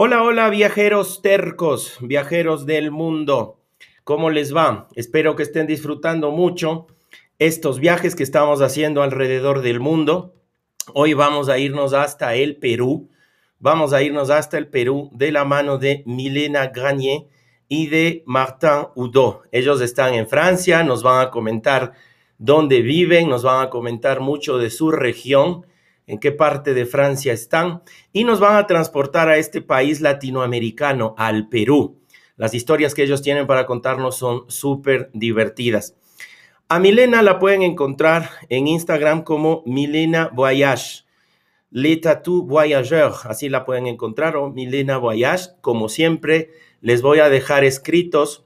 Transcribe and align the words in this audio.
Hola, 0.00 0.22
hola 0.22 0.48
viajeros 0.48 1.22
tercos, 1.22 1.96
viajeros 2.00 2.66
del 2.66 2.92
mundo. 2.92 3.58
¿Cómo 4.04 4.30
les 4.30 4.54
va? 4.54 4.86
Espero 4.94 5.34
que 5.34 5.42
estén 5.42 5.66
disfrutando 5.66 6.30
mucho 6.30 6.86
estos 7.40 7.80
viajes 7.80 8.14
que 8.14 8.22
estamos 8.22 8.62
haciendo 8.62 9.02
alrededor 9.02 9.60
del 9.60 9.80
mundo. 9.80 10.36
Hoy 10.94 11.14
vamos 11.14 11.48
a 11.48 11.58
irnos 11.58 11.94
hasta 11.94 12.36
el 12.36 12.58
Perú. 12.58 13.10
Vamos 13.58 13.92
a 13.92 14.00
irnos 14.00 14.30
hasta 14.30 14.56
el 14.56 14.68
Perú 14.68 15.10
de 15.12 15.32
la 15.32 15.44
mano 15.44 15.78
de 15.78 16.04
Milena 16.06 16.68
Granier 16.68 17.26
y 17.66 17.88
de 17.88 18.22
Martin 18.24 18.86
Oudot. 18.94 19.48
Ellos 19.50 19.80
están 19.80 20.14
en 20.14 20.28
Francia, 20.28 20.84
nos 20.84 21.02
van 21.02 21.26
a 21.26 21.30
comentar 21.32 21.94
dónde 22.38 22.82
viven, 22.82 23.28
nos 23.28 23.42
van 23.42 23.66
a 23.66 23.68
comentar 23.68 24.20
mucho 24.20 24.58
de 24.58 24.70
su 24.70 24.92
región 24.92 25.66
en 26.08 26.18
qué 26.18 26.32
parte 26.32 26.74
de 26.74 26.86
Francia 26.86 27.32
están 27.32 27.82
y 28.12 28.24
nos 28.24 28.40
van 28.40 28.56
a 28.56 28.66
transportar 28.66 29.28
a 29.28 29.36
este 29.36 29.62
país 29.62 30.00
latinoamericano, 30.00 31.14
al 31.16 31.48
Perú. 31.48 32.00
Las 32.36 32.54
historias 32.54 32.94
que 32.94 33.04
ellos 33.04 33.22
tienen 33.22 33.46
para 33.46 33.66
contarnos 33.66 34.16
son 34.18 34.42
súper 34.48 35.10
divertidas. 35.12 35.94
A 36.68 36.80
Milena 36.80 37.22
la 37.22 37.38
pueden 37.38 37.62
encontrar 37.62 38.30
en 38.48 38.66
Instagram 38.66 39.22
como 39.22 39.62
Milena 39.64 40.30
Voyage. 40.32 41.04
Le 41.70 41.96
Tattoo 41.98 42.42
Voyageur, 42.42 43.12
así 43.24 43.48
la 43.48 43.64
pueden 43.64 43.86
encontrar, 43.86 44.36
o 44.36 44.50
Milena 44.50 44.98
Voyage. 44.98 45.50
Como 45.60 45.88
siempre, 45.88 46.50
les 46.80 47.02
voy 47.02 47.20
a 47.20 47.28
dejar 47.28 47.62
escritos 47.62 48.44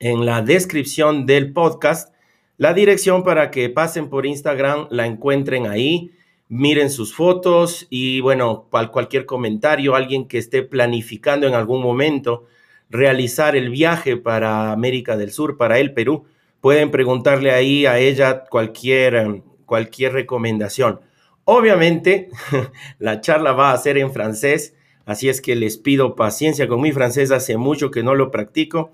en 0.00 0.26
la 0.26 0.42
descripción 0.42 1.26
del 1.26 1.52
podcast 1.52 2.16
la 2.58 2.72
dirección 2.72 3.22
para 3.22 3.50
que 3.50 3.68
pasen 3.68 4.08
por 4.08 4.24
Instagram, 4.24 4.88
la 4.90 5.06
encuentren 5.06 5.66
ahí 5.66 6.12
miren 6.48 6.90
sus 6.90 7.14
fotos 7.14 7.86
y 7.90 8.20
bueno, 8.20 8.68
cualquier 8.70 9.26
comentario, 9.26 9.94
alguien 9.94 10.28
que 10.28 10.38
esté 10.38 10.62
planificando 10.62 11.46
en 11.46 11.54
algún 11.54 11.82
momento 11.82 12.44
realizar 12.88 13.56
el 13.56 13.70
viaje 13.70 14.16
para 14.16 14.72
América 14.72 15.16
del 15.16 15.32
Sur, 15.32 15.56
para 15.56 15.78
el 15.78 15.92
Perú, 15.92 16.24
pueden 16.60 16.90
preguntarle 16.90 17.52
ahí 17.52 17.86
a 17.86 17.98
ella 17.98 18.44
cualquier, 18.44 19.14
em, 19.16 19.42
cualquier 19.64 20.12
recomendación. 20.12 21.00
Obviamente, 21.44 22.30
la 22.98 23.20
charla 23.20 23.52
va 23.52 23.72
a 23.72 23.78
ser 23.78 23.98
en 23.98 24.12
francés, 24.12 24.74
así 25.04 25.28
es 25.28 25.40
que 25.40 25.56
les 25.56 25.78
pido 25.78 26.16
paciencia 26.16 26.68
con 26.68 26.80
mi 26.80 26.92
francés, 26.92 27.30
hace 27.30 27.56
mucho 27.56 27.90
que 27.90 28.02
no 28.02 28.14
lo 28.14 28.30
practico, 28.30 28.92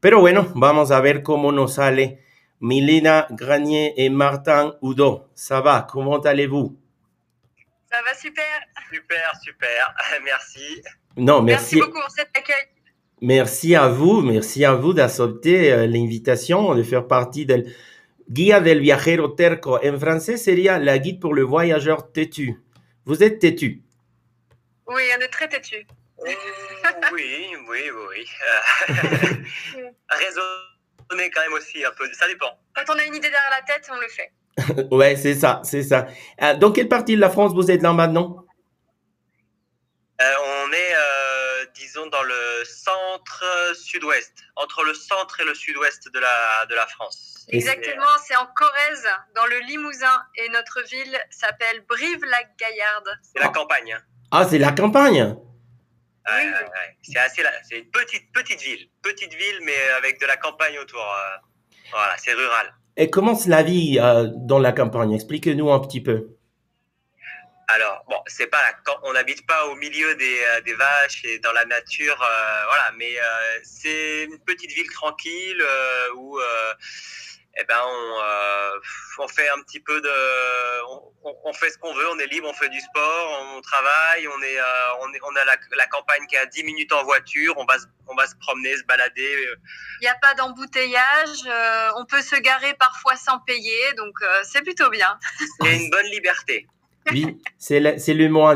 pero 0.00 0.20
bueno, 0.20 0.48
vamos 0.54 0.90
a 0.90 1.00
ver 1.00 1.22
cómo 1.22 1.52
nos 1.52 1.74
sale. 1.74 2.20
Milena 2.60 3.28
Granier 3.30 3.94
et 3.96 4.10
Martin 4.10 4.74
Oudot, 4.82 5.28
ça 5.34 5.60
va, 5.60 5.86
comment 5.88 6.18
allez-vous? 6.18 6.76
Ça 7.98 8.04
va 8.04 8.14
super. 8.14 8.44
Super, 8.92 9.32
super. 9.42 9.94
Merci. 10.24 10.82
Non, 11.16 11.42
merci. 11.42 11.74
Merci 11.74 11.80
beaucoup 11.80 12.00
pour 12.00 12.10
cet 12.12 12.28
accueil. 12.36 12.68
Merci 13.20 13.74
à 13.74 13.88
vous, 13.88 14.20
merci 14.20 14.64
à 14.64 14.74
vous 14.74 14.92
d'accepter 14.92 15.72
euh, 15.72 15.86
l'invitation 15.88 16.76
de 16.76 16.84
faire 16.84 17.08
partie 17.08 17.44
del 17.44 17.74
Guía 18.30 18.60
del 18.60 18.80
Viajero 18.80 19.26
Terco. 19.26 19.80
En 19.84 19.98
français, 19.98 20.36
sería 20.36 20.78
la 20.78 20.98
guide 20.98 21.18
pour 21.18 21.34
le 21.34 21.42
voyageur 21.42 22.12
têtu. 22.12 22.62
Vous 23.04 23.20
êtes 23.24 23.40
têtu. 23.40 23.82
Oui, 24.86 25.02
on 25.16 25.20
est 25.20 25.28
très 25.28 25.48
têtu. 25.48 25.84
Oh, 26.18 26.24
oui, 27.12 27.48
oui, 27.68 27.90
oui. 27.90 28.28
Raisonner 30.08 31.30
quand 31.34 31.40
même 31.40 31.54
aussi 31.54 31.84
un 31.84 31.90
peu. 31.98 32.08
Ça 32.12 32.28
dépend. 32.28 32.56
Quand 32.76 32.94
on 32.94 32.98
a 32.98 33.02
une 33.02 33.16
idée 33.16 33.28
derrière 33.28 33.50
la 33.50 33.62
tête, 33.62 33.90
on 33.92 33.98
le 33.98 34.06
fait. 34.06 34.30
ouais, 34.90 35.16
c'est 35.16 35.34
ça, 35.34 35.60
c'est 35.64 35.82
ça. 35.82 36.06
Euh, 36.42 36.54
dans 36.56 36.72
quelle 36.72 36.88
partie 36.88 37.14
de 37.16 37.20
la 37.20 37.30
France 37.30 37.52
vous 37.54 37.70
êtes 37.70 37.82
là 37.82 37.92
maintenant? 37.92 38.44
Euh, 40.20 40.24
on 40.66 40.72
est, 40.72 40.94
euh, 40.94 41.66
disons, 41.74 42.06
dans 42.08 42.22
le 42.24 42.64
centre 42.64 43.44
euh, 43.44 43.74
sud-ouest, 43.74 44.32
entre 44.56 44.82
le 44.84 44.92
centre 44.94 45.38
et 45.40 45.44
le 45.44 45.54
sud-ouest 45.54 46.08
de 46.12 46.18
la, 46.18 46.66
de 46.68 46.74
la 46.74 46.86
France. 46.88 47.46
Exactement, 47.50 48.06
c'est 48.26 48.34
en 48.36 48.46
Corrèze, 48.46 49.06
dans 49.36 49.46
le 49.46 49.58
Limousin, 49.60 50.22
et 50.36 50.48
notre 50.48 50.82
ville 50.90 51.18
s'appelle 51.30 51.84
Brive-la-Gaillarde. 51.88 53.08
C'est 53.22 53.38
la 53.40 53.48
campagne. 53.48 53.92
hein. 53.92 54.02
Ah, 54.32 54.44
c'est 54.48 54.58
la 54.58 54.72
campagne? 54.72 55.22
Ouais, 55.22 55.34
Oui. 56.30 56.46
ouais, 56.46 56.62
ouais. 56.64 56.96
C'est 57.02 57.18
assez, 57.18 57.42
la- 57.42 57.62
c'est 57.62 57.78
une 57.78 57.90
petite, 57.90 58.30
petite 58.32 58.60
ville, 58.60 58.88
petite 59.02 59.32
ville, 59.32 59.60
mais 59.62 59.88
avec 59.96 60.20
de 60.20 60.26
la 60.26 60.36
campagne 60.36 60.78
autour. 60.80 61.00
euh. 61.00 61.36
Voilà, 61.92 62.14
c'est 62.18 62.32
rural. 62.34 62.74
Et 63.00 63.10
comment 63.10 63.36
c'est 63.36 63.48
la 63.48 63.62
vie 63.62 64.00
euh, 64.00 64.26
dans 64.34 64.58
la 64.58 64.72
campagne? 64.72 65.14
Expliquez-nous 65.14 65.70
un 65.70 65.78
petit 65.78 66.00
peu. 66.00 66.30
Alors, 67.68 68.02
bon, 68.08 68.16
c'est 68.26 68.48
pas 68.48 68.58
on 69.04 69.12
n'habite 69.12 69.46
pas 69.46 69.66
au 69.66 69.76
milieu 69.76 70.16
des, 70.16 70.40
euh, 70.56 70.76
vaches 70.76 71.24
et 71.24 71.38
dans 71.38 71.52
la 71.52 71.64
nature, 71.64 72.20
euh, 72.20 72.64
voilà, 72.66 72.90
mais 72.96 73.12
c'est 73.62 74.24
une 74.24 74.38
petite 74.40 74.72
ville 74.72 74.90
tranquille 74.90 75.62
où, 76.16 76.40
eh 77.60 77.64
ben, 77.64 77.74
on, 77.84 78.20
euh, 78.22 78.78
on 79.18 79.28
fait 79.28 79.48
un 79.50 79.60
petit 79.62 79.80
peu 79.80 80.00
de, 80.00 80.08
on, 81.44 81.52
fait 81.52 81.70
ce 81.70 81.78
qu'on 81.78 81.92
veut, 81.92 82.08
on 82.12 82.18
est 82.18 82.26
libre, 82.26 82.48
on 82.48 82.52
fait 82.54 82.68
du 82.68 82.80
sport, 82.80 83.46
on 83.56 83.60
travaille, 83.60 84.26
on 84.28 84.42
est, 84.42 84.58
euh, 84.58 84.62
on 85.02 85.12
est, 85.12 85.20
on 85.24 85.34
a 85.36 85.44
la, 85.44 85.56
la 85.76 85.86
campagne 85.86 86.24
qui 86.28 86.36
est 86.36 86.38
à 86.38 86.46
10 86.46 86.62
minutes 86.64 86.92
en 86.92 87.02
voiture, 87.04 87.54
on 87.56 87.64
va, 87.64 87.78
se- 87.78 87.86
on 88.06 88.14
va 88.14 88.26
se 88.26 88.34
promener, 88.40 88.76
se 88.76 88.84
balader. 88.84 89.34
euh, 89.48 89.54
Il 90.00 90.04
n'y 90.04 90.08
a 90.08 90.14
pas 90.22 90.34
d'embouteillage, 90.34 91.38
euh, 91.46 91.88
on 91.96 92.04
peut 92.06 92.22
se 92.22 92.36
garer 92.40 92.74
parfois 92.78 93.16
sans 93.16 93.38
payer, 93.40 93.80
donc 93.96 94.14
euh, 94.22 94.40
c'est 94.44 94.62
plutôt 94.62 94.90
bien. 94.90 95.18
C'est 95.60 95.76
une 95.76 95.90
bonne 95.90 96.06
liberté. 96.06 96.66
Oui, 97.10 97.38
c'est 97.58 97.80
le 97.80 98.28
mot 98.28 98.46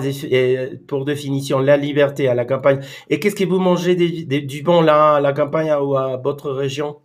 pour 0.86 1.04
définition, 1.06 1.58
la 1.60 1.76
liberté 1.78 2.28
à 2.28 2.34
la 2.34 2.44
campagne. 2.44 2.84
Et 3.08 3.18
qu'est-ce 3.18 3.34
que 3.36 3.44
vous 3.44 3.58
mangez 3.58 3.94
des- 3.94 4.24
des- 4.24 4.42
du 4.42 4.62
bon 4.62 4.82
là 4.82 5.14
à 5.16 5.20
la 5.20 5.32
campagne 5.32 5.72
ou 5.72 5.96
à 5.96 6.18
votre 6.18 6.50
région? 6.50 7.00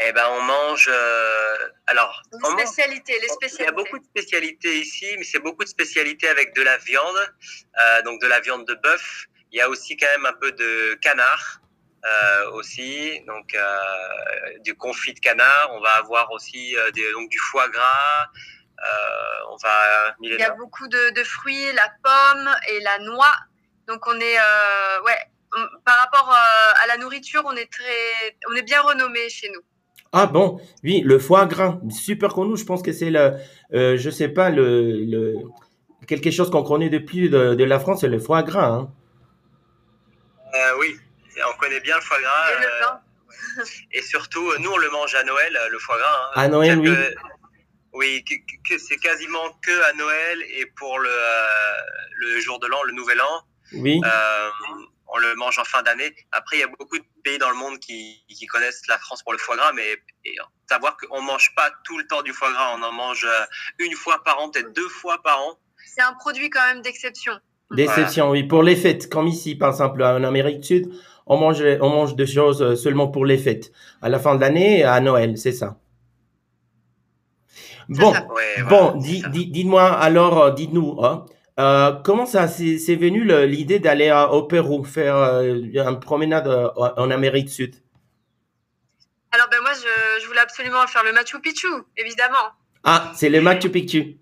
Eh 0.00 0.12
ben, 0.12 0.26
on 0.28 0.40
mange, 0.42 0.90
euh, 0.92 1.56
alors, 1.86 2.20
Les 2.32 2.38
on 2.42 2.50
mange 2.50 2.62
spécialités, 2.62 3.16
Il 3.58 3.64
y 3.64 3.66
a 3.66 3.72
beaucoup 3.72 3.98
de 3.98 4.04
spécialités 4.04 4.80
ici, 4.80 5.14
mais 5.18 5.24
c'est 5.24 5.38
beaucoup 5.38 5.62
de 5.62 5.68
spécialités 5.68 6.28
avec 6.28 6.52
de 6.54 6.62
la 6.62 6.78
viande, 6.78 7.32
euh, 7.80 8.02
donc 8.02 8.20
de 8.20 8.26
la 8.26 8.40
viande 8.40 8.66
de 8.66 8.74
bœuf. 8.74 9.26
Il 9.52 9.58
y 9.58 9.60
a 9.60 9.68
aussi 9.68 9.96
quand 9.96 10.08
même 10.08 10.26
un 10.26 10.32
peu 10.32 10.50
de 10.50 10.94
canard 10.94 11.60
euh, 12.04 12.50
aussi, 12.52 13.20
donc 13.28 13.54
euh, 13.54 14.58
du 14.60 14.74
confit 14.74 15.14
de 15.14 15.20
canard. 15.20 15.70
On 15.74 15.80
va 15.80 15.92
avoir 15.92 16.32
aussi 16.32 16.76
euh, 16.76 16.90
des, 16.90 17.12
donc 17.12 17.30
du 17.30 17.38
foie 17.38 17.68
gras. 17.68 18.26
Euh, 18.82 19.50
on 19.50 19.56
va 19.56 20.16
Il 20.20 20.32
y 20.32 20.42
a 20.42 20.50
beaucoup 20.50 20.88
de, 20.88 21.10
de 21.10 21.22
fruits, 21.22 21.72
la 21.72 21.88
pomme 22.02 22.56
et 22.68 22.80
la 22.80 22.98
noix. 22.98 23.34
Donc 23.86 24.04
on 24.08 24.18
est, 24.18 24.38
euh, 24.38 25.02
ouais, 25.02 25.18
par 25.84 25.98
rapport 25.98 26.32
à 26.32 26.86
la 26.88 26.96
nourriture, 26.96 27.42
on 27.44 27.54
est 27.54 27.70
très, 27.70 28.36
on 28.50 28.56
est 28.56 28.62
bien 28.62 28.80
renommé 28.80 29.30
chez 29.30 29.48
nous. 29.50 29.62
Ah 30.16 30.26
bon, 30.26 30.60
oui, 30.84 31.00
le 31.04 31.18
foie 31.18 31.44
gras, 31.46 31.78
super 31.90 32.32
connu. 32.32 32.56
Je 32.56 32.64
pense 32.64 32.82
que 32.82 32.92
c'est 32.92 33.10
le, 33.10 33.32
euh, 33.74 33.96
je 33.96 34.10
sais 34.10 34.28
pas, 34.28 34.48
le, 34.50 35.04
le 35.04 35.34
quelque 36.06 36.30
chose 36.30 36.50
qu'on 36.50 36.62
connaît 36.62 36.88
depuis 36.88 37.28
de, 37.30 37.54
de 37.54 37.64
la 37.64 37.80
France, 37.80 38.00
c'est 38.02 38.08
le 38.08 38.18
foie 38.20 38.42
gras. 38.44 38.66
hein. 38.68 38.92
Euh, 40.54 40.72
oui, 40.80 40.96
on 41.52 41.58
connaît 41.58 41.80
bien 41.80 41.96
le 41.96 42.02
foie 42.02 42.20
gras. 42.20 42.44
Et 42.52 42.60
le 42.60 42.66
euh, 42.66 43.64
et 43.92 44.02
surtout, 44.02 44.52
nous, 44.60 44.70
on 44.70 44.76
le 44.78 44.90
mange 44.90 45.14
à 45.16 45.24
Noël, 45.24 45.58
le 45.70 45.78
foie 45.78 45.98
gras. 45.98 46.20
hein. 46.36 46.42
À 46.42 46.48
Noël, 46.48 46.78
oui. 46.78 46.90
Oui, 47.96 48.24
que, 48.28 48.34
que- 48.68 48.78
c'est 48.78 48.96
quasiment 48.96 49.50
que 49.64 49.82
à 49.90 49.92
Noël 49.94 50.38
et 50.58 50.66
pour 50.76 50.98
le, 50.98 51.08
euh, 51.08 51.74
le 52.18 52.40
jour 52.40 52.58
de 52.60 52.66
l'an, 52.66 52.82
le 52.84 52.92
nouvel 52.92 53.20
an. 53.20 53.42
Oui. 53.72 54.00
Euh, 55.14 55.16
on 55.16 55.20
le 55.20 55.34
mange 55.36 55.58
en 55.58 55.64
fin 55.64 55.82
d'année. 55.82 56.14
Après, 56.32 56.56
il 56.56 56.60
y 56.60 56.62
a 56.62 56.68
beaucoup 56.68 56.98
de 56.98 57.04
pays 57.22 57.38
dans 57.38 57.50
le 57.50 57.56
monde 57.56 57.78
qui, 57.78 58.24
qui 58.28 58.46
connaissent 58.46 58.82
la 58.88 58.98
France 58.98 59.22
pour 59.22 59.32
le 59.32 59.38
foie 59.38 59.56
gras, 59.56 59.72
mais 59.72 59.96
et, 60.24 60.36
savoir 60.68 60.96
qu'on 60.96 61.20
ne 61.20 61.26
mange 61.26 61.54
pas 61.54 61.70
tout 61.84 61.98
le 61.98 62.06
temps 62.06 62.22
du 62.22 62.32
foie 62.32 62.52
gras, 62.52 62.76
on 62.76 62.82
en 62.82 62.92
mange 62.92 63.24
euh, 63.24 63.44
une 63.78 63.94
fois 63.94 64.22
par 64.24 64.40
an, 64.40 64.50
peut-être 64.50 64.74
deux 64.74 64.88
fois 64.88 65.22
par 65.22 65.38
an. 65.40 65.58
c'est 65.86 66.02
un 66.02 66.14
produit 66.14 66.50
quand 66.50 66.66
même 66.66 66.82
d'exception. 66.82 67.32
D'exception, 67.70 68.30
oui. 68.30 68.44
Pour 68.44 68.62
les 68.62 68.76
fêtes, 68.76 69.08
comme 69.08 69.26
ici, 69.26 69.54
par 69.54 69.70
exemple, 69.70 70.02
en 70.02 70.22
Amérique 70.22 70.60
du 70.60 70.66
Sud, 70.66 70.92
on 71.26 71.38
mange, 71.38 71.62
on 71.80 71.88
mange 71.88 72.14
des 72.14 72.26
choses 72.26 72.62
euh, 72.62 72.76
seulement 72.76 73.08
pour 73.08 73.24
les 73.24 73.38
fêtes. 73.38 73.72
À 74.02 74.08
la 74.08 74.18
fin 74.18 74.34
de 74.34 74.40
l'année 74.40 74.80
et 74.80 74.84
à 74.84 75.00
Noël, 75.00 75.38
c'est 75.38 75.52
ça. 75.52 75.78
Bon, 77.88 78.12
ça. 78.12 78.26
Ouais, 78.26 78.62
voilà, 78.62 78.94
dites-moi 78.96 79.92
alors, 79.92 80.42
euh, 80.42 80.50
dites-nous, 80.52 80.98
hein, 81.02 81.26
euh, 81.58 81.92
comment 82.04 82.26
ça 82.26 82.48
c'est 82.48 82.96
venu 82.96 83.24
l'idée 83.46 83.78
d'aller 83.78 84.10
au 84.30 84.42
Pérou 84.42 84.84
faire 84.84 85.16
euh, 85.16 85.44
une 85.44 86.00
promenade 86.00 86.48
euh, 86.48 86.68
en 86.74 87.10
Amérique 87.10 87.46
du 87.46 87.52
Sud? 87.52 87.76
Alors 89.30 89.48
ben 89.50 89.60
moi, 89.60 89.72
je, 89.72 90.22
je 90.22 90.26
voulais 90.26 90.40
absolument 90.40 90.86
faire 90.86 91.04
le 91.04 91.12
Machu 91.12 91.40
Picchu, 91.40 91.68
évidemment. 91.96 92.52
Ah, 92.84 93.12
c'est 93.16 93.28
le 93.28 93.40
Machu 93.40 93.70
Picchu. 93.70 94.18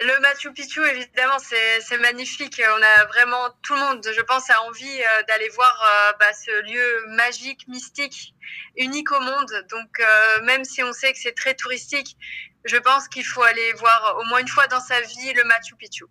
Le 0.00 0.20
Machu 0.20 0.52
Picchu, 0.52 0.80
évidemment, 0.86 1.38
c'est 1.40 1.98
magnifique. 1.98 2.62
On 2.62 2.82
a 2.82 3.04
vraiment 3.06 3.48
tout 3.62 3.74
le 3.74 3.80
monde, 3.80 4.06
je 4.16 4.20
pense, 4.22 4.48
a 4.48 4.62
envie 4.68 5.00
d'aller 5.26 5.48
voir 5.48 6.14
bah, 6.20 6.26
ce 6.32 6.62
lieu 6.70 7.06
magique, 7.16 7.66
mystique, 7.66 8.32
unique 8.76 9.10
au 9.10 9.18
monde. 9.18 9.66
Donc, 9.70 10.00
même 10.44 10.64
si 10.64 10.84
on 10.84 10.92
sait 10.92 11.12
que 11.12 11.18
c'est 11.18 11.34
très 11.34 11.54
touristique, 11.54 12.16
je 12.64 12.76
pense 12.76 13.08
qu'il 13.08 13.24
faut 13.24 13.42
aller 13.42 13.72
voir 13.74 14.16
au 14.20 14.24
moins 14.28 14.40
une 14.40 14.48
fois 14.48 14.66
dans 14.66 14.80
sa 14.80 15.00
vie 15.00 15.32
le 15.34 15.44
Machu 15.44 15.74
Picchu. 15.76 16.04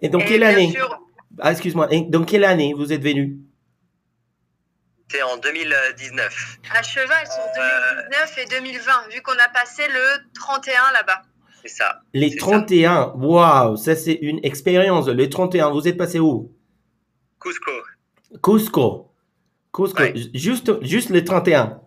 Et 0.00 0.08
dans 0.08 0.18
Et 0.20 0.24
quelle 0.24 0.42
année? 0.44 0.70
sûr, 0.72 1.00
Ah, 1.40 1.52
excuse-moi. 1.52 1.88
Et 1.92 2.02
dans 2.02 2.24
quelle 2.24 2.44
année 2.44 2.72
vous 2.74 2.92
êtes 2.92 3.02
venu? 3.02 3.38
C'était 5.08 5.22
en 5.22 5.36
2019. 5.36 6.58
à 6.74 6.82
cheval 6.82 7.26
sur 7.26 7.42
2019 7.54 8.38
et 8.38 8.46
2020, 8.46 9.08
vu 9.12 9.22
qu'on 9.22 9.32
a 9.38 9.48
passé 9.48 9.86
le 9.88 10.18
31 10.34 10.92
là-bas. 10.92 11.22
C'est 11.62 11.68
ça. 11.68 12.00
Les 12.12 12.30
C'est 12.30 12.38
ça. 12.40 12.46
31. 12.46 13.12
Waouh, 13.16 13.76
ça 13.76 13.94
c'est 13.96 14.14
une 14.20 14.40
expérience. 14.44 15.06
Les 15.08 15.28
31, 15.30 15.70
vous 15.70 15.86
êtes 15.86 15.96
passé 15.96 16.18
où? 16.18 16.52
Cusco. 17.40 17.70
Cusco. 18.42 19.12
Cusco. 19.72 20.02
Ouais. 20.02 20.14
Juste, 20.34 20.82
juste 20.84 21.10
les 21.10 21.24
31. 21.24 21.80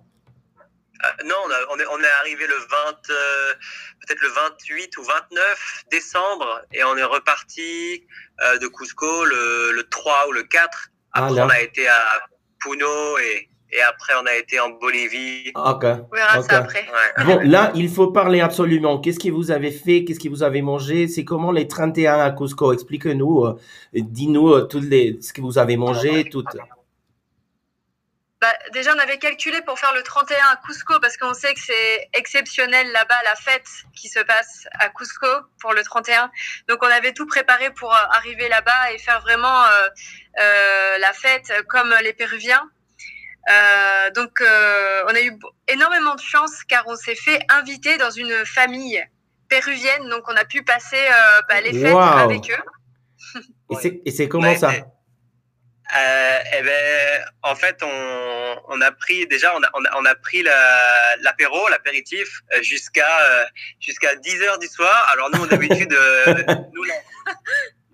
Euh, 1.01 1.07
non, 1.25 1.35
on, 1.45 1.49
a- 1.49 1.73
on 1.75 1.79
est, 1.79 1.85
on 1.87 1.99
est 1.99 2.11
arrivé 2.21 2.45
le 2.45 2.55
20, 2.55 3.09
euh, 3.09 3.53
peut-être 4.09 4.21
le 4.21 4.29
28 4.29 4.97
ou 4.97 5.03
29 5.03 5.83
décembre 5.91 6.61
et 6.73 6.83
on 6.83 6.97
est 6.97 7.03
reparti 7.03 8.03
euh, 8.43 8.57
de 8.57 8.67
Cusco 8.67 9.25
le, 9.25 9.71
le 9.73 9.83
3 9.83 10.27
ou 10.29 10.31
le 10.31 10.43
4. 10.43 10.89
Ah, 11.13 11.25
Après, 11.27 11.41
on 11.41 11.49
a 11.49 11.61
été 11.61 11.87
à 11.87 11.99
Puno 12.59 13.17
et, 13.19 13.49
et 13.71 13.81
après, 13.81 14.13
on 14.21 14.25
a 14.25 14.35
été 14.35 14.59
en 14.59 14.69
Bolivie. 14.69 15.51
Ok. 15.55 15.83
On 15.83 16.15
verra 16.15 16.39
Ok. 16.39 16.45
ça 16.49 16.57
après. 16.57 16.85
Ouais. 17.17 17.23
Bon, 17.25 17.39
là, 17.47 17.71
il 17.75 17.89
faut 17.89 18.07
parler 18.11 18.41
absolument. 18.41 18.99
Qu'est-ce 18.99 19.19
que 19.19 19.29
vous 19.29 19.51
avez 19.51 19.71
fait? 19.71 20.03
Qu'est-ce 20.05 20.19
que 20.19 20.29
vous 20.29 20.43
avez 20.43 20.61
mangé? 20.61 21.07
C'est 21.07 21.23
comment 21.23 21.51
les 21.51 21.67
31 21.67 22.19
à 22.19 22.31
Cusco? 22.31 22.73
Expliquez-nous. 22.73 23.45
euh, 23.45 23.59
Dis-nous 23.93 24.49
euh, 24.53 24.61
toutes 24.63 24.85
les, 24.85 25.19
ce 25.21 25.33
que 25.33 25.41
vous 25.41 25.57
avez 25.59 25.77
mangé, 25.77 26.29
tout. 26.29 26.43
Bah, 28.41 28.53
déjà, 28.71 28.95
on 28.95 28.99
avait 28.99 29.17
calculé 29.17 29.61
pour 29.63 29.77
faire 29.77 29.93
le 29.93 30.01
31 30.01 30.37
à 30.37 30.55
Cusco 30.65 30.97
parce 31.01 31.17
qu'on 31.17 31.33
sait 31.33 31.53
que 31.53 31.59
c'est 31.59 32.09
exceptionnel 32.13 32.89
là-bas, 32.93 33.19
la 33.25 33.35
fête 33.35 33.67
qui 33.93 34.07
se 34.07 34.19
passe 34.19 34.65
à 34.79 34.87
Cusco 34.89 35.27
pour 35.59 35.73
le 35.73 35.83
31. 35.83 36.31
Donc, 36.69 36.81
on 36.81 36.87
avait 36.87 37.11
tout 37.11 37.25
préparé 37.25 37.69
pour 37.73 37.93
euh, 37.93 37.99
arriver 38.11 38.47
là-bas 38.47 38.93
et 38.93 38.97
faire 38.97 39.19
vraiment 39.21 39.65
euh, 39.65 39.89
euh, 40.39 40.97
la 40.99 41.11
fête 41.11 41.51
comme 41.67 41.93
les 42.01 42.13
Péruviens. 42.13 42.63
Euh, 43.49 44.09
donc, 44.11 44.39
euh, 44.39 45.03
on 45.07 45.15
a 45.15 45.21
eu 45.21 45.37
énormément 45.67 46.15
de 46.15 46.21
chance 46.21 46.63
car 46.63 46.83
on 46.87 46.95
s'est 46.95 47.15
fait 47.15 47.41
inviter 47.49 47.97
dans 47.97 48.11
une 48.11 48.45
famille 48.45 49.03
péruvienne. 49.49 50.07
Donc, 50.09 50.23
on 50.29 50.35
a 50.37 50.45
pu 50.45 50.63
passer 50.63 50.95
euh, 51.11 51.41
bah, 51.49 51.59
les 51.59 51.73
fêtes 51.73 51.93
Wow. 51.93 51.99
avec 51.99 52.49
eux. 52.51 53.41
Et 53.71 53.75
c'est- 53.75 54.01
et 54.05 54.11
c'est 54.11 54.29
comment 54.29 54.47
Ouais, 54.49 54.57
ça? 54.57 54.71
Euh, 55.97 56.39
eh 56.53 56.61
ben, 56.61 57.25
en 57.41 57.55
fait, 57.55 57.81
on, 57.81 58.61
on 58.67 58.81
a 58.81 58.91
pris 58.91 59.25
déjà, 59.27 59.55
on 59.55 59.63
a, 59.63 59.69
on 59.73 59.83
a, 59.85 59.97
on 59.97 60.05
a 60.05 60.13
pris 60.15 60.43
la- 60.43 61.15
l'apéro, 61.21 61.67
l'apéritif 61.69 62.41
euh, 62.53 62.61
jusqu'à 62.61 63.09
euh, 63.25 63.45
jusqu'à 63.79 64.15
10 64.15 64.41
heures 64.43 64.59
du 64.59 64.67
soir. 64.67 65.09
Alors 65.13 65.31
nous, 65.31 65.47
d'habitude, 65.47 65.91
euh, 65.93 66.35
nous 66.73 66.83
la- 66.83 67.33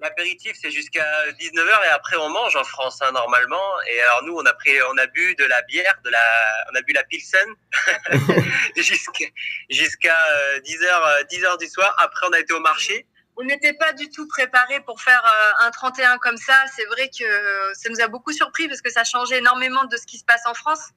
l'apéritif 0.02 0.58
c'est 0.62 0.72
jusqu'à 0.72 1.08
19 1.40 1.68
heures 1.68 1.84
et 1.86 1.88
après 1.88 2.18
on 2.18 2.28
mange 2.30 2.56
en 2.58 2.66
France 2.66 3.00
hein, 3.02 3.12
normalement. 3.14 3.64
Et 3.90 4.02
alors 4.02 4.24
nous, 4.24 4.36
on 4.36 4.46
a 4.46 4.54
pris, 4.54 4.76
on 4.92 4.98
a 4.98 5.08
bu 5.08 5.34
de 5.36 5.46
la 5.46 5.62
bière, 5.62 5.96
de 6.04 6.10
la, 6.10 6.66
on 6.74 6.76
a 6.76 6.82
bu 6.82 6.92
la 6.92 7.04
pilsen 7.06 7.48
jusqu'à 8.76 9.26
jusqu'à 9.70 10.18
euh, 10.32 10.60
10 10.60 10.84
heures, 10.84 11.06
euh, 11.08 11.24
10 11.30 11.46
heures 11.46 11.58
du 11.58 11.68
soir. 11.68 11.96
Après, 12.00 12.28
on 12.28 12.34
a 12.34 12.40
été 12.40 12.52
au 12.54 12.60
marché. 12.60 13.06
On 13.38 13.44
n'était 13.44 13.74
pas 13.74 13.92
du 13.94 14.10
tout 14.10 14.28
préparé 14.28 14.80
pour 14.82 15.02
faire 15.02 15.24
euh, 15.26 15.68
un 15.68 15.72
31 15.72 16.18
comme 16.20 16.38
ça. 16.38 16.54
C'est 16.76 16.86
vrai 16.86 17.10
que 17.10 17.24
euh, 17.24 17.74
ça 17.74 17.90
nous 17.90 18.02
a 18.02 18.08
beaucoup 18.08 18.32
surpris 18.32 18.68
parce 18.68 18.82
que 18.82 18.90
ça 18.92 19.04
changeait 19.04 19.40
énormément 19.40 19.84
de 19.86 19.98
ce 19.98 20.06
qui 20.06 20.18
se 20.18 20.24
passe 20.26 20.46
en 20.46 20.54
France. 20.54 20.90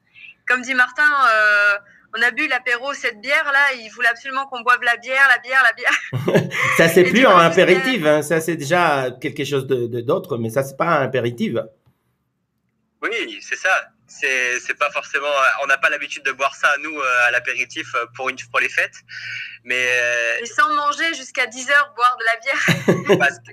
Comme 0.46 0.62
dit 0.62 0.74
Martin, 0.74 1.02
euh, 1.32 1.78
on 2.16 2.22
a 2.22 2.30
bu 2.30 2.46
l'apéro, 2.48 2.94
cette 2.94 3.20
bière-là, 3.20 3.74
il 3.80 3.90
voulait 3.90 4.08
absolument 4.08 4.46
qu'on 4.46 4.62
boive 4.62 4.82
la 4.82 4.96
bière, 4.96 5.26
la 5.28 5.38
bière, 5.38 5.62
la 5.62 5.72
bière. 5.74 6.48
Ça, 6.76 6.88
c'est 6.88 7.04
plus 7.04 7.26
un 7.26 7.38
apéritif. 7.38 8.06
hein. 8.06 8.22
Ça, 8.22 8.40
c'est 8.40 8.56
déjà 8.56 9.10
quelque 9.20 9.44
chose 9.44 9.66
de, 9.66 9.86
de- 9.86 10.00
d'autre, 10.00 10.38
mais 10.38 10.48
ça, 10.48 10.62
c'est 10.62 10.76
pas 10.76 10.86
un 10.86 11.02
apéritif. 11.02 11.54
Oui, 13.02 13.38
c'est 13.42 13.56
ça. 13.56 13.88
C'est 14.08 14.58
c'est 14.60 14.74
pas 14.74 14.90
forcément. 14.90 15.28
On 15.62 15.66
n'a 15.66 15.76
pas 15.78 15.90
l'habitude 15.90 16.24
de 16.24 16.32
boire 16.32 16.54
ça 16.54 16.74
nous 16.82 16.98
euh, 16.98 17.26
à 17.26 17.30
l'apéritif 17.30 17.94
euh, 17.94 18.06
pour 18.16 18.28
une 18.30 18.36
pour 18.50 18.58
les 18.60 18.68
fêtes, 18.70 18.96
mais 19.64 19.86
euh, 19.86 20.38
Et 20.42 20.46
sans 20.46 20.70
manger 20.74 21.12
jusqu'à 21.14 21.46
10 21.46 21.70
heures, 21.70 21.92
boire 21.94 22.16
de 22.18 22.24
la 22.24 22.36
bière. 22.36 23.28
que- 23.46 23.52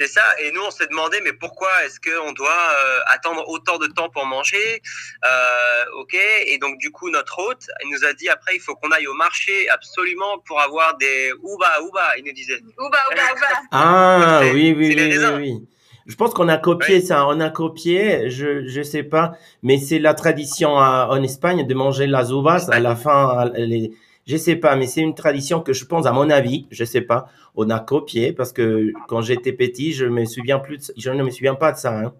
c'est 0.00 0.06
ça. 0.08 0.22
Et 0.38 0.52
nous, 0.52 0.62
on 0.62 0.70
s'est 0.70 0.86
demandé, 0.86 1.20
mais 1.22 1.32
pourquoi 1.34 1.68
est-ce 1.84 2.00
qu'on 2.00 2.32
doit 2.32 2.48
euh, 2.84 3.00
attendre 3.08 3.46
autant 3.48 3.76
de 3.78 3.86
temps 3.88 4.08
pour 4.08 4.24
manger? 4.24 4.80
Euh, 5.24 5.84
Ok. 5.96 6.14
Et 6.14 6.58
donc 6.58 6.78
du 6.78 6.90
coup, 6.90 7.10
notre 7.10 7.38
hôte, 7.40 7.66
il 7.84 7.90
nous 7.90 8.04
a 8.04 8.12
dit 8.14 8.28
après, 8.28 8.54
il 8.54 8.60
faut 8.60 8.74
qu'on 8.76 8.90
aille 8.92 9.06
au 9.06 9.14
marché 9.14 9.68
absolument 9.68 10.38
pour 10.46 10.60
avoir 10.60 10.96
des 10.96 11.32
ouba 11.42 11.80
ouba. 11.82 12.16
Il 12.18 12.24
nous 12.24 12.32
disait. 12.32 12.60
Ouba, 12.78 12.98
ouba, 13.10 13.32
ouba. 13.34 13.48
Ah, 13.72 14.40
oui, 14.44 14.72
oui, 14.76 14.94
oui, 14.96 15.18
oui. 15.36 15.68
Je 16.06 16.16
pense 16.16 16.34
qu'on 16.34 16.48
a 16.48 16.58
copié 16.58 17.00
ça, 17.00 17.26
on 17.28 17.38
a 17.40 17.50
copié, 17.50 18.28
je, 18.30 18.66
je 18.66 18.82
sais 18.82 19.02
pas, 19.04 19.36
mais 19.62 19.78
c'est 19.78 19.98
la 19.98 20.14
tradition 20.14 20.76
à- 20.78 21.08
en 21.10 21.22
Espagne 21.22 21.66
de 21.66 21.74
manger 21.74 22.06
las 22.06 22.30
uvas 22.30 22.68
à 22.70 22.80
la 22.80 22.96
fin, 22.96 23.28
à- 23.38 23.48
les, 23.56 23.92
je 24.26 24.36
sais 24.36 24.56
pas, 24.56 24.74
mais 24.76 24.86
c'est 24.86 25.00
une 25.00 25.14
tradition 25.14 25.60
que 25.60 25.72
je 25.72 25.84
pense, 25.84 26.06
à 26.06 26.12
mon 26.12 26.28
avis, 26.30 26.66
je 26.70 26.84
sais 26.84 27.02
pas, 27.02 27.28
on 27.54 27.70
a 27.70 27.78
copié 27.80 28.32
parce 28.32 28.52
que 28.52 28.92
quand 29.08 29.22
j'étais 29.22 29.52
petit, 29.52 29.92
je 29.92 30.06
me 30.06 30.24
souviens 30.24 30.58
plus, 30.58 30.78
de- 30.78 30.94
je 30.96 31.10
ne 31.10 31.22
me 31.22 31.30
souviens 31.30 31.54
pas 31.54 31.72
de 31.72 31.78
ça, 31.78 31.92
hein. 31.96 32.12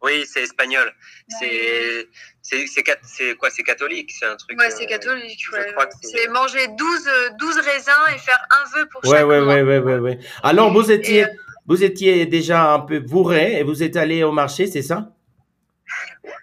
Oui, 0.00 0.22
c'est 0.26 0.42
espagnol. 0.44 0.92
C'est 1.28 2.06
c'est 2.40 3.34
quoi 3.36 3.50
C'est 3.50 3.62
catholique. 3.64 4.12
C'est 4.12 4.26
un 4.26 4.36
truc. 4.36 4.56
Ouais, 4.58 4.66
euh, 4.66 4.70
c'est 4.70 4.86
catholique. 4.86 5.40
je 5.44 5.56
ouais. 5.56 5.74
c'est- 6.02 6.28
manger 6.28 6.68
12, 6.78 7.08
euh, 7.08 7.30
12 7.38 7.56
raisins 7.58 8.14
et 8.14 8.18
faire 8.18 8.40
un 8.50 8.78
vœu 8.78 8.88
pour 8.92 9.02
Ouais, 9.04 9.18
chaque 9.18 9.26
ouais, 9.26 9.40
ouais, 9.40 9.62
ouais, 9.62 9.78
ouais, 9.80 9.98
ouais. 9.98 10.18
Alors, 10.44 10.72
vous 10.72 10.90
étiez, 10.92 11.18
Et, 11.18 11.24
euh, 11.24 11.28
vous 11.68 11.84
étiez 11.84 12.26
déjà 12.26 12.72
un 12.72 12.80
peu 12.80 12.98
bourré 12.98 13.58
et 13.58 13.62
vous 13.62 13.82
êtes 13.82 13.96
allé 13.96 14.22
au 14.24 14.32
marché, 14.32 14.66
c'est 14.66 14.82
ça? 14.82 15.14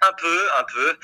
Un 0.01 0.13
peu, 0.19 0.39
un 0.59 0.63
peu. 0.63 0.97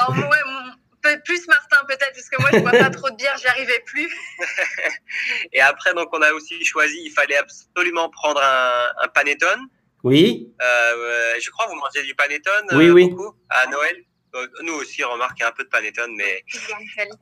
Alors, 0.00 0.30
ouais, 0.30 1.18
plus 1.24 1.46
Martin 1.48 1.78
peut-être, 1.88 2.12
parce 2.12 2.28
que 2.28 2.40
moi 2.40 2.50
je 2.52 2.58
bois 2.58 2.70
pas 2.72 2.90
trop 2.90 3.10
de 3.10 3.16
bière, 3.16 3.36
j'y 3.38 3.46
arrivais 3.46 3.80
plus. 3.86 4.08
Et 5.52 5.60
après, 5.60 5.94
donc, 5.94 6.08
on 6.12 6.22
a 6.22 6.32
aussi 6.32 6.64
choisi, 6.64 7.00
il 7.04 7.10
fallait 7.10 7.36
absolument 7.36 8.08
prendre 8.10 8.40
un, 8.42 8.92
un 9.04 9.08
panettone. 9.08 9.60
Oui? 10.04 10.52
Euh, 10.60 11.34
je 11.40 11.50
crois 11.50 11.66
que 11.66 11.70
vous 11.70 11.76
mangez 11.76 12.02
du 12.04 12.14
panettone 12.14 12.66
Oui, 12.72 12.88
euh, 12.88 12.92
oui. 12.92 13.08
beaucoup 13.10 13.36
à 13.50 13.66
Noël. 13.68 14.04
Donc, 14.32 14.48
nous 14.62 14.74
aussi, 14.74 15.04
on 15.04 15.12
remarque 15.12 15.40
un 15.42 15.52
peu 15.52 15.62
de 15.64 15.68
panettone, 15.68 16.14
mais 16.16 16.44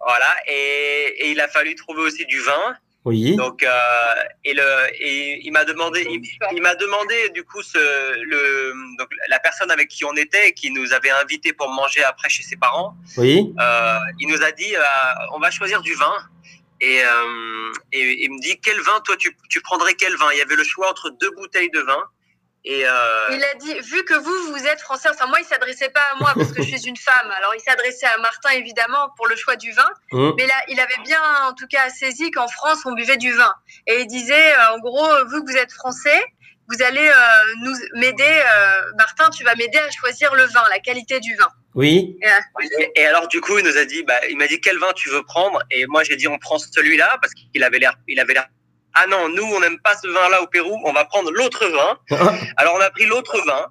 voilà. 0.07 0.35
Et, 0.47 1.15
et 1.19 1.31
il 1.33 1.41
a 1.41 1.49
fallu 1.49 1.75
trouver 1.75 2.03
aussi 2.03 2.25
du 2.27 2.41
vin. 2.41 2.77
Oui. 3.07 3.35
Donc, 3.37 3.63
euh, 3.63 3.71
et 4.45 4.53
le, 4.53 4.63
et 4.95 5.41
il 5.47 5.53
m'a 5.53 5.65
demandé, 5.65 6.07
il, 6.09 6.21
il 6.53 6.61
m'a 6.61 6.75
demandé 6.75 7.31
du 7.31 7.45
coup 7.45 7.63
ce, 7.63 7.79
le, 7.79 8.75
donc 8.99 9.09
la 9.29 9.39
personne 9.39 9.71
avec 9.71 9.89
qui 9.89 10.05
on 10.05 10.15
était, 10.17 10.53
qui 10.53 10.71
nous 10.71 10.93
avait 10.93 11.11
invités 11.11 11.55
pour 11.55 11.71
manger 11.71 12.03
après 12.05 12.29
chez 12.29 12.43
ses 12.43 12.57
parents. 12.57 12.95
Oui? 13.17 13.55
Euh, 13.59 13.99
il 14.19 14.29
nous 14.29 14.43
a 14.43 14.53
dit, 14.53 14.77
euh, 14.77 14.83
on 15.33 15.39
va 15.39 15.51
choisir 15.51 15.81
du 15.81 15.95
vin. 15.95 16.13
Et, 16.83 17.03
euh, 17.03 17.73
et 17.93 18.25
il 18.25 18.33
me 18.33 18.41
dit, 18.41 18.59
quel 18.61 18.81
vin, 18.81 19.01
toi, 19.01 19.17
tu, 19.17 19.37
tu 19.49 19.61
prendrais 19.61 19.95
quel 19.95 20.17
vin? 20.17 20.29
Il 20.33 20.39
y 20.39 20.43
avait 20.43 20.57
le 20.57 20.65
choix 20.65 20.91
entre 20.91 21.11
deux 21.11 21.31
bouteilles 21.31 21.71
de 21.71 21.81
vin. 21.81 22.05
Et 22.65 22.85
euh, 22.87 23.29
Il 23.31 23.43
a 23.43 23.55
dit, 23.55 23.75
vu 23.81 24.05
que 24.05 24.15
vous, 24.15 24.53
vous 24.53 24.67
êtes 24.67 24.81
français, 24.81 25.09
enfin 25.11 25.27
moi, 25.27 25.39
il 25.41 25.47
s'adressait 25.47 25.89
pas 25.89 26.03
à 26.13 26.17
moi 26.21 26.33
parce 26.37 26.53
que 26.53 26.63
je 26.63 26.69
suis 26.77 26.87
une 26.89 26.97
femme. 26.97 27.31
Alors 27.37 27.55
il 27.55 27.61
s'adressait 27.61 28.07
à 28.07 28.19
Martin 28.19 28.51
évidemment 28.51 29.11
pour 29.17 29.27
le 29.29 29.37
choix 29.37 29.57
du 29.57 29.73
vin, 29.73 29.89
Hum. 30.13 30.35
mais 30.37 30.47
là, 30.47 30.55
il 30.69 30.79
avait 30.79 31.01
bien, 31.05 31.21
en 31.45 31.55
tout 31.55 31.67
cas, 31.69 31.89
saisi 31.89 32.31
qu'en 32.31 32.49
France, 32.49 32.81
on 32.85 32.93
buvait 32.93 33.17
du 33.17 33.33
vin. 33.33 33.55
Et 33.87 34.01
il 34.01 34.07
disait, 34.07 34.53
euh, 34.55 34.75
en 34.75 34.79
gros, 34.79 35.09
vu 35.31 35.43
que 35.45 35.51
vous 35.51 35.57
êtes 35.57 35.73
français, 35.73 36.23
vous 36.69 36.83
allez 36.83 37.09
euh, 37.09 37.55
nous 37.63 37.75
m'aider, 37.99 38.23
euh, 38.25 38.83
Martin, 38.99 39.31
tu 39.31 39.43
vas 39.43 39.55
m'aider 39.57 39.79
à 39.79 39.91
choisir 39.91 40.35
le 40.35 40.45
vin, 40.45 40.63
la 40.71 40.79
qualité 40.81 41.19
du 41.19 41.35
vin. 41.37 41.49
Oui? 41.75 42.19
Et, 42.71 42.93
et 43.01 43.07
alors 43.07 43.27
du 43.29 43.41
coup, 43.41 43.59
il 43.59 43.65
nous 43.65 43.77
a 43.77 43.85
dit, 43.85 44.03
bah, 44.03 44.19
il 44.29 44.37
m'a 44.37 44.47
dit 44.47 44.61
quel 44.61 44.79
vin 44.79 44.93
tu 44.95 45.09
veux 45.09 45.23
prendre? 45.23 45.61
Et 45.71 45.87
moi 45.87 46.03
j'ai 46.05 46.17
dit 46.17 46.27
on 46.29 46.39
prend 46.39 46.59
celui-là 46.59 47.17
parce 47.23 47.33
qu'il 47.33 47.63
avait 47.65 47.79
l'air, 47.79 47.95
il 48.09 48.19
avait 48.21 48.35
l'air 48.35 48.47
ah 48.95 49.07
non, 49.09 49.29
nous, 49.29 49.45
on 49.45 49.61
n'aime 49.61 49.79
pas 49.81 49.97
ce 49.97 50.07
vin-là 50.09 50.43
au 50.43 50.47
Pérou, 50.47 50.81
on 50.85 50.93
va 50.93 51.05
prendre 51.05 51.31
l'autre 51.31 51.67
vin. 51.67 51.99
Alors, 52.57 52.75
on 52.77 52.81
a 52.81 52.91
pris 52.91 53.07
l'autre 53.07 53.37
vin. 53.47 53.67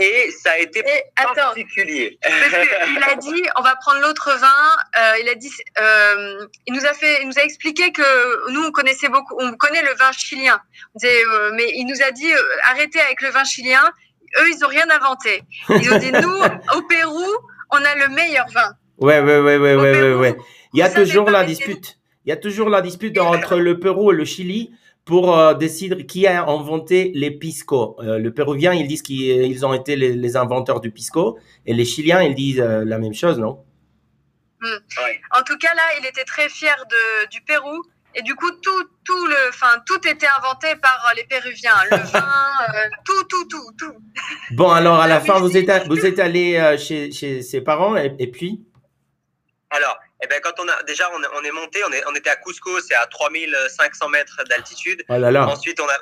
Et 0.00 0.30
ça 0.42 0.52
a 0.52 0.58
été 0.58 0.80
Et 0.80 1.02
attends, 1.14 1.34
particulier. 1.34 2.18
parce 2.20 2.34
il 2.88 3.04
a 3.04 3.14
dit, 3.14 3.42
on 3.56 3.62
va 3.62 3.76
prendre 3.76 4.00
l'autre 4.00 4.36
vin. 4.40 4.76
euh, 4.98 5.18
il 5.22 5.28
a 5.28 5.36
dit, 5.36 5.52
euh, 5.78 6.46
il 6.66 6.74
nous 6.74 6.84
a 6.84 6.92
fait, 6.94 7.22
il 7.22 7.28
nous 7.28 7.38
a 7.38 7.42
expliqué 7.42 7.92
que 7.92 8.50
nous 8.50 8.64
on 8.64 8.72
connaissait 8.72 9.08
beaucoup, 9.08 9.36
on 9.38 9.52
connaît 9.52 9.82
le 9.82 9.94
vin 9.94 10.10
chilien. 10.10 10.60
On 10.94 10.98
disait, 10.98 11.24
euh, 11.24 11.52
mais 11.54 11.70
il 11.76 11.84
nous 11.86 12.02
a 12.02 12.10
dit, 12.10 12.32
euh, 12.32 12.56
arrêtez 12.64 13.00
avec 13.00 13.22
le 13.22 13.28
vin 13.28 13.44
chilien. 13.44 13.84
Eux, 14.40 14.50
ils 14.50 14.64
ont 14.64 14.68
rien 14.68 14.90
inventé. 14.90 15.42
Ils 15.68 15.92
ont 15.92 15.98
dit, 15.98 16.10
nous, 16.22 16.38
au 16.76 16.82
Pérou, 16.88 17.24
on 17.70 17.76
a 17.84 17.94
le 17.94 18.08
meilleur 18.08 18.46
vin. 18.48 18.72
Ouais, 18.98 19.20
ouais, 19.20 19.38
ouais, 19.38 19.58
ouais, 19.58 19.74
Au 19.74 19.80
ouais, 19.80 19.92
ouais, 19.92 19.92
Pérou, 19.92 20.20
ouais. 20.22 20.36
Il 20.72 20.80
y 20.80 20.82
a 20.82 20.90
toujours 20.90 21.30
la 21.30 21.44
dispute. 21.44 21.98
Il 22.24 22.30
y 22.30 22.32
a 22.32 22.36
toujours 22.36 22.68
la 22.68 22.80
dispute 22.80 23.18
entre 23.18 23.56
le 23.56 23.78
Pérou 23.78 24.12
et 24.12 24.14
le 24.14 24.24
Chili 24.24 24.72
pour 25.04 25.36
euh, 25.36 25.54
décider 25.54 26.06
qui 26.06 26.26
a 26.26 26.44
inventé 26.44 27.12
les 27.14 27.30
pisco. 27.30 27.96
Euh, 28.00 28.18
le 28.18 28.32
Péruvien, 28.32 28.72
ils 28.72 28.88
disent 28.88 29.02
qu'ils 29.02 29.42
ils 29.42 29.66
ont 29.66 29.74
été 29.74 29.96
les, 29.96 30.14
les 30.14 30.36
inventeurs 30.36 30.80
du 30.80 30.90
pisco, 30.90 31.38
et 31.66 31.74
les 31.74 31.84
Chiliens, 31.84 32.22
ils 32.22 32.34
disent 32.34 32.60
euh, 32.60 32.84
la 32.84 32.98
même 32.98 33.14
chose, 33.14 33.38
non? 33.38 33.62
Ouais. 34.62 35.20
En 35.38 35.42
tout 35.42 35.58
cas, 35.58 35.74
là, 35.74 35.82
il 36.00 36.06
était 36.06 36.24
très 36.24 36.48
fier 36.48 36.74
de, 36.90 37.28
du 37.28 37.42
Pérou. 37.42 37.82
Et 38.16 38.22
du 38.22 38.36
coup, 38.36 38.50
tout, 38.62 38.84
tout 39.04 39.26
le, 39.26 39.48
enfin, 39.48 39.82
tout 39.84 39.98
était 40.08 40.28
inventé 40.38 40.68
par 40.80 41.04
euh, 41.10 41.16
les 41.16 41.24
Péruviens. 41.24 41.74
Le 41.90 41.96
vin, 41.96 42.20
euh, 42.20 42.88
tout, 43.04 43.24
tout, 43.24 43.44
tout, 43.48 43.72
tout. 43.76 43.94
Bon, 44.52 44.70
alors 44.70 45.00
à 45.00 45.08
la 45.08 45.14
La 45.14 45.20
fin, 45.20 45.40
vous 45.40 45.56
êtes, 45.56 45.68
musique. 45.68 45.88
vous 45.88 46.06
êtes 46.06 46.20
allé 46.20 46.54
euh, 46.54 46.78
chez, 46.78 47.10
chez 47.10 47.42
ses 47.42 47.60
parents, 47.60 47.96
et, 47.96 48.14
et 48.20 48.30
puis? 48.30 48.64
Alors, 49.70 49.98
eh 50.24 50.26
ben, 50.26 50.40
quand 50.42 50.58
on 50.58 50.68
a, 50.68 50.82
déjà, 50.84 51.08
on, 51.12 51.22
est- 51.22 51.28
on 51.34 51.42
est 51.44 51.50
monté, 51.52 51.82
on, 51.84 51.92
est, 51.92 52.02
on 52.06 52.14
était 52.14 52.30
à 52.30 52.36
Cusco, 52.36 52.80
c'est 52.80 52.94
à 52.94 53.06
3500 53.06 54.08
mètres 54.08 54.42
d'altitude. 54.48 55.04
Oh 55.08 55.16
là 55.18 55.30
là. 55.30 55.46
Ensuite, 55.46 55.78
on 55.80 55.88
a, 55.88 55.96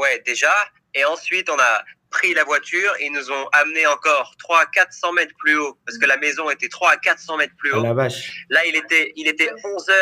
ouais, 0.00 0.22
déjà. 0.26 0.52
Et 0.94 1.04
ensuite, 1.04 1.48
on 1.50 1.58
a 1.58 1.84
pris 2.10 2.32
la 2.34 2.44
voiture 2.44 2.94
et 3.00 3.06
ils 3.06 3.12
nous 3.12 3.30
ont 3.30 3.48
amené 3.52 3.86
encore 3.86 4.34
3 4.38 4.60
à 4.62 4.66
400 4.66 5.12
mètres 5.12 5.34
plus 5.38 5.58
haut 5.58 5.76
parce 5.84 5.98
que 5.98 6.06
la 6.06 6.16
maison 6.16 6.48
était 6.48 6.68
3 6.68 6.92
à 6.92 6.96
400 6.96 7.36
mètres 7.36 7.52
plus 7.58 7.72
Oh 7.74 7.78
haut. 7.78 7.82
la 7.82 7.92
vache. 7.92 8.44
Là, 8.48 8.64
il 8.64 8.76
était, 8.76 9.12
il 9.16 9.28
était 9.28 9.50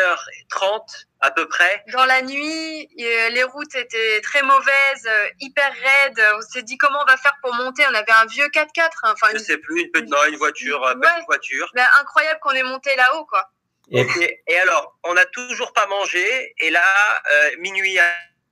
11h30 0.09 1.05
à 1.21 1.31
peu 1.31 1.47
près. 1.47 1.83
Dans 1.91 2.05
la 2.05 2.21
nuit, 2.21 2.87
euh, 2.99 3.29
les 3.29 3.43
routes 3.43 3.73
étaient 3.75 4.21
très 4.21 4.43
mauvaises, 4.43 5.07
euh, 5.07 5.27
hyper 5.41 5.73
raides. 5.83 6.21
On 6.37 6.41
s'est 6.41 6.61
dit 6.61 6.77
comment 6.77 6.99
on 7.01 7.09
va 7.09 7.17
faire 7.17 7.33
pour 7.41 7.53
monter? 7.55 7.83
On 7.89 7.93
avait 7.95 8.11
un 8.11 8.25
vieux 8.27 8.47
4x4. 8.49 8.89
hein, 9.03 9.13
Enfin, 9.13 9.27
Je 9.31 9.37
une... 9.39 9.43
sais 9.43 9.57
plus, 9.57 9.81
une 9.81 9.91
petite, 9.91 10.09
non, 10.09 10.17
une 10.29 10.37
voiture, 10.37 10.83
euh, 10.85 10.93
Ouais. 10.93 11.01
petite 11.01 11.25
voiture. 11.25 11.71
ben, 11.73 11.85
incroyable 12.01 12.39
qu'on 12.41 12.51
ait 12.51 12.63
monté 12.63 12.95
là-haut, 12.95 13.25
quoi. 13.25 13.49
Et, 13.91 14.01
Et, 14.21 14.41
et 14.47 14.57
alors, 14.59 14.97
on 15.03 15.13
n'a 15.13 15.25
toujours 15.25 15.71
pas 15.73 15.87
mangé. 15.87 16.53
Et 16.59 16.69
là, 16.69 16.83
euh, 17.31 17.51
minuit, 17.59 17.97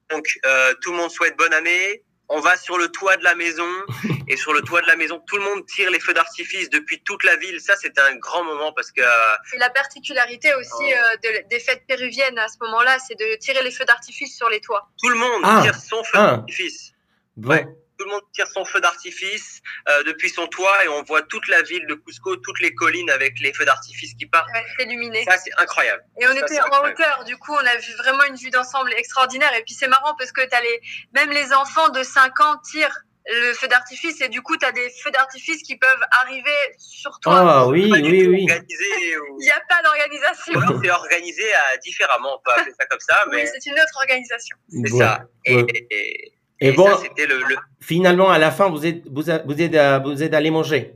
donc 0.10 0.26
euh, 0.46 0.74
tout 0.82 0.92
le 0.92 0.98
monde 0.98 1.12
souhaite 1.12 1.36
bonne 1.38 1.54
année. 1.54 2.04
On 2.30 2.40
va 2.40 2.56
sur 2.58 2.78
le 2.78 2.88
toit 2.88 3.18
de 3.18 3.24
la 3.24 3.36
maison 3.36 3.68
et 4.30 4.38
sur 4.38 4.54
le 4.54 4.62
toit 4.62 4.82
de 4.82 4.88
la 4.88 4.96
maison, 4.96 5.20
tout 5.28 5.36
le 5.38 5.44
monde 5.44 5.66
tire 5.68 5.92
les 5.92 6.00
feux 6.00 6.14
d'artifice 6.14 6.70
depuis 6.70 7.04
toute 7.04 7.24
la 7.24 7.36
ville. 7.36 7.60
Ça, 7.60 7.76
c'était 7.76 8.00
un 8.02 8.16
grand 8.16 8.44
moment 8.46 8.72
parce 8.74 8.92
que 8.92 9.02
euh, 9.02 9.36
C'est 9.52 9.58
la 9.58 9.70
particularité 9.70 10.54
aussi 10.56 10.72
Oh. 10.80 10.84
euh, 10.84 11.16
de- 11.18 11.48
des 11.50 11.60
fêtes 11.60 11.84
péruviennes 11.88 12.40
à 12.40 12.48
ce 12.48 12.56
moment-là, 12.62 12.98
c'est 13.06 13.16
de 13.20 13.36
tirer 13.36 13.62
les 13.62 13.72
feux 13.72 13.86
d'artifice 13.86 14.36
sur 14.38 14.50
les 14.50 14.62
toits. 14.62 14.88
tout 15.02 15.10
le 15.10 15.16
monde 15.16 15.42
Ah. 15.44 15.60
tire 15.64 15.76
son 15.76 16.04
feu 16.04 16.18
Ah. 16.18 16.38
d'artifice. 16.38 16.94
bon. 17.36 17.50
Ouais. 17.50 17.66
Tout 18.04 18.10
le 18.10 18.16
monde 18.16 18.24
tire 18.34 18.48
son 18.50 18.66
feu 18.66 18.82
d'artifice 18.82 19.62
euh, 19.88 20.04
depuis 20.04 20.30
son 20.30 20.46
toit 20.48 20.84
et 20.84 20.90
on 20.90 21.04
voit 21.04 21.22
toute 21.22 21.48
la 21.48 21.62
ville 21.62 21.86
de 21.88 21.94
Cusco, 21.96 22.36
toutes 22.36 22.60
les 22.60 22.76
collines 22.76 23.10
avec 23.10 23.40
les 23.40 23.54
feux 23.54 23.64
d'artifice 23.64 24.14
qui 24.16 24.26
partent. 24.26 24.50
Ouais, 24.54 24.66
c'est 24.78 24.84
illuminé. 24.84 25.24
Ça, 25.24 25.38
c'est 25.38 25.52
incroyable. 25.58 26.04
Et 26.20 26.28
on 26.28 26.34
Ça, 26.36 26.40
était 26.40 26.60
en 26.60 26.84
hauteur, 26.86 27.24
du 27.24 27.38
coup, 27.38 27.54
on 27.54 27.66
a 27.66 27.78
vu 27.78 27.94
vraiment 28.00 28.26
une 28.26 28.36
vue 28.36 28.50
d'ensemble 28.50 28.92
extraordinaire. 28.94 29.54
Et 29.58 29.64
puis 29.64 29.74
c'est 29.74 29.88
marrant 29.88 30.16
parce 30.18 30.34
que 30.34 30.42
as 30.42 30.62
les, 30.62 30.82
même 31.14 31.30
les 31.32 31.54
enfants 31.54 31.88
de 31.90 32.04
5 32.04 32.38
ans 32.42 32.58
tirent 32.70 32.98
le 33.26 33.54
feu 33.54 33.70
d'artifice 33.70 34.20
et 34.20 34.28
du 34.28 34.42
coup, 34.42 34.58
tu 34.58 34.66
as 34.66 34.74
des 34.74 34.90
feux 35.02 35.12
d'artifice 35.12 35.64
qui 35.64 35.78
peuvent 35.78 36.04
arriver 36.24 36.52
sur 36.78 37.18
toi. 37.22 37.36
Ah 37.38 37.68
oui, 37.68 37.90
Pas 37.90 37.96
oui, 38.00 38.28
oui. 38.28 38.46
ou- 38.52 39.38
Il 39.40 39.46
n'y 39.46 39.50
a 39.52 39.62
pas 39.70 39.82
d'organisation. 39.82 40.60
c'est 40.84 40.92
organisé 40.92 41.44
différemment. 41.86 42.36
On 42.38 42.42
peut 42.44 42.52
appeler 42.52 42.74
ça 42.78 42.86
comme 42.86 43.00
ça, 43.00 43.24
mais 43.32 43.44
Oui, 43.44 43.50
c'est 43.54 43.66
une 43.70 43.76
autre 43.80 43.96
organisation. 43.96 44.58
c'est 44.70 44.98
ça. 44.98 45.22
Et, 45.46 45.56
Ouais. 45.56 45.66
et- 45.74 45.88
et- 45.92 46.33
Et 46.64 46.70
et 46.70 46.72
bon, 46.72 46.88
ça, 46.88 46.98
c'était 47.02 47.26
le, 47.26 47.38
le- 47.40 47.58
finalement, 47.82 48.30
à 48.32 48.38
la 48.40 48.52
fin, 48.52 48.70
vous 48.70 48.86
êtes, 48.86 49.04
vous, 49.12 49.30
a- 49.30 49.40
vous 49.40 49.62
êtes, 49.62 49.76
euh, 49.76 50.00
vous 50.00 50.24
êtes 50.24 50.34
allé 50.34 50.50
manger. 50.50 50.96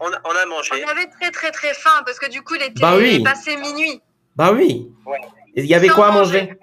on, 0.00 0.12
a, 0.12 0.18
on 0.24 0.30
a 0.36 0.46
mangé. 0.46 0.70
On 0.84 0.88
avait 0.88 1.06
très 1.06 1.30
très 1.30 1.50
très 1.52 1.72
faim 1.74 2.02
parce 2.04 2.18
que 2.18 2.28
du 2.30 2.42
coup, 2.42 2.54
il 2.56 2.62
était 2.62 2.80
Bah 2.80 2.96
oui. 2.96 3.22
passé 3.22 3.56
minuit. 3.56 4.00
Bah 4.34 4.52
oui. 4.52 4.90
Ouais. 5.06 5.20
Il 5.54 5.64
y 5.66 5.74
avait 5.74 5.88
Sans 5.88 5.94
quoi 5.94 6.08
à 6.08 6.12
manger. 6.12 6.42
manger? 6.42 6.58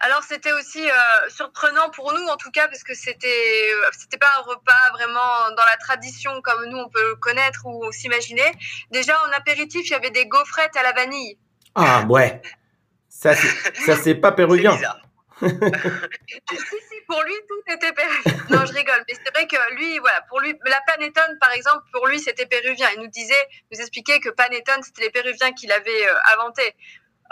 Alors 0.00 0.22
c'était 0.24 0.50
aussi 0.52 0.82
euh, 0.84 1.28
surprenant 1.28 1.88
pour 1.90 2.12
nous 2.12 2.26
en 2.26 2.36
tout 2.36 2.50
cas 2.50 2.66
parce 2.66 2.82
que 2.82 2.92
c'était 2.94 3.28
euh, 3.28 3.88
c'était 3.96 4.18
pas 4.18 4.30
un 4.36 4.42
repas 4.42 4.90
vraiment 4.94 5.50
dans 5.56 5.62
la 5.70 5.76
tradition 5.78 6.32
comme 6.42 6.64
nous 6.70 6.78
on 6.78 6.88
peut 6.88 7.06
le 7.10 7.14
connaître 7.16 7.66
ou 7.66 7.92
s'imaginer. 7.92 8.42
Déjà 8.90 9.14
en 9.28 9.30
apéritif 9.36 9.82
il 9.86 9.90
y 9.92 9.94
avait 9.94 10.10
des 10.10 10.26
gaufrettes 10.26 10.76
à 10.76 10.82
la 10.82 10.90
vanille. 10.92 11.38
Ah 11.76 12.04
ouais. 12.08 12.42
Ça, 13.08 13.36
c'est- 13.36 13.76
ça 13.86 13.94
c'est 13.94 14.16
pas 14.16 14.30
C'est 14.30 14.36
péruvien. 14.36 14.76
si 16.50 16.56
si 16.56 17.00
pour 17.08 17.22
lui 17.22 17.34
tout 17.48 17.72
était 17.72 17.92
péruvien. 17.92 18.44
Non 18.50 18.64
je 18.66 18.72
rigole 18.72 19.04
mais 19.08 19.14
c'est 19.14 19.30
vrai 19.34 19.46
que 19.46 19.74
lui 19.74 19.98
voilà 19.98 20.20
pour 20.28 20.40
lui 20.40 20.54
la 20.66 20.80
panettone 20.86 21.36
par 21.40 21.52
exemple 21.52 21.84
pour 21.92 22.06
lui 22.06 22.20
c'était 22.20 22.46
péruvien. 22.46 22.88
Il 22.96 23.00
nous 23.02 23.08
disait 23.08 23.34
nous 23.72 23.80
expliquait 23.80 24.20
que 24.20 24.30
panettone 24.30 24.82
c'était 24.82 25.02
les 25.02 25.10
péruviens 25.10 25.52
qui 25.52 25.66
l'avaient 25.66 26.06
euh, 26.08 26.34
inventé. 26.34 26.74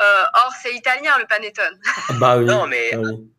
Euh, 0.00 0.24
or 0.46 0.52
c'est 0.62 0.74
italien 0.74 1.12
le 1.18 1.26
panettone. 1.26 1.78
Ah 1.86 2.12
Bah 2.18 2.36
oui. 2.38 2.44
Non, 2.46 2.66
mais 2.66 2.90
Ah 2.94 2.98
oui. 2.98 3.30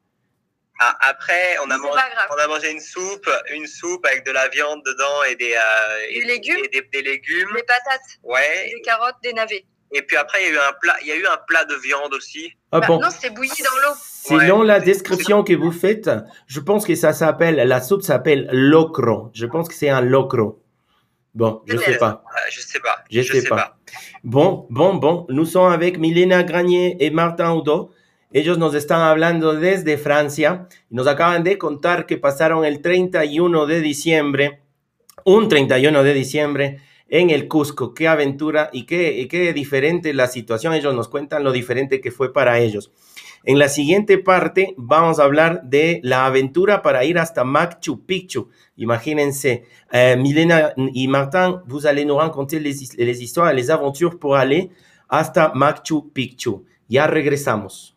ah, 0.80 0.98
après, 1.02 1.58
on 1.64 1.70
a, 1.72 1.78
mangé, 1.78 1.96
pas 1.96 2.10
grave. 2.10 2.28
on 2.30 2.36
a 2.38 2.48
mangé 2.48 2.72
une 2.72 2.80
soupe, 2.80 3.30
une 3.52 3.66
soupe 3.68 4.06
avec 4.06 4.24
de 4.26 4.32
la 4.32 4.48
viande 4.48 4.84
dedans 4.86 5.24
et 5.24 5.36
des, 5.36 5.54
euh, 5.56 6.00
et, 6.10 6.22
légumes. 6.26 6.64
et 6.64 6.68
des, 6.68 6.82
des 6.82 7.02
légumes. 7.02 7.52
Des 7.56 7.64
patates, 7.64 8.02
Ouais. 8.24 8.70
des 8.76 8.82
carottes, 8.82 9.16
des 9.24 9.34
navets. 9.34 9.66
Et 9.94 10.02
puis 10.04 10.16
après, 10.18 10.40
il 10.42 10.48
y 10.48 10.50
a 10.50 10.54
eu 10.54 10.58
un 10.58 10.74
plat, 10.82 10.96
il 11.02 11.08
y 11.08 11.12
a 11.12 11.16
eu 11.18 11.26
un 11.26 11.38
plat 11.48 11.66
de 11.66 11.76
viande 11.76 12.14
aussi. 12.14 12.54
Ah 12.72 12.80
Bah, 12.80 12.88
bon. 12.88 13.00
Non 13.00 13.10
c'était 13.10 13.30
bouilli 13.30 13.52
dans 13.64 13.90
l'eau. 13.90 13.96
Selon 13.98 14.60
Ouais. 14.62 14.66
la 14.68 14.80
description 14.80 15.44
que 15.44 15.54
vous 15.54 15.72
faites, 15.72 16.10
je 16.48 16.60
pense 16.60 16.86
que 16.86 16.96
ça 16.96 17.12
s'appelle, 17.14 17.56
la 17.56 17.82
soupe 17.82 18.02
s'appelle 18.04 18.48
locro. 18.52 19.32
Je 19.34 19.46
pense 19.48 19.68
que 19.68 19.74
c'est 19.74 19.90
un 19.90 20.02
locro. 20.02 20.62
Bon, 21.34 21.62
je 21.66 21.78
sais 21.78 21.86
Peut-être. 21.86 22.00
pas. 22.00 22.24
Euh, 22.36 22.40
je 22.52 22.60
sais 22.62 22.80
pas. 22.80 23.04
Je 23.10 23.22
sais 23.22 23.44
pas. 23.48 23.78
Bon, 24.24 24.68
bon, 24.70 24.96
bon. 24.96 25.26
Nous 25.30 25.46
sommes 25.46 25.72
avec 25.72 25.98
Milena 25.98 26.44
Granier 26.44 26.98
y 27.00 27.10
Martin 27.10 27.56
Udo. 27.56 27.92
Ellos 28.34 28.58
nos 28.58 28.74
están 28.76 29.02
hablando 29.02 29.54
desde 29.56 29.98
Francia 29.98 30.68
y 30.90 30.96
nos 30.96 31.08
acaban 31.08 31.44
de 31.44 31.58
contar 31.58 32.06
que 32.06 32.18
pasaron 32.18 32.64
el 32.64 32.82
31 32.82 33.66
de 33.66 33.82
diciembre, 33.82 34.62
un 35.26 35.50
31 35.50 36.04
de 36.04 36.14
diciembre 36.14 36.80
en 37.12 37.30
el 37.30 37.48
Cusco. 37.48 37.94
Qué 37.94 38.08
aventura 38.08 38.72
y 38.74 38.86
qué, 38.88 39.28
qué 39.30 39.54
diferente 39.54 40.16
la 40.16 40.26
situación. 40.28 40.74
Ellos 40.74 40.96
nos 40.96 41.10
cuentan 41.10 41.44
lo 41.44 41.52
diferente 41.52 42.02
que 42.02 42.10
fue 42.10 42.34
para 42.34 42.58
ellos. 42.58 42.92
En 43.44 43.60
la 43.60 43.70
siguiente 43.70 44.18
parte 44.18 44.74
vamos 44.78 45.20
a 45.20 45.24
hablar 45.24 45.64
de 45.64 46.00
la 46.04 46.26
aventura 46.26 46.82
para 46.82 47.04
ir 47.04 47.20
hasta 47.20 47.44
Machu 47.44 48.06
Picchu. 48.06 48.50
Imagínense, 48.78 49.66
euh, 49.94 50.16
Milena 50.18 50.74
y 50.78 51.08
Martin, 51.08 51.62
vous 51.68 51.86
allez 51.86 52.06
nous 52.06 52.18
raconter 52.18 52.60
les, 52.60 52.96
les 52.98 53.22
histoires, 53.22 53.54
les 53.54 53.70
aventures 53.70 54.18
pour 54.18 54.36
aller 54.36 54.70
hasta 55.10 55.52
Machu 55.54 56.12
Picchu. 56.14 56.66
Ya 56.88 57.08
regresamos. 57.08 57.91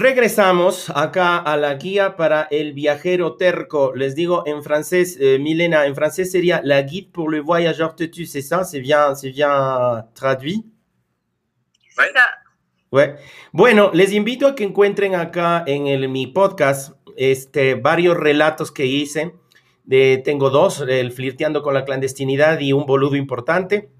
Regresamos 0.00 0.88
acá 0.94 1.36
a 1.36 1.58
la 1.58 1.74
guía 1.74 2.16
para 2.16 2.48
el 2.50 2.72
viajero 2.72 3.36
terco. 3.36 3.92
Les 3.94 4.14
digo 4.14 4.44
en 4.46 4.62
francés, 4.62 5.18
euh, 5.20 5.38
Milena, 5.38 5.84
en 5.84 5.94
français 5.94 6.24
sería 6.24 6.62
la 6.64 6.80
guide 6.80 7.10
pour 7.12 7.28
le 7.28 7.42
voyageur 7.42 7.94
têtu, 7.96 8.24
c'est 8.24 8.40
ça 8.40 8.64
C'est 8.64 8.80
bien, 8.80 9.14
c'est 9.14 9.30
bien 9.30 10.06
traduit. 10.14 10.64
Ouais. 12.90 13.16
Bueno, 13.52 13.90
les 13.92 14.14
invito 14.16 14.46
a 14.46 14.54
que 14.54 14.64
encuentren 14.64 15.14
acá 15.16 15.64
en 15.66 15.86
el, 15.86 16.08
mi 16.08 16.26
podcast 16.26 16.94
este, 17.18 17.74
varios 17.74 18.16
relatos 18.16 18.72
que 18.72 18.86
hice. 18.86 19.34
De, 19.84 20.16
tengo 20.24 20.48
dos, 20.48 20.80
el 20.80 21.12
flirteando 21.12 21.62
con 21.62 21.74
la 21.74 21.84
clandestinidad 21.84 22.58
y 22.60 22.72
un 22.72 22.86
boludo 22.86 23.16
importante, 23.16 23.90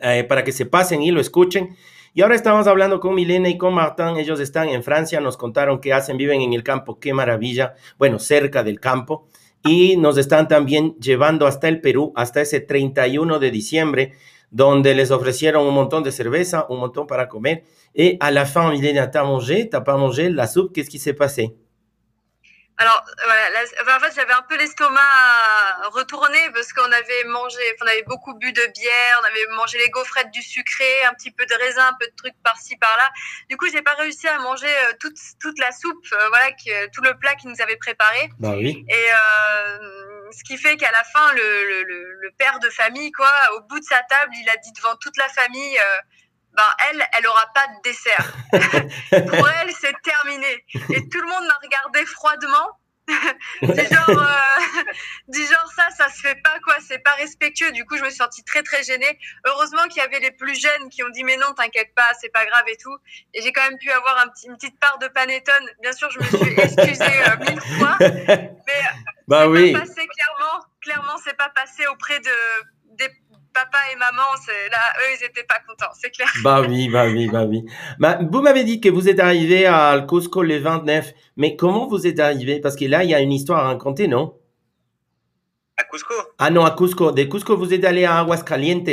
eh, 0.00 0.24
para 0.24 0.44
que 0.44 0.52
se 0.52 0.66
pasen 0.66 1.00
y 1.00 1.10
lo 1.10 1.22
escuchen. 1.22 1.74
Y 2.18 2.22
ahora 2.22 2.34
estamos 2.34 2.66
hablando 2.66 2.98
con 2.98 3.14
Milena 3.14 3.48
y 3.48 3.56
con 3.56 3.74
Martín. 3.74 4.16
Ellos 4.16 4.40
están 4.40 4.68
en 4.70 4.82
Francia, 4.82 5.20
nos 5.20 5.36
contaron 5.36 5.80
qué 5.80 5.92
hacen, 5.92 6.16
viven 6.16 6.40
en 6.40 6.52
el 6.52 6.64
campo, 6.64 6.98
qué 6.98 7.14
maravilla. 7.14 7.76
Bueno, 7.96 8.18
cerca 8.18 8.64
del 8.64 8.80
campo. 8.80 9.28
Y 9.62 9.96
nos 9.96 10.18
están 10.18 10.48
también 10.48 10.96
llevando 10.98 11.46
hasta 11.46 11.68
el 11.68 11.80
Perú, 11.80 12.12
hasta 12.16 12.40
ese 12.40 12.58
31 12.58 13.38
de 13.38 13.52
diciembre, 13.52 14.14
donde 14.50 14.96
les 14.96 15.12
ofrecieron 15.12 15.64
un 15.64 15.74
montón 15.74 16.02
de 16.02 16.10
cerveza, 16.10 16.66
un 16.68 16.80
montón 16.80 17.06
para 17.06 17.28
comer. 17.28 17.62
Et 17.94 18.16
à 18.18 18.32
la 18.32 18.46
fin, 18.46 18.72
Milena, 18.72 19.12
t'as 19.12 19.22
mangé, 19.22 19.66
t'as 19.66 19.82
pas 19.82 19.96
mangé 19.96 20.28
la 20.28 20.48
soupe, 20.48 20.74
qu'est-ce 20.74 20.90
qui 20.90 20.98
s'est 20.98 21.14
passé 21.14 21.54
Alors, 22.80 23.04
voilà, 23.24 23.50
la- 23.50 23.96
en 23.96 24.00
fait, 24.00 24.12
j'avais 24.14 24.32
un 24.32 24.42
peu 24.42 24.56
l'estomac 24.56 25.00
retourné 25.90 26.38
parce 26.54 26.72
qu'on 26.72 26.90
avait 26.92 27.24
mangé, 27.24 27.58
on 27.82 27.86
avait 27.86 28.04
beaucoup 28.04 28.34
bu 28.34 28.52
de 28.52 28.66
bière, 28.66 29.20
on 29.20 29.24
avait 29.24 29.46
mangé 29.56 29.78
les 29.78 29.90
gaufrettes 29.90 30.30
du 30.30 30.42
sucré, 30.42 31.04
un 31.04 31.12
petit 31.14 31.32
peu 31.32 31.44
de 31.44 31.54
raisin, 31.54 31.88
un 31.88 31.96
peu 31.98 32.06
de 32.06 32.14
trucs 32.16 32.40
par-ci, 32.44 32.76
par-là. 32.76 33.10
Du 33.50 33.56
coup, 33.56 33.66
j'ai 33.72 33.82
pas 33.82 33.94
réussi 33.94 34.28
à 34.28 34.38
manger 34.38 34.68
euh, 34.68 34.92
toute, 35.00 35.16
toute 35.40 35.58
la 35.58 35.72
soupe, 35.72 36.06
euh, 36.12 36.28
voilà, 36.28 36.50
tout 36.92 37.02
le 37.02 37.18
plat 37.18 37.34
qu'ils 37.34 37.50
nous 37.50 37.60
avaient 37.60 37.76
préparé. 37.76 38.30
Bah 38.38 38.52
oui. 38.56 38.84
Et 38.88 39.06
euh, 39.12 40.30
ce 40.30 40.44
qui 40.44 40.56
fait 40.56 40.76
qu'à 40.76 40.92
la 40.92 41.02
fin, 41.02 41.32
le, 41.32 41.40
le, 41.68 41.82
le, 41.82 42.12
le 42.20 42.30
père 42.38 42.60
de 42.60 42.70
famille, 42.70 43.10
quoi, 43.10 43.32
au 43.56 43.60
bout 43.62 43.80
de 43.80 43.84
sa 43.84 44.02
table, 44.04 44.32
il 44.40 44.48
a 44.50 44.56
dit 44.56 44.72
devant 44.72 44.94
toute 44.96 45.16
la 45.16 45.28
famille, 45.30 45.78
euh, 45.78 45.98
ben 46.58 46.90
elle, 46.90 47.06
elle 47.16 47.26
aura 47.28 47.46
pas 47.54 47.66
de 47.68 47.82
dessert. 47.84 48.32
Pour 49.30 49.48
elle, 49.48 49.72
c'est 49.80 49.94
terminé. 50.02 50.64
Et 50.90 51.08
tout 51.08 51.20
le 51.20 51.28
monde 51.28 51.46
m'a 51.46 51.58
regardé 51.62 52.04
froidement. 52.04 52.68
du 53.62 53.68
genre, 53.74 54.10
euh, 54.10 54.82
du 55.28 55.40
genre 55.40 55.72
ça, 55.74 55.88
ça 55.96 56.10
se 56.10 56.20
fait 56.20 56.34
pas 56.42 56.58
quoi, 56.64 56.74
c'est 56.86 56.98
pas 56.98 57.14
respectueux. 57.14 57.70
Du 57.70 57.84
coup, 57.86 57.96
je 57.96 58.02
me 58.02 58.08
suis 58.10 58.18
sentie 58.18 58.42
très 58.44 58.62
très 58.62 58.82
gênée. 58.82 59.18
Heureusement 59.46 59.84
qu'il 59.88 60.02
y 60.02 60.04
avait 60.04 60.18
les 60.18 60.32
plus 60.32 60.60
jeunes 60.60 60.90
qui 60.90 61.02
ont 61.04 61.08
dit 61.10 61.22
mais 61.22 61.36
non, 61.36 61.54
t'inquiète 61.56 61.94
pas, 61.94 62.10
c'est 62.20 62.28
pas 62.28 62.44
grave 62.44 62.64
et 62.66 62.76
tout. 62.76 62.94
Et 63.34 63.40
j'ai 63.40 63.52
quand 63.52 63.62
même 63.62 63.78
pu 63.78 63.90
avoir 63.92 64.18
un 64.18 64.28
petit, 64.28 64.48
une 64.48 64.56
petite 64.56 64.78
part 64.80 64.98
de 64.98 65.06
panettone. 65.08 65.70
Bien 65.80 65.92
sûr, 65.92 66.10
je 66.10 66.18
me 66.18 66.24
suis 66.24 66.60
excusée 66.60 67.22
euh, 67.28 67.36
mille 67.38 67.60
fois, 67.78 67.96
mais 68.00 68.50
Bah 69.28 69.42
c'est 69.42 69.46
oui. 69.46 69.72
pas 69.72 69.80
passé 69.80 70.06
clairement. 70.06 70.64
Clairement, 70.82 71.16
c'est 71.24 71.36
pas 71.36 71.50
passé 71.50 71.86
auprès 71.86 72.18
de 72.18 72.30
des 72.98 73.08
papa 73.52 73.78
et 73.92 73.96
maman. 73.96 74.22
C'est 74.44 74.68
là, 74.70 74.78
eux, 75.00 75.16
ils 75.20 75.24
étaient 75.24 75.44
pas 75.44 75.58
contents, 75.66 75.92
c'est 76.00 76.10
clair. 76.10 76.28
Bah 76.42 76.60
oui, 76.62 76.88
bah 76.88 77.06
oui, 77.06 77.28
bah 77.28 77.44
oui. 77.44 77.64
Bah, 77.98 78.18
vous 78.30 78.40
m'avez 78.40 78.64
dit 78.64 78.80
que 78.80 78.88
vous 78.88 79.08
êtes 79.08 79.20
arrivé 79.20 79.66
à 79.66 80.04
Cusco 80.08 80.42
le 80.42 80.58
29, 80.58 81.12
mais 81.36 81.56
comment 81.56 81.86
vous 81.86 82.06
êtes 82.06 82.20
arrivé? 82.20 82.60
Parce 82.60 82.76
que 82.76 82.84
là, 82.84 83.04
il 83.04 83.10
y 83.10 83.14
a 83.14 83.20
une 83.20 83.32
histoire 83.32 83.60
à 83.60 83.68
raconter, 83.68 84.08
non? 84.08 84.38
À 85.76 85.84
Cusco? 85.84 86.14
Ah 86.38 86.50
non, 86.50 86.64
à 86.64 86.72
Cusco. 86.76 87.12
De 87.12 87.24
Cusco, 87.24 87.56
vous 87.56 87.72
êtes 87.72 87.84
allé 87.84 88.04
à 88.04 88.18
Aguascalientes. 88.20 88.88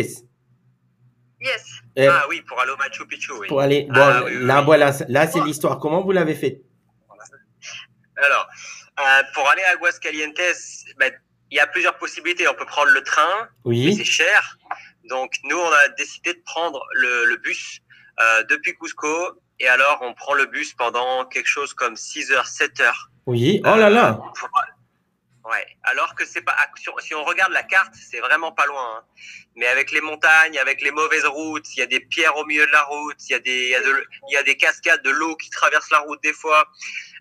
Yes. 1.42 1.66
Euh, 1.98 2.10
Ah 2.12 2.26
oui, 2.30 2.42
pour 2.42 2.60
aller 2.60 2.72
au 2.72 2.78
Machu 2.78 3.06
Picchu, 3.08 3.32
oui. 3.40 3.48
Pour 3.48 3.62
aller. 3.62 3.88
Bon, 3.90 3.94
Ah, 4.02 4.22
oui, 4.26 4.32
oui, 4.36 4.46
là, 4.46 4.60
oui. 4.60 4.66
voilà, 4.66 4.92
là, 5.10 5.28
c'est 5.28 5.42
l'histoire. 5.42 5.80
Comment 5.80 6.02
vous 6.04 6.12
l'avez 6.12 6.36
fait? 6.36 6.62
Alors, 8.18 8.48
euh, 9.00 9.24
pour 9.34 9.48
aller 9.50 9.62
à 9.64 9.72
Aguascalientes, 9.72 10.40
ben, 10.98 11.12
il 11.56 11.58
y 11.58 11.62
a 11.62 11.68
plusieurs 11.68 11.98
possibilités. 11.98 12.46
On 12.50 12.54
peut 12.54 12.66
prendre 12.66 12.92
le 12.92 13.02
train, 13.02 13.48
mais 13.88 13.94
c'est 13.96 14.04
cher. 14.04 14.58
Donc, 15.06 15.32
nous, 15.46 15.58
on 15.58 15.72
a 15.72 15.88
décidé 15.90 16.34
de 16.34 16.42
prendre 16.46 16.86
le, 16.94 17.24
le 17.26 17.38
bus 17.38 17.80
euh, 18.20 18.44
depuis 18.44 18.74
Cusco. 18.78 19.42
Et 19.62 19.68
alors, 19.70 20.00
on 20.02 20.14
prend 20.14 20.34
le 20.34 20.48
bus 20.48 20.74
pendant 20.74 21.26
quelque 21.26 21.48
chose 21.48 21.74
comme 21.74 21.96
6 21.96 22.34
heures, 22.34 22.48
7 22.48 22.82
heures. 22.82 23.10
Oui. 23.26 23.62
Oh 23.64 23.76
là 23.78 23.90
là. 23.90 24.20
Pour- 24.38 24.50
Ouais. 25.46 25.66
Alors 25.84 26.16
que 26.16 26.26
c'est 26.26 26.42
pas, 26.42 26.56
si 26.76 26.90
on- 26.90 26.98
si 26.98 27.14
on 27.14 27.24
regarde 27.24 27.54
la 27.54 27.62
carte, 27.62 27.94
c'est 27.94 28.20
vraiment 28.20 28.52
pas 28.52 28.66
loin. 28.66 28.98
hein. 28.98 29.04
Mais 29.56 29.68
avec 29.68 29.92
les 29.92 30.02
montagnes, 30.02 30.58
avec 30.58 30.82
les 30.82 30.90
mauvaises 30.92 31.26
routes, 31.26 31.68
il 31.76 31.80
y 31.80 31.84
a 31.84 31.86
des 31.86 32.00
pierres 32.00 32.36
au 32.36 32.46
milieu 32.46 32.66
de 32.66 32.72
la 32.72 32.82
route, 32.82 33.16
il 33.30 33.32
y 33.32 33.36
a 33.36 33.40
des, 33.40 33.66
il 33.66 33.70
y 33.70 33.76
a 33.76 33.82
de- 33.82 34.06
il 34.30 34.34
y 34.34 34.38
a 34.38 34.44
des 34.44 34.58
cascades 34.58 35.04
de 35.04 35.12
l'eau 35.12 35.36
qui 35.38 35.50
traversent 35.52 35.92
la 35.92 36.00
route 36.00 36.22
des 36.24 36.34
fois. 36.34 36.68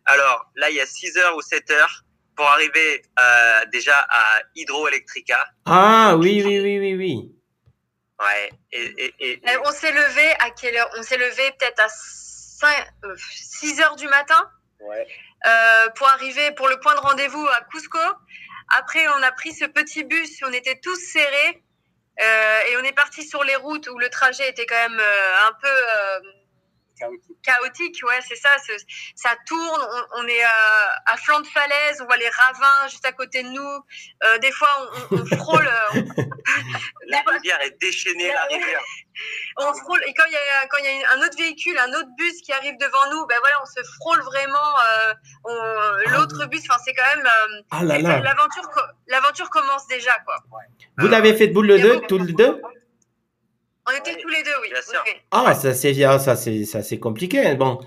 Alors 0.06 0.46
là, 0.56 0.70
il 0.70 0.76
y 0.76 0.80
a 0.80 0.86
6 0.86 1.16
heures 1.18 1.36
ou 1.36 1.42
7 1.42 1.70
heures 1.70 2.02
pour 2.36 2.46
arriver 2.46 3.02
euh, 3.20 3.64
déjà 3.72 3.96
à 4.10 4.40
Hydroelectrica. 4.54 5.46
Ah 5.66 6.16
oui, 6.18 6.42
oui, 6.44 6.60
oui, 6.60 6.78
oui, 6.78 6.94
oui. 6.94 7.30
Ouais. 8.20 8.50
Et, 8.72 8.84
et, 9.04 9.14
et- 9.20 9.32
Et 9.50 9.56
on 9.64 9.70
s'est 9.72 9.92
levé 9.92 10.30
à 10.40 10.50
quelle 10.50 10.76
heure? 10.76 10.90
On 10.98 11.02
s'est 11.02 11.16
levé 11.16 11.50
peut-être 11.58 11.80
à 11.80 11.88
5, 11.88 12.86
6 13.18 13.80
heures 13.80 13.96
du 13.96 14.08
matin 14.08 14.48
ouais. 14.80 15.06
euh, 15.46 15.88
pour 15.96 16.08
arriver 16.08 16.52
pour 16.52 16.68
le 16.68 16.78
point 16.80 16.94
de 16.94 17.00
rendez-vous 17.00 17.46
à 17.48 17.60
Cusco. 17.72 17.98
Après, 18.68 19.06
on 19.08 19.22
a 19.22 19.32
pris 19.32 19.52
ce 19.52 19.64
petit 19.66 20.04
bus, 20.04 20.38
on 20.46 20.52
était 20.52 20.78
tous 20.80 20.96
serrés 20.96 21.62
euh, 22.22 22.60
et 22.70 22.76
on 22.78 22.84
est 22.84 22.92
parti 22.94 23.22
sur 23.26 23.42
les 23.44 23.56
routes 23.56 23.88
où 23.88 23.98
le 23.98 24.08
trajet 24.08 24.48
était 24.48 24.64
quand 24.66 24.88
même 24.88 24.98
euh, 25.00 25.34
un 25.48 25.52
peu 25.60 25.68
euh, 27.02 27.06
chaotique. 27.42 28.00
Ouais, 28.06 28.20
c'est 28.26 28.36
ça. 28.36 28.50
Ça 29.16 29.30
tourne, 29.46 29.80
on, 30.14 30.22
on 30.22 30.26
est 30.28 30.42
à, 30.42 31.02
à 31.06 31.16
flanc 31.16 31.40
de 31.40 31.46
falaise, 31.46 32.00
on 32.00 32.06
voit 32.06 32.16
les 32.16 32.28
ravins 32.28 32.88
juste 32.88 33.04
à 33.06 33.12
côté 33.12 33.42
de 33.42 33.48
nous. 33.48 33.84
Euh, 34.24 34.38
des 34.38 34.52
fois, 34.52 34.68
on, 35.10 35.16
on- 35.16 35.20
on 35.22 35.36
frôle. 35.36 35.66
euh, 35.66 36.02
La 37.08 37.20
rivière 37.26 37.60
est 37.62 37.78
déchaînée, 37.80 38.32
la 38.32 38.42
rivière. 38.44 38.80
on 39.58 39.72
frôle 39.74 40.00
et 40.06 40.12
quand 40.14 40.24
il 40.26 40.32
y 40.32 40.36
a 40.36 40.66
quand 40.68 40.76
il 40.78 40.84
y 41.00 41.04
a 41.04 41.10
un 41.12 41.18
autre 41.20 41.36
véhicule, 41.38 41.78
un 41.78 41.88
autre 41.94 42.08
bus 42.18 42.40
qui 42.42 42.52
arrive 42.52 42.76
devant 42.78 43.10
nous, 43.10 43.26
ben 43.26 43.36
voilà, 43.40 43.56
on 43.62 43.66
se 43.66 43.82
frôle 43.98 44.20
vraiment. 44.22 44.74
euh, 44.90 45.14
on- 45.44 46.10
L'autre 46.10 46.46
bus, 46.46 46.60
enfin 46.68 46.78
c'est 46.84 46.92
quand 46.94 47.16
même 47.16 47.26
euh, 47.26 47.62
Ah 47.70 47.82
là 47.82 47.98
et 47.98 48.02
là. 48.02 48.20
l'aventure 48.20 48.68
l'aventure 49.08 49.48
commence 49.50 49.86
déjà 49.86 50.12
quoi. 50.26 50.36
Vous 50.98 51.08
l'avez 51.08 51.34
fait 51.34 51.46
boule 51.48 51.66
le 51.66 51.78
deux, 51.78 52.00
tous 52.02 52.18
les 52.18 52.32
deux? 52.32 52.60
On 53.86 53.92
était 53.96 54.14
Oui, 54.16 54.22
tous 54.22 54.28
les 54.28 54.42
deux, 54.42 54.50
oui. 54.62 54.68
bien 54.70 54.82
sûr. 54.82 55.02
oui. 55.06 55.12
Ah, 55.30 55.54
ça 55.54 55.74
c'est 55.74 55.92
bien, 55.92 56.18
ça 56.18 56.36
c'est 56.36 56.64
ça 56.64 56.82
c'est 56.82 56.98
compliqué. 56.98 57.54
Bon, 57.56 57.78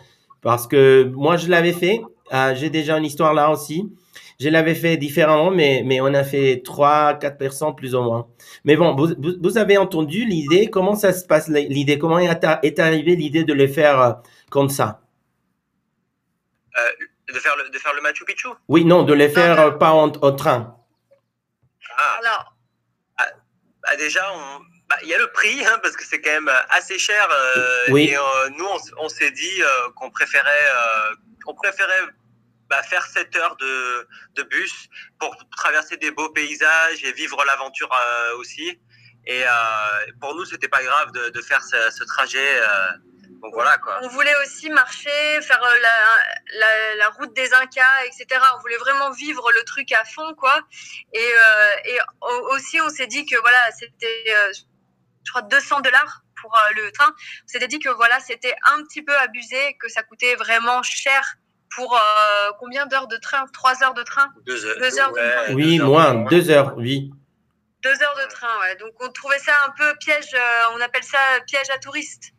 parce 0.42 0.68
que 0.68 1.04
moi 1.16 1.38
je 1.38 1.48
l'avais 1.50 1.74
fait. 1.74 2.02
euh, 2.34 2.54
J'ai 2.56 2.70
déjà 2.70 2.98
une 2.98 3.06
histoire 3.06 3.34
là 3.34 3.50
aussi. 3.52 3.92
Je 4.40 4.50
l'avais 4.50 4.76
fait 4.76 4.98
différemment, 4.98 5.50
mais 5.50 5.82
mais 5.84 6.00
on 6.02 6.14
a 6.14 6.24
fait 6.24 6.62
trois, 6.64 7.16
quatre 7.16 7.38
personnes 7.40 7.76
plus 7.76 7.96
ou 7.96 8.02
moins. 8.04 8.28
Mais 8.66 8.76
bon, 8.76 8.96
vous, 8.96 9.08
vous, 9.18 9.34
vous 9.42 9.58
avez 9.58 9.78
entendu 9.78 10.26
l'idée. 10.26 10.68
Comment 10.70 10.94
ça 10.96 11.12
se 11.14 11.26
passe 11.26 11.48
l'idée? 11.48 11.98
Comment 11.98 12.20
est, 12.20 12.44
est 12.64 12.80
arrivée 12.80 13.16
l'idée 13.16 13.44
de 13.44 13.54
le 13.54 13.68
faire 13.68 14.00
euh, 14.00 14.14
comme 14.52 14.70
ça? 14.70 15.02
Euh, 16.78 17.34
de, 17.34 17.40
faire 17.40 17.56
le, 17.58 17.70
de 17.70 17.78
faire 17.80 17.94
le 17.96 18.02
Machu 18.02 18.24
Picchu? 18.26 18.50
Oui, 18.68 18.86
non, 18.86 19.02
de 19.04 19.14
le 19.14 19.28
faire 19.28 19.80
pas 19.80 19.94
en, 19.94 20.12
au 20.12 20.32
train. 20.32 20.76
Ah, 21.98 22.18
Alors, 22.20 22.54
bah 23.18 23.96
déjà, 23.98 24.22
on- 24.34 24.62
bah, 24.90 24.98
il 25.04 25.10
y 25.10 25.14
a 25.14 25.18
le 25.18 25.32
prix, 25.32 25.66
hein, 25.66 25.80
parce 25.84 25.96
que 25.98 26.06
c'est 26.06 26.22
quand 26.22 26.32
même 26.32 26.52
assez 26.70 26.98
cher. 26.98 27.28
euh, 27.30 27.86
Oui. 27.90 28.06
Et 28.10 28.18
euh, 28.18 28.50
nous, 28.58 28.66
on, 28.66 28.78
on 29.06 29.10
s'est 29.10 29.32
dit 29.32 29.62
euh, 29.64 29.90
qu'on 29.96 30.10
préférait, 30.10 30.70
euh, 30.72 31.16
qu'on 31.46 31.56
préférait 31.56 32.04
bah, 32.70 32.84
faire 32.84 33.06
7 33.06 33.36
heures 33.38 33.56
de, 33.58 34.08
de 34.36 34.44
bus 34.44 34.88
pour 35.20 35.36
traverser 35.56 35.98
des 35.98 36.12
beaux 36.12 36.30
paysages 36.30 37.04
et 37.04 37.12
vivre 37.14 37.44
l'aventure 37.46 37.90
euh, 37.94 38.38
aussi. 38.38 38.80
Et 39.26 39.44
euh, 39.46 39.50
pour 40.22 40.36
nous, 40.36 40.46
c'était 40.46 40.68
pas 40.70 40.82
grave 40.84 41.12
de, 41.12 41.30
de 41.30 41.42
faire 41.42 41.64
ce, 41.64 41.90
ce 41.92 42.04
trajet. 42.06 42.60
euh, 42.62 42.88
donc 43.42 43.54
voilà 43.54 43.78
quoi. 43.78 44.00
on 44.02 44.08
voulait 44.08 44.34
aussi 44.44 44.68
marcher, 44.72 45.42
faire 45.42 45.64
euh, 45.64 45.80
la, 45.82 46.60
la, 46.60 46.96
la 46.96 47.10
route 47.10 47.34
des 47.36 47.54
Incas, 47.54 48.04
etc. 48.06 48.42
On 48.56 48.60
voulait 48.62 48.78
vraiment 48.78 49.12
vivre 49.12 49.52
le 49.52 49.64
truc 49.64 49.92
à 49.92 50.04
fond, 50.06 50.34
quoi. 50.34 50.60
Et, 51.14 51.20
euh, 51.20 51.76
et 51.86 52.00
au- 52.22 52.56
aussi, 52.56 52.82
on 52.82 52.90
s'est 52.90 53.06
dit 53.06 53.26
que 53.28 53.40
voilà, 53.40 53.70
c'était, 53.78 54.24
euh, 54.36 54.52
je 55.28 55.32
crois, 55.32 55.42
200 55.42 55.82
dollars 55.82 56.22
pour 56.42 56.56
euh, 56.56 56.82
le 56.82 56.92
train. 56.94 57.10
On 57.10 57.48
s'était 57.48 57.68
dit 57.68 57.80
que 57.80 57.90
voilà, 57.90 58.20
c'était 58.22 58.56
un 58.74 58.82
petit 58.84 59.02
peu 59.02 59.16
abusé, 59.18 59.58
que 59.82 59.90
ça 59.90 60.02
coûtait 60.04 60.36
vraiment 60.36 60.82
cher 60.84 61.36
pour 61.76 61.94
euh, 61.94 62.52
combien 62.60 62.86
d'heures 62.86 63.08
de 63.10 63.18
train? 63.18 63.46
Trois 63.52 63.84
heures 63.84 63.94
de 63.94 64.04
train? 64.04 64.28
Deux 64.46 64.66
heures. 64.66 64.78
Deux 64.80 65.00
heures, 65.00 65.12
ouais, 65.14 65.54
Oui, 65.54 65.78
deux 65.78 65.82
heures. 65.84 65.88
moins, 65.90 66.14
deux 66.30 66.50
heures, 66.50 66.74
oui. 66.78 67.12
Deux 67.84 67.90
heures 68.04 68.18
de 68.24 68.30
train, 68.32 68.54
ouais. 68.62 68.76
Donc 68.78 68.94
on 69.02 69.10
trouvait 69.12 69.40
ça 69.40 69.52
un 69.68 69.72
peu 69.78 69.94
piège, 70.00 70.34
euh, 70.34 70.76
on 70.78 70.82
appelle 70.82 71.04
ça 71.04 71.20
piège 71.46 71.70
à 71.76 71.78
touristes. 71.78 72.32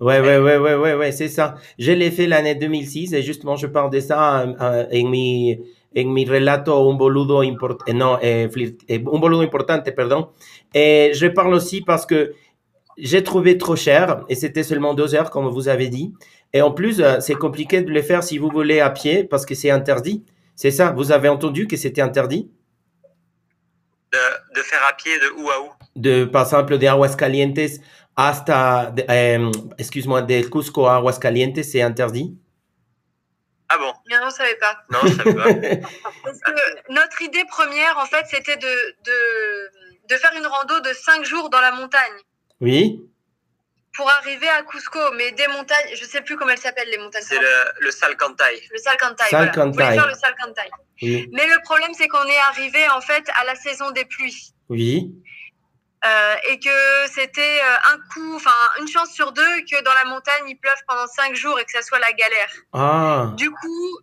Ouais, 0.00 0.20
ouais, 0.20 0.38
ouais, 0.38 0.56
ouais, 0.58 0.74
ouais, 0.76 0.94
ouais, 0.94 1.10
c'est 1.12 1.28
ça. 1.28 1.56
Je 1.78 1.90
l'ai 1.90 2.12
fait 2.12 2.26
l'année 2.28 2.54
2006 2.54 3.14
et 3.14 3.22
justement 3.22 3.56
je 3.56 3.66
parle 3.66 3.90
de 3.90 3.98
ça 3.98 4.46
en 4.46 5.08
mi, 5.10 5.58
en 5.96 6.04
mi 6.04 6.24
relato 6.24 6.88
Un 6.88 6.94
boludo 6.94 7.42
import, 7.42 7.78
eh, 7.88 7.92
non, 7.92 8.16
eh, 8.22 8.48
flirt- 8.48 8.84
eh, 8.88 8.96
Un 8.96 9.18
boludo 9.18 9.42
importante, 9.42 9.90
pardon. 9.96 10.32
Et 10.74 11.12
je 11.14 11.26
parle 11.26 11.54
aussi 11.54 11.80
parce 11.82 12.06
que 12.06 12.34
j'ai 12.96 13.22
trouvé 13.22 13.58
trop 13.58 13.76
cher 13.76 14.24
et 14.28 14.34
c'était 14.34 14.62
seulement 14.64 14.94
deux 14.94 15.14
heures, 15.14 15.30
comme 15.30 15.48
vous 15.48 15.68
avez 15.68 15.88
dit. 15.88 16.12
Et 16.52 16.62
en 16.62 16.72
plus, 16.72 17.00
euh, 17.00 17.20
c'est 17.20 17.34
compliqué 17.34 17.82
de 17.82 17.90
le 17.90 18.02
faire 18.02 18.22
si 18.22 18.38
vous 18.38 18.48
voulez 18.50 18.80
à 18.80 18.90
pied 18.90 19.24
parce 19.24 19.46
que 19.46 19.54
c'est 19.54 19.70
interdit. 19.70 20.24
C'est 20.56 20.70
ça, 20.70 20.90
vous 20.92 21.12
avez 21.12 21.28
entendu 21.28 21.66
que 21.66 21.76
c'était 21.76 22.00
interdit? 22.00 22.50
De, 24.12 24.18
de 24.56 24.62
faire 24.62 24.80
à 24.88 24.94
pied 24.94 25.18
de 25.18 25.40
où 25.42 25.50
à 25.50 25.60
où? 25.60 25.68
De, 25.94 26.24
par 26.24 26.42
exemple, 26.44 26.78
de 26.78 26.86
Aguascalientes 26.86 27.80
hasta, 28.16 28.90
de- 28.90 29.04
euh, 29.10 29.50
excuse-moi, 29.78 30.22
del 30.22 30.48
Cusco 30.50 30.86
a 30.86 30.96
Aguascalientes, 30.96 31.62
c'est 31.62 31.82
interdit? 31.82 32.36
Ah 33.68 33.76
bon? 33.78 33.92
Mais 34.08 34.16
on 34.24 34.30
savait 34.30 34.56
pas. 34.56 34.78
Non, 34.90 34.98
je 35.04 35.14
savais 35.14 35.34
pas. 35.34 35.44
Parce 36.24 36.40
que 36.40 36.92
notre 36.92 37.20
idée 37.22 37.44
première, 37.50 37.98
en 37.98 38.06
fait, 38.06 38.24
c'était 38.30 38.56
de, 38.56 38.66
de, 39.04 39.77
de 40.08 40.16
faire 40.16 40.32
une 40.36 40.46
rando 40.46 40.80
de 40.80 40.92
5 40.92 41.24
jours 41.24 41.50
dans 41.50 41.60
la 41.60 41.72
montagne 41.72 42.18
Oui, 42.60 43.00
pour 43.94 44.08
arriver 44.10 44.48
à 44.48 44.62
Cusco. 44.62 44.98
Mais 45.16 45.32
des 45.32 45.48
montagnes, 45.48 45.94
je 45.94 46.04
sais 46.04 46.20
plus 46.20 46.36
comment 46.36 46.50
elles 46.52 46.58
s'appellent, 46.58 46.88
les 46.90 46.98
montagnes. 46.98 47.22
C'est 47.26 47.38
le, 47.40 47.48
le 47.80 47.90
Salcantay. 47.90 48.62
Le 48.70 48.78
Salcantay. 48.78 49.24
Voilà. 49.30 49.46
On 49.50 49.52
Salcantay. 49.54 49.72
voulait 49.84 49.94
faire 49.94 50.06
le 50.06 50.14
Salcantay. 50.14 50.70
oui, 51.02 51.28
Mais 51.32 51.46
le 51.46 51.60
problème, 51.64 51.92
c'est 51.94 52.06
qu'on 52.08 52.24
est 52.24 52.38
arrivé, 52.50 52.88
en 52.90 53.00
fait, 53.00 53.24
à 53.40 53.44
la 53.44 53.54
saison 53.56 53.90
des 53.90 54.04
pluies. 54.04 54.52
oui. 54.68 55.12
Euh, 56.04 56.34
et 56.48 56.60
que 56.60 57.10
c'était 57.12 57.60
euh, 57.60 57.92
un 57.92 57.98
coup, 58.12 58.36
enfin 58.36 58.54
une 58.80 58.86
chance 58.86 59.10
sur 59.10 59.32
deux 59.32 59.60
que 59.62 59.82
dans 59.82 59.92
la 59.94 60.04
montagne 60.04 60.44
il 60.46 60.54
pleuve 60.54 60.76
pendant 60.86 61.08
cinq 61.08 61.34
jours 61.34 61.58
et 61.58 61.64
que 61.64 61.72
ça 61.72 61.82
soit 61.82 61.98
la 61.98 62.12
galère. 62.12 62.52
Ah, 62.72 63.32
Du 63.34 63.50
coup, 63.50 63.98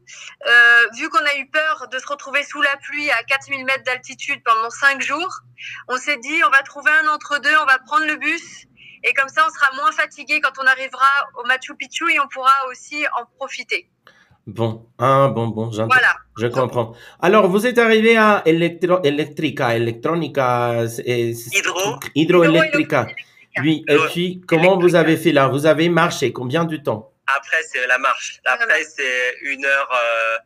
euh, 0.46 0.88
vu 0.98 1.08
qu'on 1.08 1.24
a 1.24 1.38
eu 1.38 1.50
peur 1.50 1.88
de 1.90 1.98
se 1.98 2.06
retrouver 2.06 2.44
sous 2.44 2.62
la 2.62 2.76
pluie 2.78 3.10
à 3.12 3.24
4000 3.24 3.64
mètres 3.64 3.86
d'altitude 3.86 4.44
pendant 4.44 4.70
cinq 4.72 5.02
jours, 5.02 5.40
on 5.88 5.98
s'est 5.98 6.18
dit 6.18 6.44
on 6.46 6.50
va 6.50 6.64
trouver 6.64 6.92
un 6.92 7.08
entre-deux, 7.08 7.56
on 7.62 7.66
va 7.66 7.80
prendre 7.80 8.06
le 8.06 8.18
bus 8.18 8.66
et 9.04 9.14
comme 9.14 9.30
ça 9.30 9.46
on 9.48 9.54
sera 9.54 9.74
moins 9.76 9.94
fatigué 9.94 10.42
quand 10.42 10.60
on 10.60 10.68
arrivera 10.68 11.30
au 11.36 11.46
Machu 11.46 11.76
Picchu 11.76 12.12
et 12.12 12.20
on 12.20 12.28
pourra 12.28 12.66
aussi 12.68 13.06
en 13.18 13.26
profiter. 13.38 13.90
Bon, 14.48 14.88
ah, 14.98 15.30
bon, 15.34 15.48
bon, 15.48 15.72
j'entends. 15.72 15.88
Voilà. 15.94 16.16
Je 16.38 16.48
comprends. 16.48 16.96
Alors, 17.22 17.48
vous 17.50 17.66
êtes 17.66 17.78
arrivé 17.78 18.18
à 18.18 18.42
Electro, 18.46 19.02
Electrica, 19.04 19.76
Electronica, 19.76 20.84
Hydro. 21.08 22.00
Hydroelectrica. 22.14 23.08
Oui, 23.62 23.86
et 23.88 23.98
puis, 24.12 24.42
comment 24.48 24.78
vous 24.78 24.96
avez 24.96 25.16
fait 25.16 25.32
là? 25.32 25.48
Vous 25.48 25.66
avez 25.66 25.88
marché 25.88 26.34
combien 26.34 26.66
de 26.66 26.76
temps? 26.78 27.14
Après, 27.28 27.58
c'est 27.72 27.88
la 27.88 27.98
marche. 27.98 28.42
Après, 28.46 28.84
c'est 28.84 29.36
une 29.44 29.66
heure, 29.66 29.90
euh, 29.94 30.38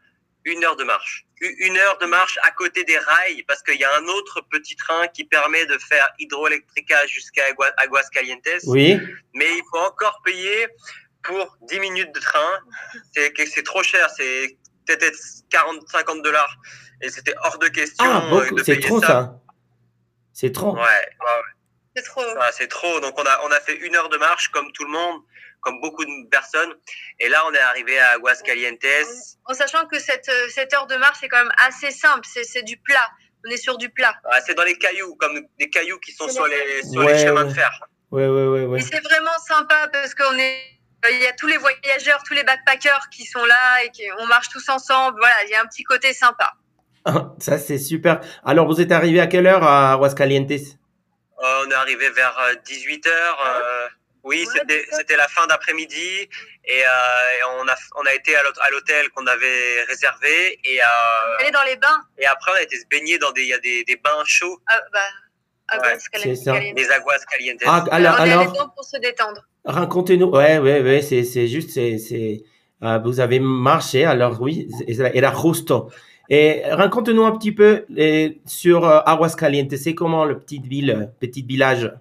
une 0.46 0.64
heure 0.64 0.76
de 0.76 0.84
marche. 0.84 1.26
Une 1.42 1.76
heure 1.78 1.98
de 2.00 2.06
marche 2.06 2.38
à 2.44 2.52
côté 2.52 2.84
des 2.84 2.98
rails, 2.98 3.44
parce 3.48 3.64
qu'il 3.64 3.80
y 3.80 3.84
a 3.84 3.90
un 3.98 4.04
autre 4.10 4.42
petit 4.52 4.76
train 4.76 5.08
qui 5.08 5.24
permet 5.24 5.66
de 5.66 5.78
faire 5.80 6.08
Hydroelectrica 6.20 7.08
jusqu'à 7.08 7.44
Agua- 7.50 7.74
Aguascalientes. 7.78 8.62
Oui, 8.68 9.00
Mais 9.34 9.46
il 9.48 9.64
faut 9.72 9.80
encore 9.80 10.22
payer 10.24 10.68
pour 11.23 11.58
10 11.62 11.79
minutes 11.79 12.13
de 12.13 12.19
train. 12.19 12.60
C'est 13.13 13.63
trop 13.63 13.84
cher. 13.84 14.10
C'est 14.15 14.58
peut-être 14.86 15.17
40, 15.49 15.88
50 15.89 16.21
dollars. 16.23 16.55
Et 17.01 17.10
c'était 17.10 17.36
hors 17.43 17.58
de 17.60 17.67
question 17.67 18.05
ah, 18.08 18.23
euh, 18.25 18.29
beaucoup, 18.29 18.55
de 18.55 18.63
c'est 18.63 18.75
payer 18.75 18.88
trop 18.88 19.01
ça. 19.01 19.39
C'est 20.34 20.51
trop. 20.51 20.75
Ouais, 20.75 20.82
ouais, 20.82 21.41
C'est 21.95 22.03
trop. 22.03 22.21
Ouais, 22.23 22.49
c'est 22.51 22.67
trop. 22.67 22.99
Donc 22.99 23.17
on 23.17 23.23
a 23.23 23.39
on 23.45 23.51
a 23.51 23.60
fait 23.62 23.75
une 23.75 23.95
heure 23.95 24.10
de 24.10 24.17
marche 24.17 24.49
comme 24.49 24.69
tout 24.73 24.84
le 24.84 24.91
monde, 24.91 25.21
comme 25.62 25.79
beaucoup 25.79 26.03
de 26.03 26.27
personnes. 26.29 26.73
Et 27.19 27.29
là 27.29 27.41
on 27.47 27.53
est 27.53 27.60
arrivé 27.60 27.97
à 27.99 28.10
Aguascalientes. 28.12 28.84
En 29.45 29.53
sachant 29.53 29.86
que 29.88 29.97
cette, 29.99 30.27
euh, 30.29 30.47
cette 30.49 30.73
heure 30.73 30.88
de 30.88 30.95
marche 30.97 31.23
est 31.23 31.29
quand 31.29 31.38
même 31.43 31.53
assez 31.65 31.91
simple, 31.91 32.27
c'est 32.29 32.43
c'est 32.43 32.63
du 32.63 32.77
plat. 32.77 33.10
On 33.45 33.49
est 33.49 33.58
sur 33.58 33.77
du 33.77 33.89
plat. 33.89 34.15
Ah, 34.25 34.41
c'est 34.41 34.53
dans 34.55 34.63
les 34.63 34.77
cailloux, 34.77 35.15
comme 35.15 35.39
des 35.58 35.69
cailloux 35.69 35.99
qui 35.99 36.12
sont 36.12 36.27
sur 36.27 36.45
les- 36.47 36.84
sur 36.84 37.01
Ouais, 37.01 37.13
les 37.13 37.19
chemins 37.25 37.43
ouais. 37.43 37.49
de 37.49 37.53
fer. 37.53 37.71
Oui, 38.12 38.25
oui, 38.25 38.41
oui, 38.47 38.65
oui. 38.65 38.79
Et 38.79 38.82
c'est 38.84 38.99
vraiment 39.01 39.38
sympa 39.47 39.88
parce 39.93 40.13
qu'on 40.15 40.38
est. 40.38 40.79
euh, 41.06 41.10
Il 41.12 41.20
y 41.22 41.28
a 41.28 41.34
tous 41.34 41.48
les 41.48 41.58
voyageurs, 41.58 42.22
tous 42.26 42.34
les 42.34 42.44
backpackers 42.44 43.10
qui 43.12 43.26
sont 43.26 43.46
là 43.46 43.84
et 43.84 43.90
qui, 43.92 44.04
on 44.20 44.26
marche 44.28 44.50
tous 44.50 44.68
ensemble. 44.70 45.18
Voilà, 45.20 45.36
il 45.46 45.50
y 45.52 45.56
a 45.56 45.62
un 45.62 45.66
petit 45.68 45.84
côté 45.84 46.14
sympa. 46.14 46.54
Ça, 47.40 47.58
c'est 47.58 47.78
super. 47.80 48.20
Alors, 48.46 48.68
vous 48.68 48.82
êtes 48.82 48.92
arrivé 48.92 49.20
à 49.20 49.28
quelle 49.28 49.48
heure 49.48 49.64
à 49.64 49.94
Aguascalientes 49.94 50.52
Euh, 50.52 51.64
on 51.66 51.72
est 51.72 51.74
arrivé 51.74 52.10
vers 52.10 52.38
18 52.66 53.06
h 53.08 53.90
oui, 54.26 54.46
Ouais, 54.54 54.86
c'était 54.92 55.16
la 55.16 55.30
fin 55.30 55.48
d'après-midi 55.48 56.30
et, 56.66 56.84
euh, 56.86 57.38
et 57.40 57.44
on 57.58 57.68
a 57.70 57.76
on 57.96 58.06
a 58.06 58.14
été 58.14 58.36
à 58.36 58.44
l'hôte- 58.44 58.60
à 58.60 58.70
l'hôtel 58.70 59.10
qu'on 59.12 59.26
avait 59.26 59.82
réservé 59.88 60.60
et 60.66 60.82
euh, 60.82 61.38
Aller 61.40 61.52
dans 61.52 61.64
les 61.64 61.78
bains. 61.78 62.04
et 62.18 62.26
après 62.26 62.52
on 62.52 62.56
a 62.56 62.62
été 62.62 62.78
se 62.78 62.86
baigner 62.88 63.18
dans 63.18 63.32
des 63.32 63.44
il 63.44 63.48
y 63.48 63.54
a 63.54 63.60
des, 63.60 63.86
des 63.86 63.96
bains 63.96 64.22
chauds, 64.26 64.60
Ah, 64.68 64.82
bah, 64.92 65.00
à 65.71 65.77
Ouais, 65.79 65.97
c'est 66.13 66.36
ça. 66.36 66.60
des 66.60 66.89
Aguascalientes. 66.91 67.62
Ah, 67.65 67.86
alors, 67.91 68.15
on 68.19 68.25
est 68.25 68.32
alors 68.32 68.51
dedans 68.51 68.69
pour 68.75 68.84
se 68.84 68.97
détendre. 68.97 69.41
racontez-nous. 69.65 70.27
Ouais, 70.29 70.58
ouais, 70.60 70.82
ouais, 70.82 71.01
c'est, 71.01 71.23
c'est 71.23 71.47
juste, 71.47 71.69
c'est, 71.71 71.97
c'est, 71.97 72.43
euh, 72.84 72.97
vous 72.99 73.19
avez 73.19 73.39
marché, 73.39 74.05
alors 74.05 74.41
oui, 74.41 74.67
c'est- 74.77 75.15
era 75.15 75.34
justo. 75.41 75.89
Et 76.32 76.62
raconte-nous 76.69 77.23
un 77.25 77.36
petit 77.38 77.51
peu 77.51 77.86
sur 78.45 78.86
euh, 78.88 78.99
Aguascalientes. 79.05 79.75
C'est 79.77 79.95
comment 79.95 80.25
le 80.25 80.39
petit 80.39 80.60
ville, 80.60 81.12
petit 81.19 81.41
village? 81.41 81.91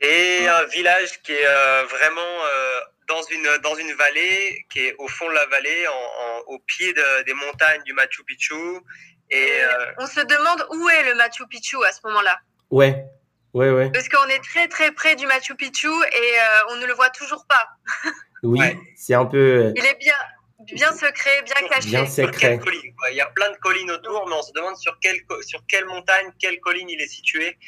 Et 0.00 0.46
un 0.46 0.64
village 0.66 1.22
qui 1.22 1.32
est 1.32 1.46
euh, 1.46 1.84
vraiment 1.84 2.20
euh, 2.20 2.80
dans 3.08 3.22
une 3.30 3.48
dans 3.62 3.74
une 3.76 3.92
vallée, 3.94 4.66
qui 4.70 4.80
est 4.80 4.94
au 4.98 5.08
fond 5.08 5.28
de 5.28 5.34
la 5.34 5.46
vallée, 5.46 5.86
en, 5.88 5.92
en- 5.92 6.54
au 6.54 6.58
pied 6.58 6.92
de- 6.92 7.24
des 7.24 7.34
montagnes 7.34 7.82
du 7.84 7.92
Machu 7.94 8.22
Picchu. 8.24 8.54
Et 9.30 9.48
euh, 9.62 9.92
On 9.98 10.06
se 10.06 10.20
demande 10.20 10.66
où 10.70 10.88
est 10.88 11.02
le 11.04 11.14
Machu 11.14 11.46
Picchu 11.48 11.76
à 11.84 11.92
ce 11.92 12.00
moment-là. 12.04 12.38
Ouais, 12.70 13.04
ouais, 13.54 13.70
ouais. 13.70 13.90
Parce 13.92 14.08
qu'on 14.08 14.24
est 14.28 14.42
très 14.42 14.68
très 14.68 14.92
près 14.92 15.16
du 15.16 15.26
Machu 15.26 15.54
Picchu 15.56 15.88
et 15.88 15.90
euh, 16.38 16.60
on 16.70 16.76
ne 16.76 16.86
le 16.86 16.92
voit 16.94 17.10
toujours 17.10 17.44
pas. 17.48 17.68
Oui, 18.42 18.60
Ouais. 18.60 18.76
c'est 18.96 19.14
un 19.14 19.24
peu. 19.24 19.38
euh, 19.38 19.72
Il 19.74 19.84
est 19.84 19.98
bien, 19.98 20.14
bien 20.74 20.92
secret, 20.92 21.42
bien 21.42 21.68
caché. 21.68 21.88
Bien 21.88 22.06
sur 22.06 22.26
secret. 22.26 22.38
quelle 22.50 22.60
colline 22.60 22.94
quoi. 22.96 23.10
Il 23.10 23.16
y 23.16 23.20
a 23.20 23.26
plein 23.26 23.50
de 23.50 23.56
collines 23.56 23.90
autour, 23.90 24.28
mais 24.28 24.34
on 24.34 24.42
se 24.42 24.52
demande 24.52 24.76
sur 24.76 24.96
quelle 25.00 25.16
sur 25.42 25.60
quelle 25.66 25.86
montagne, 25.86 26.30
quelle 26.38 26.60
colline 26.60 26.88
il 26.88 27.00
est 27.00 27.08
situé. 27.08 27.58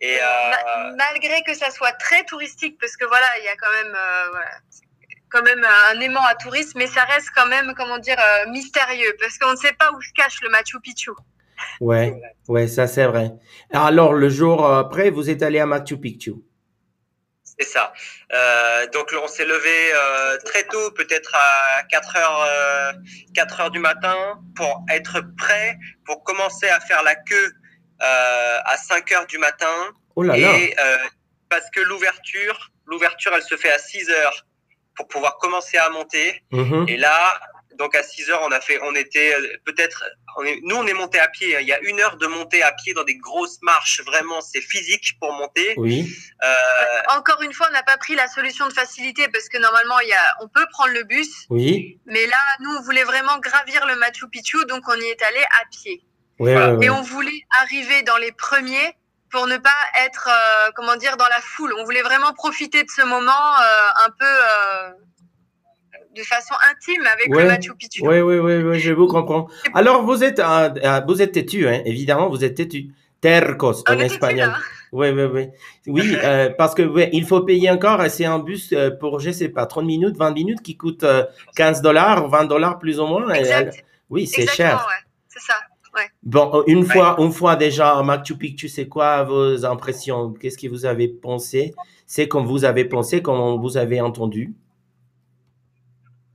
Et 0.00 0.18
Ma- 0.18 0.88
euh, 0.88 0.92
malgré 0.96 1.42
que 1.44 1.54
ça 1.54 1.70
soit 1.70 1.92
très 1.92 2.24
touristique, 2.24 2.76
parce 2.80 2.96
que 2.96 3.04
voilà, 3.06 3.26
il 3.38 3.44
y 3.44 3.48
a 3.48 3.56
quand 3.56 3.70
même, 3.70 3.94
euh, 3.96 4.28
voilà, 4.32 4.50
quand 5.36 5.44
même 5.44 5.66
un 5.92 6.00
aimant 6.00 6.24
à 6.24 6.34
tourisme, 6.34 6.78
mais 6.78 6.86
ça 6.86 7.04
reste 7.04 7.28
quand 7.34 7.46
même, 7.46 7.74
comment 7.76 7.98
dire, 7.98 8.16
euh, 8.18 8.50
mystérieux, 8.50 9.14
parce 9.20 9.38
qu'on 9.38 9.52
ne 9.52 9.56
sait 9.56 9.72
pas 9.74 9.90
où 9.92 10.00
se 10.00 10.12
cache 10.14 10.40
le 10.42 10.48
Machu 10.48 10.80
Picchu. 10.80 11.10
Ouais, 11.80 12.14
ouais, 12.48 12.68
ça 12.68 12.86
c'est 12.86 13.06
vrai. 13.06 13.32
Alors, 13.72 14.12
le 14.14 14.28
jour 14.28 14.66
après, 14.66 15.10
vous 15.10 15.28
êtes 15.30 15.42
allé 15.42 15.58
à 15.58 15.66
Machu 15.66 15.98
Picchu. 15.98 16.32
c'est 17.58 17.66
ça. 17.66 17.92
Euh, 18.32 18.86
donc 18.88 19.14
on 19.22 19.28
s'est 19.28 19.44
levé 19.44 19.92
euh, 19.94 20.36
très 20.44 20.64
tôt, 20.64 20.90
peut-être 20.92 21.34
à 21.34 21.82
4 21.84 22.16
heures, 22.16 22.42
euh, 22.50 22.92
4 23.34 23.60
heures 23.60 23.70
du 23.70 23.78
matin, 23.78 24.40
pour 24.54 24.84
être 24.90 25.22
prêt 25.38 25.78
pour 26.04 26.22
commencer 26.24 26.68
à 26.68 26.80
faire 26.80 27.02
la 27.02 27.14
queue 27.14 27.52
euh, 28.02 28.58
à 28.64 28.76
5 28.76 29.12
heures 29.12 29.26
du 29.26 29.38
matin. 29.38 29.74
Oh 30.16 30.22
là 30.22 30.36
là. 30.36 30.58
Et 30.58 30.74
euh, 30.78 30.98
parce 31.48 31.68
que 31.70 31.80
l'ouverture, 31.80 32.70
l'ouverture, 32.86 33.32
elle 33.34 33.42
se 33.42 33.56
fait 33.56 33.70
à 33.70 33.78
6 33.78 34.10
heures 34.10 34.46
pour 34.96 35.08
pouvoir 35.08 35.38
commencer 35.38 35.76
à 35.78 35.88
monter. 35.90 36.42
Mhm. 36.52 36.86
Et 36.88 36.96
là, 36.96 37.40
donc 37.78 37.94
à 37.94 38.02
6 38.02 38.30
heures, 38.30 38.40
on 38.42 38.50
a 38.52 38.60
fait, 38.60 38.78
on 38.82 38.94
était 38.94 39.34
euh, 39.34 39.56
peut-être, 39.66 40.02
on 40.38 40.44
est, 40.44 40.58
nous 40.62 40.76
on 40.76 40.86
est 40.86 40.94
monté 40.94 41.18
à 41.18 41.28
pied. 41.28 41.54
hein. 41.56 41.60
Il 41.60 41.68
y 41.68 41.72
a 41.74 41.80
une 41.82 42.00
heure 42.00 42.16
de 42.16 42.26
montée 42.26 42.62
à 42.62 42.72
pied 42.72 42.94
dans 42.94 43.04
des 43.04 43.16
grosses 43.16 43.58
marches. 43.62 44.00
Vraiment, 44.06 44.40
c'est 44.40 44.62
physique 44.62 45.18
pour 45.20 45.32
monter. 45.34 45.74
Oui, 45.76 46.06
Euh, 46.42 47.16
Encore 47.18 47.42
une 47.42 47.52
fois, 47.52 47.66
on 47.68 47.72
n'a 47.72 47.82
pas 47.82 47.98
pris 47.98 48.14
la 48.14 48.28
solution 48.28 48.66
de 48.68 48.72
facilité, 48.72 49.28
parce 49.28 49.48
que 49.50 49.58
normalement, 49.58 49.98
il 50.00 50.08
y 50.08 50.12
a, 50.14 50.34
on 50.40 50.48
peut 50.48 50.66
prendre 50.70 50.92
le 50.94 51.04
bus, 51.04 51.28
oui, 51.50 52.00
mais 52.06 52.26
là, 52.26 52.38
nous, 52.60 52.70
on 52.76 52.82
voulait 52.82 53.04
vraiment 53.04 53.38
gravir 53.38 53.86
le 53.86 53.96
Machu 53.96 54.26
Picchu, 54.30 54.58
donc 54.66 54.82
on 54.88 54.94
y 54.94 55.04
est 55.04 55.22
allé 55.22 55.40
à 55.60 55.64
pied. 55.70 56.02
ouais, 56.38 56.52
Voilà. 56.54 56.70
ouais, 56.72 56.76
ouais. 56.78 56.86
Et 56.86 56.90
on 56.90 57.02
voulait 57.02 57.42
arriver 57.60 58.02
dans 58.02 58.16
les 58.16 58.32
premiers 58.32 58.94
pour 59.30 59.46
ne 59.46 59.56
pas 59.56 59.70
être, 60.04 60.28
euh, 60.30 60.70
comment 60.74 60.96
dire, 60.96 61.16
dans 61.16 61.28
la 61.28 61.40
foule. 61.40 61.72
On 61.78 61.84
voulait 61.84 62.02
vraiment 62.02 62.32
profiter 62.32 62.82
de 62.82 62.88
ce 62.90 63.02
moment 63.02 63.30
euh, 63.30 64.06
un 64.06 64.10
peu 64.10 64.24
euh, 64.24 64.90
de 66.14 66.22
façon 66.22 66.54
intime 66.70 67.04
avec 67.06 67.28
Ouais. 67.34 67.42
le 67.42 67.48
Machu 67.48 67.74
Picchu. 67.74 68.02
Oui, 68.06 68.20
oui, 68.20 68.38
oui, 68.38 68.62
oui, 68.62 68.78
je 68.80 68.92
vous 68.92 69.06
comprends. 69.06 69.48
Alors, 69.74 70.02
vous 70.02 70.22
êtes, 70.24 70.40
vous 71.06 71.22
êtes 71.22 71.32
têtu, 71.32 71.68
hein, 71.68 71.82
évidemment, 71.84 72.28
vous 72.28 72.44
êtes 72.44 72.54
têtu. 72.54 72.88
Tercos 73.20 73.82
en 73.88 73.98
espagnol. 73.98 74.48
là. 74.50 74.58
Oui, 74.92 75.08
oui, 75.10 75.24
oui. 75.24 75.48
Oui, 75.86 76.16
euh, 76.22 76.50
parce 76.56 76.74
que 76.74 76.82
ouais, 76.82 77.08
il 77.12 77.26
faut 77.26 77.40
payer 77.40 77.70
encore 77.70 78.02
et 78.04 78.10
c'est 78.10 78.26
un 78.26 78.38
bus 78.38 78.72
euh, 78.72 78.90
pour, 78.90 79.20
je 79.20 79.30
sais 79.30 79.48
pas, 79.48 79.66
30 79.66 79.84
minutes, 79.84 80.16
20 80.16 80.30
minutes 80.32 80.62
qui 80.62 80.76
coûte 80.76 81.02
euh, 81.02 81.24
15 81.56 81.80
dollars, 81.82 82.28
20 82.28 82.44
dollars 82.44 82.78
plus 82.78 83.00
ou 83.00 83.06
moins. 83.06 83.32
Et, 83.34 83.38
Exact. 83.40 83.84
oui, 84.10 84.26
c'est 84.26 84.46
cher. 84.46 84.86
ouais. 84.88 85.04
C'est 85.28 85.40
ça. 85.40 85.54
Bon, 86.22 86.50
euh, 86.54 86.62
une 86.66 86.84
fois, 86.84 87.16
une 87.18 87.32
fois 87.32 87.56
déjà 87.56 87.96
à 87.96 88.02
Machu 88.02 88.36
Picchu, 88.36 88.68
c'est 88.68 88.88
quoi 88.88 89.22
vos 89.24 89.64
impressions? 89.64 90.32
Qu'est-ce 90.32 90.58
que 90.58 90.68
vous 90.68 90.84
avez 90.84 91.08
pensé? 91.08 91.74
C'est 92.06 92.28
comme 92.28 92.46
vous 92.46 92.64
avez 92.64 92.84
pensé, 92.84 93.22
comme 93.22 93.60
vous 93.60 93.76
avez 93.76 94.00
entendu? 94.00 94.54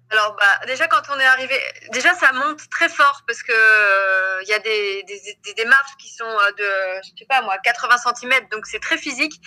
Alors, 0.10 0.36
bah, 0.38 0.66
déjà, 0.68 0.88
quand 0.88 1.02
on 1.16 1.18
est 1.18 1.26
arrivé, 1.26 1.56
déjà, 1.94 2.14
ça 2.16 2.34
monte 2.34 2.70
très 2.70 2.90
fort 2.90 3.22
parce 3.26 3.42
que 3.44 3.54
euh, 3.54 4.42
il 4.44 4.50
y 4.50 4.54
a 4.54 4.60
des, 4.60 5.04
des, 5.04 5.22
des, 5.46 5.54
des 5.54 5.66
marches 5.66 5.96
qui 5.98 6.10
sont 6.14 6.26
euh, 6.26 6.52
de, 6.58 7.02
je 7.02 7.12
sais 7.18 7.26
pas 7.30 7.42
moi, 7.42 7.58
80 7.64 7.96
cm, 8.16 8.34
donc 8.52 8.66
c'est 8.66 8.82
très 8.82 8.98
physique. 8.98 9.40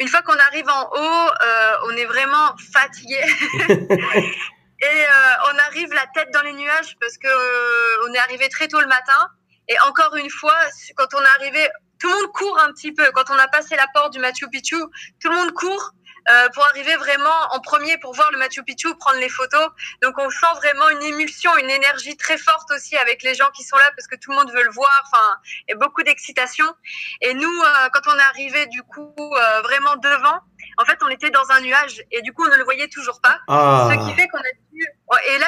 Une 0.00 0.08
fois 0.08 0.22
qu'on 0.22 0.36
arrive 0.36 0.68
en 0.68 0.90
haut, 0.90 1.30
euh, 1.42 1.72
on 1.84 1.96
est 1.96 2.06
vraiment 2.06 2.56
fatigué. 2.72 3.20
Et 4.80 4.86
euh, 4.86 5.50
on 5.52 5.58
arrive 5.58 5.92
la 5.92 6.06
tête 6.14 6.28
dans 6.32 6.42
les 6.42 6.52
nuages 6.52 6.96
parce 7.00 7.18
que 7.18 7.26
euh, 7.26 8.08
on 8.08 8.14
est 8.14 8.18
arrivé 8.18 8.48
très 8.48 8.68
tôt 8.68 8.80
le 8.80 8.86
matin. 8.86 9.28
Et 9.68 9.78
encore 9.80 10.16
une 10.16 10.30
fois, 10.30 10.56
quand 10.96 11.14
on 11.14 11.20
est 11.20 11.36
arrivé 11.36 11.68
tout 11.98 12.08
le 12.08 12.14
monde 12.14 12.32
court 12.32 12.58
un 12.60 12.72
petit 12.72 12.92
peu. 12.92 13.10
Quand 13.12 13.30
on 13.30 13.38
a 13.38 13.48
passé 13.48 13.76
la 13.76 13.86
porte 13.92 14.12
du 14.12 14.18
Machu 14.18 14.48
Picchu, 14.48 14.76
tout 15.20 15.28
le 15.28 15.34
monde 15.34 15.52
court 15.52 15.92
euh, 16.30 16.48
pour 16.54 16.64
arriver 16.66 16.94
vraiment 16.96 17.34
en 17.52 17.60
premier 17.60 17.96
pour 17.98 18.14
voir 18.14 18.30
le 18.32 18.38
Machu 18.38 18.62
Picchu, 18.62 18.94
prendre 18.96 19.18
les 19.18 19.28
photos. 19.28 19.68
Donc 20.02 20.14
on 20.18 20.28
sent 20.30 20.54
vraiment 20.56 20.88
une 20.90 21.02
émulsion, 21.02 21.56
une 21.56 21.70
énergie 21.70 22.16
très 22.16 22.36
forte 22.36 22.70
aussi 22.70 22.96
avec 22.96 23.22
les 23.22 23.34
gens 23.34 23.50
qui 23.54 23.62
sont 23.64 23.76
là 23.76 23.90
parce 23.96 24.06
que 24.06 24.16
tout 24.16 24.30
le 24.30 24.36
monde 24.36 24.52
veut 24.52 24.62
le 24.62 24.70
voir. 24.70 25.04
Enfin, 25.06 25.24
a 25.70 25.74
beaucoup 25.76 26.02
d'excitation. 26.02 26.66
Et 27.22 27.34
nous, 27.34 27.48
euh, 27.48 27.88
quand 27.92 28.12
on 28.12 28.16
est 28.16 28.22
arrivé 28.22 28.66
du 28.66 28.82
coup 28.82 29.14
euh, 29.18 29.62
vraiment 29.62 29.96
devant, 29.96 30.40
en 30.76 30.84
fait, 30.84 30.98
on 31.02 31.08
était 31.08 31.30
dans 31.30 31.50
un 31.50 31.60
nuage 31.60 32.02
et 32.10 32.20
du 32.22 32.32
coup 32.32 32.44
on 32.46 32.50
ne 32.50 32.56
le 32.56 32.64
voyait 32.64 32.88
toujours 32.88 33.20
pas. 33.20 33.40
Ah. 33.48 33.88
Ce 33.90 34.08
qui 34.08 34.14
fait 34.14 34.28
qu'on 34.28 34.38
a 34.38 34.52
dû. 34.72 34.86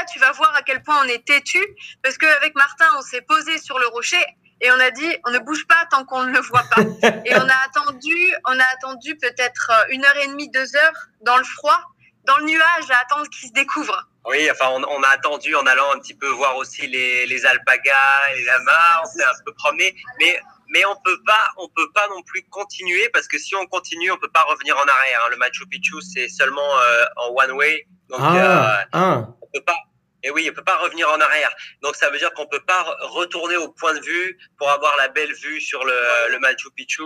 Et 0.01 0.03
là, 0.03 0.07
tu 0.11 0.19
vas 0.19 0.33
voir 0.33 0.55
à 0.55 0.63
quel 0.63 0.83
point 0.83 1.03
on 1.05 1.09
est 1.09 1.25
têtu 1.25 1.59
parce 2.03 2.17
qu'avec 2.17 2.55
Martin, 2.55 2.87
on 2.99 3.03
s'est 3.03 3.23
posé 3.23 3.59
sur 3.59 3.79
le 3.79 3.87
rocher 3.89 4.25
et 4.61 4.71
on 4.71 4.81
a 4.81 4.91
dit 4.91 5.17
on 5.27 5.31
ne 5.31 5.39
bouge 5.39 5.67
pas 5.67 5.87
tant 5.91 6.05
qu'on 6.05 6.25
ne 6.25 6.33
le 6.33 6.41
voit 6.41 6.65
pas. 6.75 6.83
et 7.25 7.35
on 7.35 7.49
a 7.49 7.57
attendu, 7.67 8.35
on 8.47 8.59
a 8.59 8.65
attendu 8.65 9.17
peut-être 9.17 9.71
euh, 9.71 9.93
une 9.93 10.05
heure 10.05 10.17
et 10.23 10.29
demie, 10.29 10.49
deux 10.51 10.77
heures 10.77 11.07
dans 11.23 11.37
le 11.37 11.45
froid, 11.45 11.81
dans 12.25 12.37
le 12.39 12.45
nuage, 12.45 12.91
à 12.91 12.99
attendre 13.01 13.29
qu'il 13.31 13.49
se 13.49 13.53
découvre. 13.53 14.07
Oui, 14.27 14.51
enfin, 14.51 14.67
on, 14.71 14.83
on, 14.85 15.03
a 15.03 15.09
attendu 15.09 15.55
en 15.55 15.67
allant 15.67 15.93
un 15.95 15.99
petit 15.99 16.15
peu 16.15 16.29
voir 16.29 16.57
aussi 16.57 16.87
les, 16.87 17.27
les 17.27 17.47
alpagas, 17.47 18.35
les 18.35 18.45
lamas, 18.45 19.01
on 19.03 19.07
s'est 19.07 19.25
un 19.25 19.45
peu 19.45 19.53
promené, 19.55 19.95
mais 20.19 20.41
mais 20.71 20.85
on 20.87 20.97
peut 21.05 21.19
pas, 21.27 21.49
on 21.59 21.69
peut 21.69 21.91
pas 21.93 22.09
non 22.09 22.23
plus 22.23 22.43
continuer 22.51 23.09
parce 23.11 23.29
que 23.29 23.39
si 23.39 23.55
on 23.55 23.67
continue, 23.67 24.11
on 24.11 24.17
peut 24.17 24.31
pas 24.31 24.43
revenir 24.43 24.77
en 24.77 24.85
arrière. 24.85 25.23
Hein. 25.25 25.29
Le 25.31 25.37
Machu 25.37 25.67
Picchu, 25.67 26.01
c'est 26.01 26.29
seulement 26.29 26.79
euh, 26.81 27.05
en 27.17 27.29
one 27.35 27.53
way, 27.53 27.87
donc 28.09 28.21
ah, 28.23 28.37
euh, 28.37 28.85
ah. 28.93 29.27
on 29.43 29.47
peut 29.53 29.65
pas. 29.65 29.77
Et 30.23 30.31
oui, 30.31 30.49
on 30.51 30.55
peut 30.55 30.65
pas 30.65 30.77
revenir 30.77 31.09
en 31.11 31.21
arrière. 31.21 31.51
Donc 31.83 31.97
ça 31.97 32.11
veut 32.11 32.19
dire 32.19 32.33
qu'on 32.35 32.47
peut 32.47 32.65
pas 32.67 32.83
retourner 33.01 33.57
au 33.57 33.69
point 33.69 33.95
de 33.95 34.01
vue 34.01 34.39
pour 34.59 34.71
avoir 34.71 34.97
la 34.97 35.09
belle 35.09 35.33
vue 35.33 35.61
sur 35.61 35.85
le, 35.85 35.99
le 36.31 36.39
Machu 36.39 36.71
Picchu. 36.77 37.05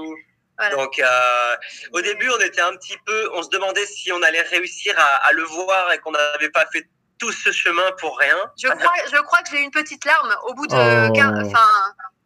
Voilà. 0.59 0.77
Donc 0.77 0.99
euh, 0.99 1.57
au 1.93 2.01
début, 2.01 2.29
on 2.31 2.41
était 2.41 2.61
un 2.61 2.77
petit 2.77 2.97
peu, 3.07 3.31
on 3.35 3.43
se 3.43 3.49
demandait 3.51 3.87
si 3.87 4.13
on 4.13 4.23
allait 4.23 4.43
réussir 4.43 4.95
à, 4.99 5.27
à 5.27 5.33
le 5.33 5.43
voir 5.45 5.93
et 5.93 5.99
qu'on 5.99 6.13
n'avait 6.13 6.51
pas 6.51 6.67
fait 6.73 6.89
tout 7.19 7.33
ce 7.33 7.53
chemin 7.53 7.93
pour 8.01 8.19
rien. 8.19 8.37
Je 8.61 8.69
crois, 8.69 8.93
je 9.11 9.23
crois 9.23 9.43
que 9.43 9.51
j'ai 9.51 9.61
une 9.61 9.71
petite 9.71 10.05
larme 10.05 10.35
au 10.47 10.55
bout 10.55 10.67
de, 10.67 10.75
oh. 10.75 11.13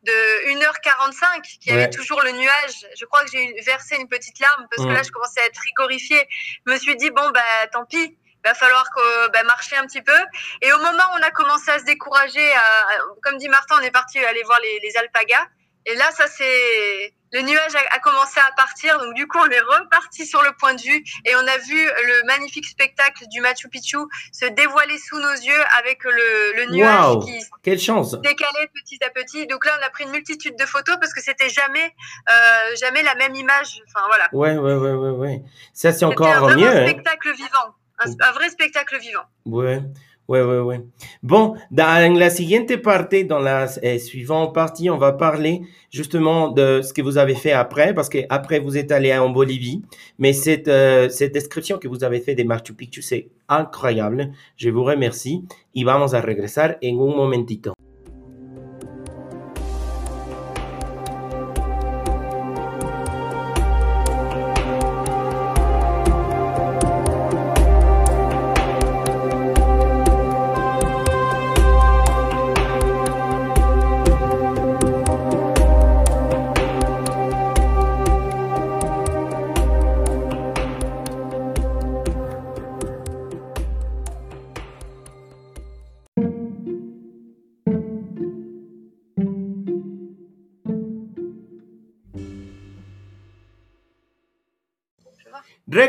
De 0.04 0.48
1h45 0.52 1.42
qui 1.60 1.70
ouais. 1.70 1.76
avait 1.76 1.90
toujours 1.90 2.22
le 2.22 2.32
nuage. 2.32 2.86
Je 2.96 3.04
crois 3.04 3.24
que 3.24 3.30
j'ai 3.30 3.52
versé 3.62 3.96
une 3.96 4.08
petite 4.08 4.38
larme 4.40 4.66
parce 4.70 4.86
mmh. 4.86 4.90
que 4.90 4.94
là, 4.94 5.02
je 5.02 5.10
commençais 5.10 5.40
à 5.40 5.46
être 5.46 5.56
frigorifiée. 5.56 6.26
Je 6.66 6.72
me 6.72 6.78
suis 6.78 6.96
dit, 6.96 7.10
bon, 7.10 7.30
bah, 7.30 7.66
tant 7.72 7.84
pis. 7.84 8.16
Il 8.44 8.48
va 8.48 8.54
falloir 8.54 8.88
que, 8.94 9.28
bah, 9.30 9.42
marcher 9.42 9.76
un 9.76 9.86
petit 9.86 10.02
peu. 10.02 10.18
Et 10.62 10.72
au 10.72 10.78
moment 10.78 11.02
où 11.12 11.18
on 11.18 11.22
a 11.22 11.30
commencé 11.30 11.70
à 11.70 11.78
se 11.80 11.84
décourager, 11.84 12.52
à, 12.52 12.98
comme 13.22 13.36
dit 13.38 13.48
Martin, 13.48 13.76
on 13.80 13.82
est 13.82 13.90
parti 13.90 14.18
aller 14.18 14.42
voir 14.44 14.60
les, 14.60 14.78
les 14.80 14.96
alpagas. 14.96 15.46
Et 15.86 15.94
là, 15.94 16.10
ça 16.12 16.28
c'est 16.28 17.14
le 17.32 17.42
nuage 17.42 17.74
a, 17.90 17.98
commencé 17.98 18.40
à 18.40 18.52
partir, 18.56 18.98
donc 18.98 19.14
du 19.14 19.26
coup 19.26 19.38
on 19.38 19.50
est 19.50 19.60
reparti 19.60 20.26
sur 20.26 20.42
le 20.42 20.50
point 20.58 20.74
de 20.74 20.80
vue 20.80 21.04
et 21.24 21.34
on 21.36 21.46
a 21.46 21.58
vu 21.58 21.84
le 21.84 22.26
magnifique 22.26 22.66
spectacle 22.66 23.24
du 23.28 23.40
Machu 23.40 23.68
Picchu 23.68 23.98
se 24.32 24.46
dévoiler 24.46 24.98
sous 24.98 25.18
nos 25.18 25.32
yeux 25.32 25.62
avec 25.78 26.04
le, 26.04 26.56
le 26.56 26.72
nuage 26.72 27.06
wow, 27.06 27.20
qui 27.20 27.38
quelle 27.62 27.80
chance. 27.80 28.12
décalait 28.20 28.70
petit 28.74 28.98
à 29.04 29.10
petit. 29.10 29.46
Donc 29.46 29.66
là 29.66 29.72
on 29.80 29.86
a 29.86 29.90
pris 29.90 30.04
une 30.04 30.10
multitude 30.10 30.56
de 30.56 30.64
photos 30.64 30.96
parce 31.00 31.12
que 31.12 31.20
c'était 31.20 31.48
jamais 31.48 31.94
euh, 32.30 32.76
jamais 32.80 33.02
la 33.02 33.14
même 33.14 33.34
image. 33.34 33.80
Enfin 33.88 34.06
voilà. 34.08 34.28
Ouais 34.32 34.56
ouais 34.56 34.74
ouais 34.74 34.92
ouais 34.92 35.10
ouais. 35.10 35.42
Ça 35.72 35.92
c'est 35.92 36.04
encore 36.04 36.28
un 36.28 36.56
mieux. 36.56 36.68
Un 36.68 36.86
spectacle 36.86 37.28
hein. 37.28 37.34
vivant, 37.36 37.74
un, 37.98 38.28
un 38.28 38.32
vrai 38.32 38.48
spectacle 38.48 38.98
vivant. 38.98 39.24
Ouais. 39.44 39.82
Ouais, 40.28 40.42
ouais, 40.42 40.58
ouais. 40.58 40.82
Bon, 41.22 41.54
dans 41.70 42.14
la 42.18 42.28
seguinte 42.28 42.76
partie, 42.82 43.24
dans 43.24 43.38
la 43.38 43.66
eh, 43.82 43.98
suivante 43.98 44.54
partie, 44.54 44.90
on 44.90 44.98
va 44.98 45.12
parler 45.12 45.62
justement 45.90 46.48
de 46.50 46.82
ce 46.82 46.92
que 46.92 47.00
vous 47.00 47.16
avez 47.16 47.34
fait 47.34 47.52
après, 47.52 47.94
parce 47.94 48.10
que 48.10 48.18
après 48.28 48.58
vous 48.58 48.76
êtes 48.76 48.92
allé 48.92 49.16
en 49.16 49.30
Bolivie. 49.30 49.82
Mais 50.18 50.34
cette, 50.34 50.68
euh, 50.68 51.08
cette 51.08 51.32
description 51.32 51.78
que 51.78 51.88
vous 51.88 52.04
avez 52.04 52.20
fait 52.20 52.34
de 52.34 52.42
Machu 52.42 52.74
Picchu, 52.74 53.00
c'est 53.00 53.30
incroyable. 53.48 54.32
Je 54.58 54.68
vous 54.68 54.84
remercie. 54.84 55.44
Y 55.74 55.84
vamos 55.84 56.14
a 56.14 56.20
regresar 56.20 56.76
en 56.84 56.88
un 56.88 57.16
momentito. 57.16 57.77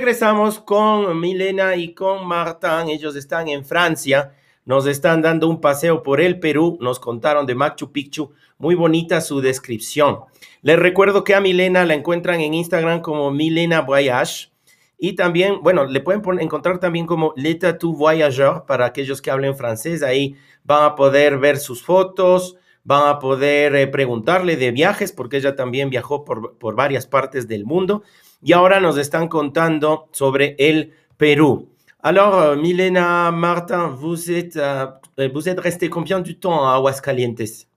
Regresamos 0.10 0.60
con 0.60 1.19
Milena 1.19 1.76
y 1.76 1.93
con 1.93 2.26
Martín. 2.26 2.89
Ellos 2.89 3.15
están 3.15 3.48
en 3.48 3.63
Francia. 3.63 4.34
Nos 4.65 4.88
están 4.88 5.22
dando 5.22 5.48
un 5.48 5.62
paseo 5.62 6.02
por 6.02 6.19
el 6.19 6.39
Perú. 6.39 6.80
Nos 6.82 7.00
contaron 7.00 7.45
de 7.45 7.54
Machu 7.54 7.91
Picchu. 7.91 8.32
Muy 8.58 8.74
bonita 8.74 9.22
su 9.22 9.39
descripción. 9.39 10.22
Les 10.63 10.80
recuerdo 10.80 11.24
que 11.24 11.36
a 11.36 11.41
Milena 11.41 11.86
la 11.86 11.93
encuentran 11.93 12.41
en 12.41 12.56
Instagram 12.56 13.02
como 13.02 13.30
Milena 13.30 13.82
Voyage. 13.82 14.50
Y 14.98 15.13
también, 15.13 15.62
bueno, 15.62 15.86
le 15.86 16.02
pueden 16.02 16.24
encontrar 16.39 16.80
también 16.80 17.06
como 17.06 17.32
L'État 17.36 17.78
tu 17.78 17.95
Voyageur 17.95 18.65
para 18.65 18.88
aquellos 18.88 19.22
que 19.22 19.30
hablen 19.30 19.56
francés. 19.56 20.02
Ahí 20.02 20.36
van 20.63 20.86
a 20.86 20.95
poder 20.95 21.38
ver 21.38 21.58
sus 21.58 21.84
fotos, 21.84 22.58
van 22.84 23.08
a 23.10 23.19
poder 23.19 23.76
eh, 23.76 23.86
preguntarle 23.86 24.58
de 24.58 24.72
viajes, 24.72 25.12
porque 25.12 25.38
ella 25.38 25.56
también 25.56 25.91
viajó 25.91 26.26
por, 26.26 26.58
por 26.58 26.76
varias 26.76 27.06
partes 27.06 27.48
del 27.48 27.63
mundo. 27.63 28.02
Y 28.41 28.54
ahora 28.54 28.80
nos 28.80 28.97
están 28.97 29.28
contando 29.28 30.10
sobre 30.13 30.56
el 30.60 30.93
Perú. 31.17 31.75
Alors, 32.02 32.36
euh, 32.36 32.56
Milena 32.56 33.32
Martin, 33.32 33.88
vous 33.89 34.32
êtes, 34.32 34.56
euh, 34.56 34.88
vous 35.34 35.49
êtes 35.49 35.60
resté 35.60 35.89
combien 35.89 36.21
de 36.21 36.32
temps 36.32 36.65
à 36.65 36.78
Aguascalientes? 36.78 37.67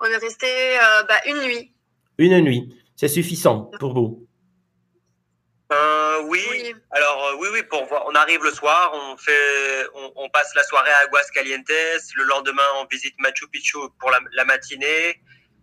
On 0.00 0.04
est 0.04 0.18
resté 0.18 0.46
euh, 0.46 1.02
bah, 1.08 1.18
une 1.26 1.40
nuit. 1.40 1.72
Une 2.18 2.38
nuit, 2.40 2.76
c'est 2.94 3.08
suffisant 3.08 3.70
pour 3.80 3.94
vous? 3.94 4.26
Euh, 5.72 6.22
oui. 6.28 6.40
oui. 6.50 6.74
Alors 6.90 7.36
oui, 7.40 7.48
oui. 7.52 7.62
Pour 7.62 7.86
voir, 7.86 8.04
on 8.06 8.14
arrive 8.14 8.44
le 8.44 8.50
soir, 8.50 8.92
on 8.92 9.16
fait, 9.16 9.86
on, 9.94 10.12
on, 10.16 10.28
passe 10.28 10.54
la 10.54 10.62
soirée 10.64 10.90
à 10.90 11.06
Aguascalientes. 11.06 11.68
Le 12.16 12.24
lendemain, 12.24 12.62
on 12.80 12.86
visite 12.90 13.14
Machu 13.18 13.48
Picchu 13.48 13.78
pour 13.98 14.10
la, 14.10 14.18
la 14.32 14.44
matinée 14.44 15.20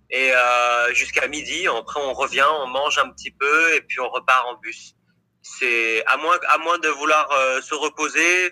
et 0.10 0.32
euh, 0.34 0.94
jusqu'à 0.94 1.28
midi. 1.28 1.68
Après, 1.68 2.00
on 2.02 2.14
revient, 2.14 2.46
on 2.62 2.68
mange 2.68 2.98
un 2.98 3.10
petit 3.10 3.32
peu 3.32 3.76
et 3.76 3.82
puis 3.82 4.00
on 4.00 4.10
repart 4.10 4.46
en 4.48 4.56
bus. 4.56 4.96
C'est 5.42 6.04
à 6.06 6.18
moins, 6.18 6.38
à 6.50 6.58
moins 6.58 6.80
de 6.80 6.88
vouloir 6.90 7.32
euh, 7.32 7.62
se 7.62 7.76
reposer. 7.76 8.52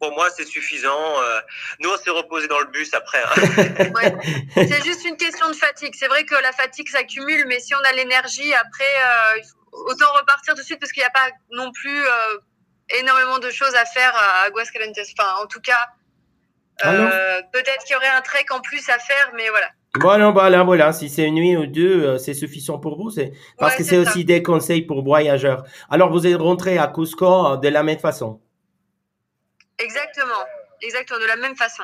Pour 0.00 0.12
moi, 0.12 0.30
c'est 0.30 0.46
suffisant. 0.46 1.20
Euh, 1.22 1.40
nous, 1.80 1.90
on 1.90 1.96
s'est 1.98 2.10
reposé 2.10 2.48
dans 2.48 2.58
le 2.58 2.66
bus 2.66 2.94
après. 2.94 3.22
Hein. 3.22 3.92
ouais. 3.94 4.66
C'est 4.66 4.82
juste 4.82 5.04
une 5.04 5.18
question 5.18 5.48
de 5.50 5.54
fatigue. 5.54 5.94
C'est 5.94 6.08
vrai 6.08 6.24
que 6.24 6.34
la 6.36 6.52
fatigue 6.52 6.88
s'accumule, 6.88 7.44
mais 7.46 7.60
si 7.60 7.74
on 7.74 7.80
a 7.80 7.92
l'énergie, 7.92 8.54
après, 8.54 8.84
euh, 8.84 9.40
autant 9.72 10.10
repartir 10.14 10.54
tout 10.54 10.60
de 10.60 10.66
suite 10.66 10.80
parce 10.80 10.92
qu'il 10.92 11.02
n'y 11.02 11.06
a 11.06 11.10
pas 11.10 11.30
non 11.50 11.70
plus 11.72 12.06
euh, 12.06 12.38
énormément 12.98 13.38
de 13.38 13.50
choses 13.50 13.74
à 13.74 13.84
faire 13.84 14.14
à 14.16 14.42
Aguascalientes. 14.44 14.96
Enfin, 15.18 15.34
en 15.42 15.46
tout 15.46 15.60
cas, 15.60 15.88
euh, 16.84 17.42
peut-être 17.52 17.84
qu'il 17.84 17.94
y 17.94 17.96
aurait 17.96 18.08
un 18.08 18.22
trek 18.22 18.46
en 18.50 18.60
plus 18.60 18.88
à 18.88 18.98
faire, 18.98 19.32
mais 19.34 19.48
voilà. 19.50 19.70
Voilà, 19.98 20.30
voilà, 20.30 20.62
voilà. 20.62 20.92
Si 20.92 21.08
c'est 21.08 21.24
une 21.24 21.34
nuit 21.34 21.56
ou 21.56 21.66
deux, 21.66 22.04
euh, 22.04 22.18
c'est 22.18 22.34
suffisant 22.34 22.78
pour 22.78 22.96
vous. 22.96 23.10
C'est 23.10 23.32
parce 23.58 23.72
ouais, 23.72 23.78
que 23.78 23.84
c'est 23.84 23.98
aussi 23.98 24.24
des 24.24 24.42
conseils 24.42 24.82
pour 24.82 25.02
voyageurs. 25.02 25.64
Alors, 25.90 26.12
vous 26.12 26.26
êtes 26.26 26.36
rentré 26.36 26.78
à 26.78 26.86
Cusco 26.86 27.56
de 27.56 27.68
la 27.68 27.82
même 27.82 27.98
façon. 27.98 28.40
Exactement, 29.78 30.44
exactement, 30.82 31.18
de 31.18 31.26
la 31.26 31.36
même 31.36 31.56
façon. 31.56 31.82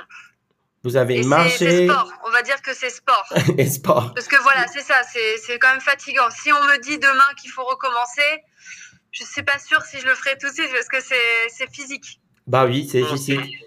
Vous 0.85 0.97
avez 0.97 1.19
Et 1.19 1.25
marché. 1.25 1.69
C'est 1.69 1.89
sport. 1.89 2.13
On 2.27 2.31
va 2.31 2.43
dire 2.43 2.63
que 2.63 2.73
c'est 2.73 2.91
sport. 2.91 3.27
Et 3.59 3.67
sport. 3.67 4.15
Parce 4.15 4.29
que 4.29 4.41
voilà, 4.43 4.69
c'est 4.69 4.83
ça. 4.83 5.03
C'est 5.05 5.59
quand 5.59 5.71
même 5.71 5.81
fatigant. 5.81 6.31
Si 6.31 6.53
on 6.53 6.63
me 6.63 6.81
dit 6.81 6.99
demain 6.99 7.35
qu'il 7.41 7.51
faut 7.51 7.65
recommencer, 7.65 8.45
je 9.11 9.25
suis 9.25 9.43
pas 9.43 9.59
sûre 9.59 9.83
si 9.83 9.99
je 9.99 10.07
le 10.07 10.15
ferai 10.15 10.39
tout 10.39 10.49
de 10.49 10.53
suite 10.53 10.71
parce 10.73 10.89
que 10.89 11.01
c'est 11.01 11.73
physique. 11.73 12.21
Bah 12.47 12.67
oui, 12.67 12.89
c'est 12.89 13.03
physique. 13.03 13.65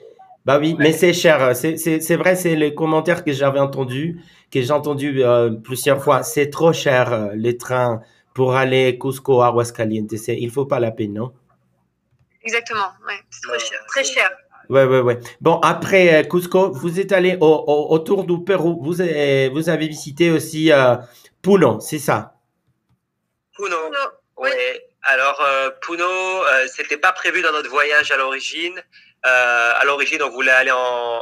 Bah 0.50 0.58
oui, 0.58 0.76
mais 0.80 0.94
c'est 0.94 1.14
cher. 1.14 1.56
C'est 1.56 2.16
vrai, 2.16 2.36
c'est 2.36 2.56
les 2.56 2.74
commentaires 2.74 3.24
que 3.24 3.32
j'avais 3.32 3.60
entendus, 3.60 4.20
que 4.52 4.60
j'ai 4.64 4.72
entendu 4.72 5.24
euh, 5.24 5.52
plusieurs 5.52 6.04
fois. 6.04 6.24
C'est 6.24 6.50
trop 6.50 6.74
cher 6.74 7.14
euh, 7.14 7.28
les 7.36 7.56
trains 7.56 8.02
pour 8.34 8.56
aller 8.56 8.98
Cusco, 8.98 9.44
Aguascalientes. 9.44 10.12
Il 10.28 10.50
faut 10.50 10.66
pas 10.66 10.80
la 10.80 10.90
peine, 10.90 11.14
non? 11.14 11.34
Exactement, 12.42 12.90
ouais, 13.08 13.20
c'est 13.30 13.42
trop 13.48 13.60
cher. 13.60 13.80
Très 13.90 14.04
cher. 14.04 14.32
Ouais, 14.72 14.86
ouais, 14.86 15.02
ouais. 15.02 15.20
Bon, 15.40 15.60
après 15.60 16.16
euh, 16.16 16.24
Cusco, 16.24 16.72
vous 16.72 17.00
êtes 17.00 17.12
allé 17.12 17.38
au, 17.40 17.46
au, 17.46 17.94
autour 17.94 18.24
du 18.24 18.44
Pérou. 18.44 18.82
Vous 18.82 19.02
avez, 19.02 19.50
vous 19.50 19.70
avez 19.70 19.88
visité 19.88 20.32
aussi 20.32 20.72
euh, 20.72 20.96
Puno, 21.44 21.80
c'est 21.80 22.00
ça? 22.00 22.34
Puno. 23.56 23.76
Puno, 23.86 23.98
Oui. 24.38 24.50
oui. 24.52 24.80
Alors 25.04 25.40
euh, 25.48 25.70
Puno, 25.82 26.04
euh, 26.04 26.68
c'était 26.68 26.98
pas 26.98 27.12
prévu 27.12 27.42
dans 27.44 27.52
notre 27.52 27.70
voyage 27.70 28.12
à 28.12 28.18
l'origine. 28.18 28.82
Euh, 29.26 29.74
à 29.76 29.84
l'origine, 29.84 30.24
on 30.24 30.30
voulait 30.30 30.52
aller 30.52 30.72
en, 30.72 30.78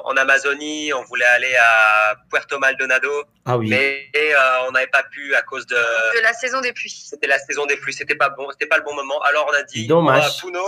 en 0.05 0.15
Amazonie, 0.17 0.93
on 0.93 1.03
voulait 1.05 1.25
aller 1.25 1.55
à 1.55 2.15
Puerto 2.29 2.59
Maldonado, 2.59 3.09
Ah 3.45 3.57
oui. 3.57 3.69
mais 3.69 4.07
euh, 4.15 4.35
on 4.67 4.71
n'avait 4.71 4.85
pas 4.87 5.01
pu 5.03 5.33
à 5.33 5.41
cause 5.41 5.65
de 5.65 5.75
De 5.75 6.21
la 6.21 6.33
saison 6.33 6.61
des 6.61 6.73
pluies. 6.73 6.91
c'était 7.09 7.25
la 7.25 7.39
saison 7.39 7.65
des 7.65 7.75
pluies, 7.77 7.93
c'était 7.93 8.13
pas 8.15 8.29
bon, 8.29 8.51
c'était 8.51 8.67
pas 8.67 8.77
le 8.77 8.83
bon 8.83 8.93
moment. 8.93 9.19
Alors 9.23 9.47
on 9.51 9.53
a 9.55 9.63
dit 9.63 9.87
Dommage. 9.87 10.39
Puno. 10.41 10.63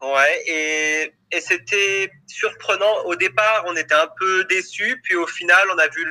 Ouais, 0.00 0.42
et, 0.46 1.12
et 1.32 1.40
c'était 1.40 2.10
surprenant. 2.26 3.04
Au 3.04 3.14
départ, 3.16 3.64
on 3.66 3.76
était 3.76 3.94
un 3.94 4.08
peu 4.18 4.44
déçus, 4.44 5.00
puis 5.04 5.14
au 5.16 5.26
final, 5.26 5.66
on 5.74 5.78
a 5.78 5.86
vu 5.88 6.04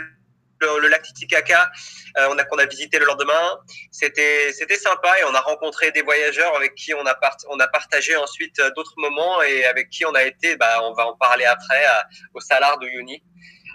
le, 0.61 0.87
lac 0.87 1.03
Titicaca, 1.03 1.69
euh, 2.17 2.27
on 2.29 2.37
a 2.37 2.43
qu'on 2.43 2.57
a 2.57 2.65
visité 2.65 2.99
le 2.99 3.05
lendemain. 3.05 3.59
C'était 3.91 4.51
sympa 4.77 5.19
et 5.19 5.23
on 5.25 5.33
a 5.33 5.41
rencontré 5.41 5.91
des 5.91 6.01
voyageurs 6.01 6.55
avec 6.55 6.75
qui 6.75 6.93
on 6.93 7.05
a 7.05 7.13
part, 7.15 7.37
on 7.49 7.59
a 7.59 7.67
partagé 7.67 8.15
ensuite 8.15 8.59
euh, 8.59 8.71
d'autres 8.75 8.95
moments 8.97 9.41
et 9.41 9.65
avec 9.65 9.89
qui 9.89 10.05
on 10.05 10.13
a 10.13 10.23
été. 10.23 10.55
Bah, 10.55 10.81
on 10.83 10.93
va 10.93 11.07
en 11.07 11.15
parler 11.15 11.45
après 11.45 11.85
au 12.33 12.39
Salar 12.39 12.77
de 12.79 12.87
Uyuni. 12.87 13.23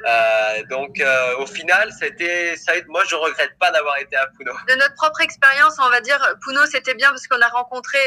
Euh, 0.09 0.63
donc 0.69 1.01
au 1.39 1.47
final, 1.47 1.93
c'était 1.99 2.57
ça. 2.57 2.73
Moi, 2.89 3.05
je 3.09 3.15
regrette 3.15 3.57
pas 3.59 3.71
d'avoir 3.71 3.99
été 3.99 4.17
à 4.17 4.27
Puno. 4.27 4.53
De 4.69 4.75
notre 4.75 4.95
propre 4.95 5.21
expérience, 5.21 5.77
on 5.79 5.91
va 5.91 6.01
dire, 6.01 6.35
Puno, 6.45 6.67
c'était 6.67 6.95
bien 6.95 7.11
parce 7.11 7.27
qu'on 7.29 7.41
a 7.41 7.49
rencontré 7.49 7.99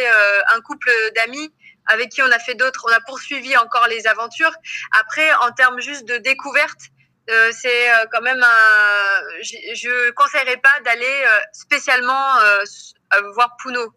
un 0.54 0.62
couple 0.62 0.90
d'amis 1.16 1.54
avec 1.88 2.10
qui 2.10 2.22
on 2.22 2.32
a 2.32 2.40
fait 2.40 2.56
d'autres, 2.56 2.86
on 2.90 2.94
a 2.94 3.00
poursuivi 3.02 3.56
encore 3.58 3.88
les 3.88 4.08
aventures. 4.08 4.54
Après, 5.00 5.34
en 5.36 5.52
termes 5.52 5.80
juste 5.80 6.06
de 6.06 6.18
découverte, 6.18 6.90
euh, 7.30 7.52
c'est 7.52 7.90
euh, 7.92 8.06
quand 8.12 8.22
même 8.22 8.42
un. 8.42 9.42
Je, 9.42 9.56
je 9.76 10.12
conseillerais 10.12 10.58
pas 10.58 10.80
d'aller 10.84 11.06
euh, 11.06 11.40
spécialement 11.54 12.24
voir 13.34 13.56
Puno. 13.62 13.94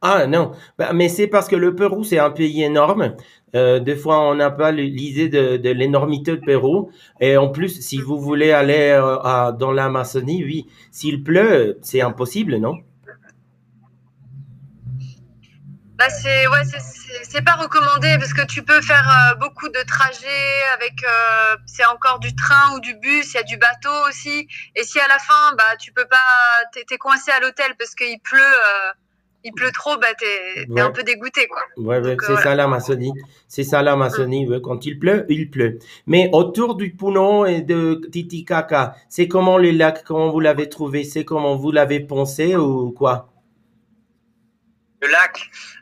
Ah 0.00 0.26
non, 0.26 0.52
Bah, 0.78 0.92
mais 0.92 1.08
c'est 1.08 1.26
parce 1.26 1.48
que 1.48 1.56
le 1.56 1.74
Pérou, 1.74 2.04
c'est 2.04 2.18
un 2.18 2.30
pays 2.30 2.62
énorme. 2.62 3.16
Des 3.54 3.96
fois, 3.96 4.20
on 4.28 4.34
n'a 4.34 4.50
pas 4.50 4.70
l'idée 4.70 5.28
de, 5.30 5.70
l'énormité 5.70 6.32
de 6.32 6.40
Pérou. 6.44 6.90
Et 7.20 7.36
en 7.38 7.48
plus, 7.48 7.80
si 7.80 7.98
vous 8.00 8.20
voulez 8.20 8.52
aller 8.52 8.90
à- 8.92 9.52
dans 9.58 9.72
l'Amazonie, 9.72 10.44
oui, 10.44 10.66
s'il 10.92 11.22
pleut, 11.24 11.78
c'est 11.82 12.02
impossible, 12.02 12.56
non? 12.58 12.74
Bah 15.98 16.10
c'est 16.10 16.46
ouais, 16.48 16.62
c'est- 16.64 17.40
pas 17.42 17.52
recommandé 17.54 18.16
parce 18.18 18.32
que 18.34 18.44
tu 18.46 18.62
peux 18.62 18.80
faire 18.82 19.08
euh, 19.08 19.34
beaucoup 19.36 19.68
de 19.68 19.78
trajets 19.86 20.62
avec 20.74 20.94
euh, 21.04 21.56
c'est 21.66 21.84
encore 21.86 22.18
du 22.18 22.34
train 22.34 22.74
ou 22.74 22.80
du 22.80 22.94
bus, 22.94 23.32
il 23.32 23.36
y 23.36 23.40
a 23.40 23.42
du 23.44 23.56
bateau 23.56 23.90
aussi. 24.08 24.46
Et 24.74 24.82
si 24.84 24.98
à 25.00 25.08
la 25.08 25.18
fin 25.18 25.54
bah 25.56 25.76
tu 25.78 25.92
peux 25.92 26.04
pas, 26.06 26.16
t'es 26.72 26.84
es 26.90 26.98
coincé 26.98 27.30
à 27.30 27.40
l'hôtel 27.40 27.74
parce 27.78 27.94
qu'il 27.94 28.18
pleut, 28.20 28.40
euh, 28.40 28.92
il 29.44 29.52
pleut 29.52 29.70
trop, 29.72 29.96
bah 29.96 30.08
t'es 30.18 30.66
Ouais. 30.68 30.80
un 30.80 30.90
peu 30.90 31.02
dégoûté 31.02 31.46
quoi. 31.46 31.62
Ouais, 31.76 31.98
ouais, 32.00 32.16
c'est 32.20 32.32
euh, 32.32 32.36
ça 32.38 32.54
l'Amazonie. 32.54 33.12
C'est 33.48 33.64
ça 33.64 33.80
l'Amazonie. 33.82 34.46
ouais. 34.48 34.60
Quand 34.62 34.84
il 34.86 34.98
pleut, 34.98 35.24
il 35.28 35.50
pleut. 35.50 35.78
Mais 36.06 36.28
autour 36.32 36.74
du 36.74 36.94
Puno 36.94 37.46
et 37.46 37.60
de 37.62 38.00
Titicaca, 38.12 38.96
c'est 39.08 39.28
comment 39.28 39.56
le 39.56 39.70
lac, 39.70 40.02
comment 40.04 40.30
vous 40.30 40.40
l'avez 40.40 40.68
trouvé? 40.68 41.04
C'est 41.04 41.24
comment 41.24 41.56
vous 41.56 41.70
l'avez 41.70 42.00
pensé 42.00 42.56
ou 42.56 42.90
quoi? 42.92 43.28
Le 45.02 45.08
lac. 45.08 45.38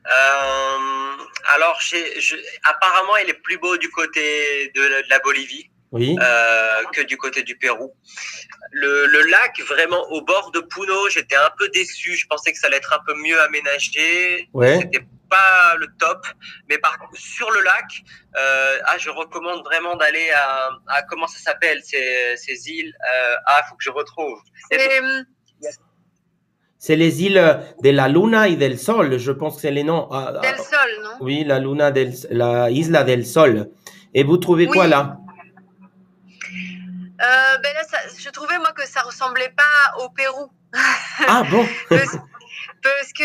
Euh, 0.07 1.17
alors, 1.55 1.79
je- 1.81 2.37
apparemment, 2.65 3.17
il 3.19 3.31
est 3.31 3.41
plus 3.43 3.59
beau 3.59 3.77
du 3.77 3.89
côté 3.91 4.73
de, 4.75 4.83
la- 4.83 5.03
de 5.03 5.09
la 5.09 5.19
Bolivie 5.21 5.71
Oui. 5.93 6.17
euh, 6.21 6.83
que 6.93 7.03
du 7.03 7.17
côté 7.17 7.43
du 7.43 7.57
Pérou. 7.57 7.95
Le, 8.73 9.07
le 9.07 9.21
lac, 9.31 9.61
vraiment 9.61 10.03
au 10.11 10.21
bord 10.23 10.51
de 10.51 10.61
Puno, 10.61 11.09
j'étais 11.11 11.37
un 11.37 11.51
peu 11.59 11.69
déçu. 11.69 12.17
Je 12.17 12.27
pensais 12.27 12.53
que 12.53 12.59
ça 12.59 12.67
allait 12.67 12.79
être 12.79 12.93
un 12.93 13.03
peu 13.07 13.15
mieux 13.15 13.41
aménagé. 13.41 14.49
Ouais. 14.53 14.79
C'était 14.81 15.07
pas 15.31 15.77
le 15.77 15.87
top. 15.99 16.27
Mais 16.69 16.79
par 16.79 16.99
contre, 16.99 17.17
sur 17.17 17.51
le 17.53 17.61
lac, 17.61 17.85
euh, 18.37 18.79
ah, 18.87 18.99
je 18.99 19.11
recommande 19.11 19.63
vraiment 19.65 19.95
d'aller 19.97 20.31
à, 20.33 20.71
à 20.89 21.03
comment 21.03 21.29
ça 21.29 21.39
s'appelle 21.39 21.81
ces, 21.85 22.37
ces 22.37 22.69
îles? 22.69 22.93
Euh, 23.15 23.37
ah, 23.47 23.63
faut 23.69 23.77
que 23.77 23.85
je 23.85 23.91
retrouve. 23.91 24.41
C'est 26.87 26.97
les 26.97 27.23
îles 27.23 27.43
de 27.83 27.89
la 27.89 28.09
Luna 28.09 28.47
et 28.47 28.57
del 28.57 28.79
Sol. 28.79 29.17
Je 29.19 29.33
pense 29.33 29.55
que 29.55 29.63
c'est 29.63 29.71
les 29.71 29.85
noms. 29.85 30.07
Ah, 30.13 30.33
Del 30.43 30.59
Sol, 30.59 30.91
non? 31.03 31.13
Oui, 31.21 31.43
la 31.43 31.59
Luna 31.59 31.91
del, 31.91 32.13
la 32.29 32.71
Isla 32.71 33.05
del 33.05 33.25
Sol. 33.25 33.71
Et 34.13 34.23
vous 34.23 34.37
trouvez 34.37 34.67
quoi 34.67 34.87
là? 34.87 35.17
euh, 37.23 37.59
Ben 37.63 37.73
là, 37.73 37.85
ça, 37.89 37.97
je 38.19 38.29
trouvais 38.29 38.59
moi 38.59 38.73
que 38.73 38.87
ça 38.87 39.01
ressemblait 39.01 39.55
pas 39.57 40.05
au 40.05 40.11
Pérou. 40.11 40.51
Ah 41.27 41.43
bon? 41.51 41.67
parce, 41.89 42.17
parce 42.83 43.13
que 43.19 43.25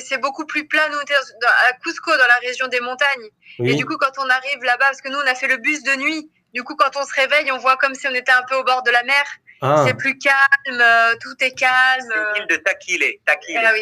c'est 0.00 0.18
beaucoup 0.22 0.46
plus 0.46 0.66
plat. 0.66 0.88
Nous, 0.90 0.96
à 0.96 1.72
Cusco, 1.84 2.10
dans 2.12 2.26
la 2.26 2.38
région 2.48 2.66
des 2.68 2.80
montagnes. 2.80 3.28
Et 3.58 3.74
du 3.74 3.84
coup, 3.84 3.98
quand 3.98 4.12
on 4.24 4.30
arrive 4.30 4.62
là-bas, 4.62 4.86
parce 4.86 5.02
que 5.02 5.10
nous, 5.10 5.18
on 5.18 5.30
a 5.30 5.34
fait 5.34 5.48
le 5.48 5.58
bus 5.58 5.82
de 5.82 5.96
nuit, 5.96 6.30
du 6.54 6.62
coup, 6.62 6.76
quand 6.76 6.96
on 6.98 7.04
se 7.04 7.12
réveille, 7.14 7.52
on 7.52 7.58
voit 7.58 7.76
comme 7.76 7.94
si 7.94 8.08
on 8.08 8.14
était 8.14 8.32
un 8.32 8.44
peu 8.48 8.56
au 8.56 8.64
bord 8.64 8.82
de 8.84 8.90
la 8.90 9.02
mer. 9.02 9.24
Ah, 9.62 9.84
C'est 9.86 9.94
plus 9.96 10.18
calme, 10.18 10.80
euh, 10.80 11.14
tout 11.20 11.34
est 11.44 11.52
calme. 11.58 12.08
C'est 12.10 12.38
l'île 12.40 12.48
de 12.50 12.56
Taquile. 12.56 13.02
Taquile. 13.24 13.58
ah 13.64 13.72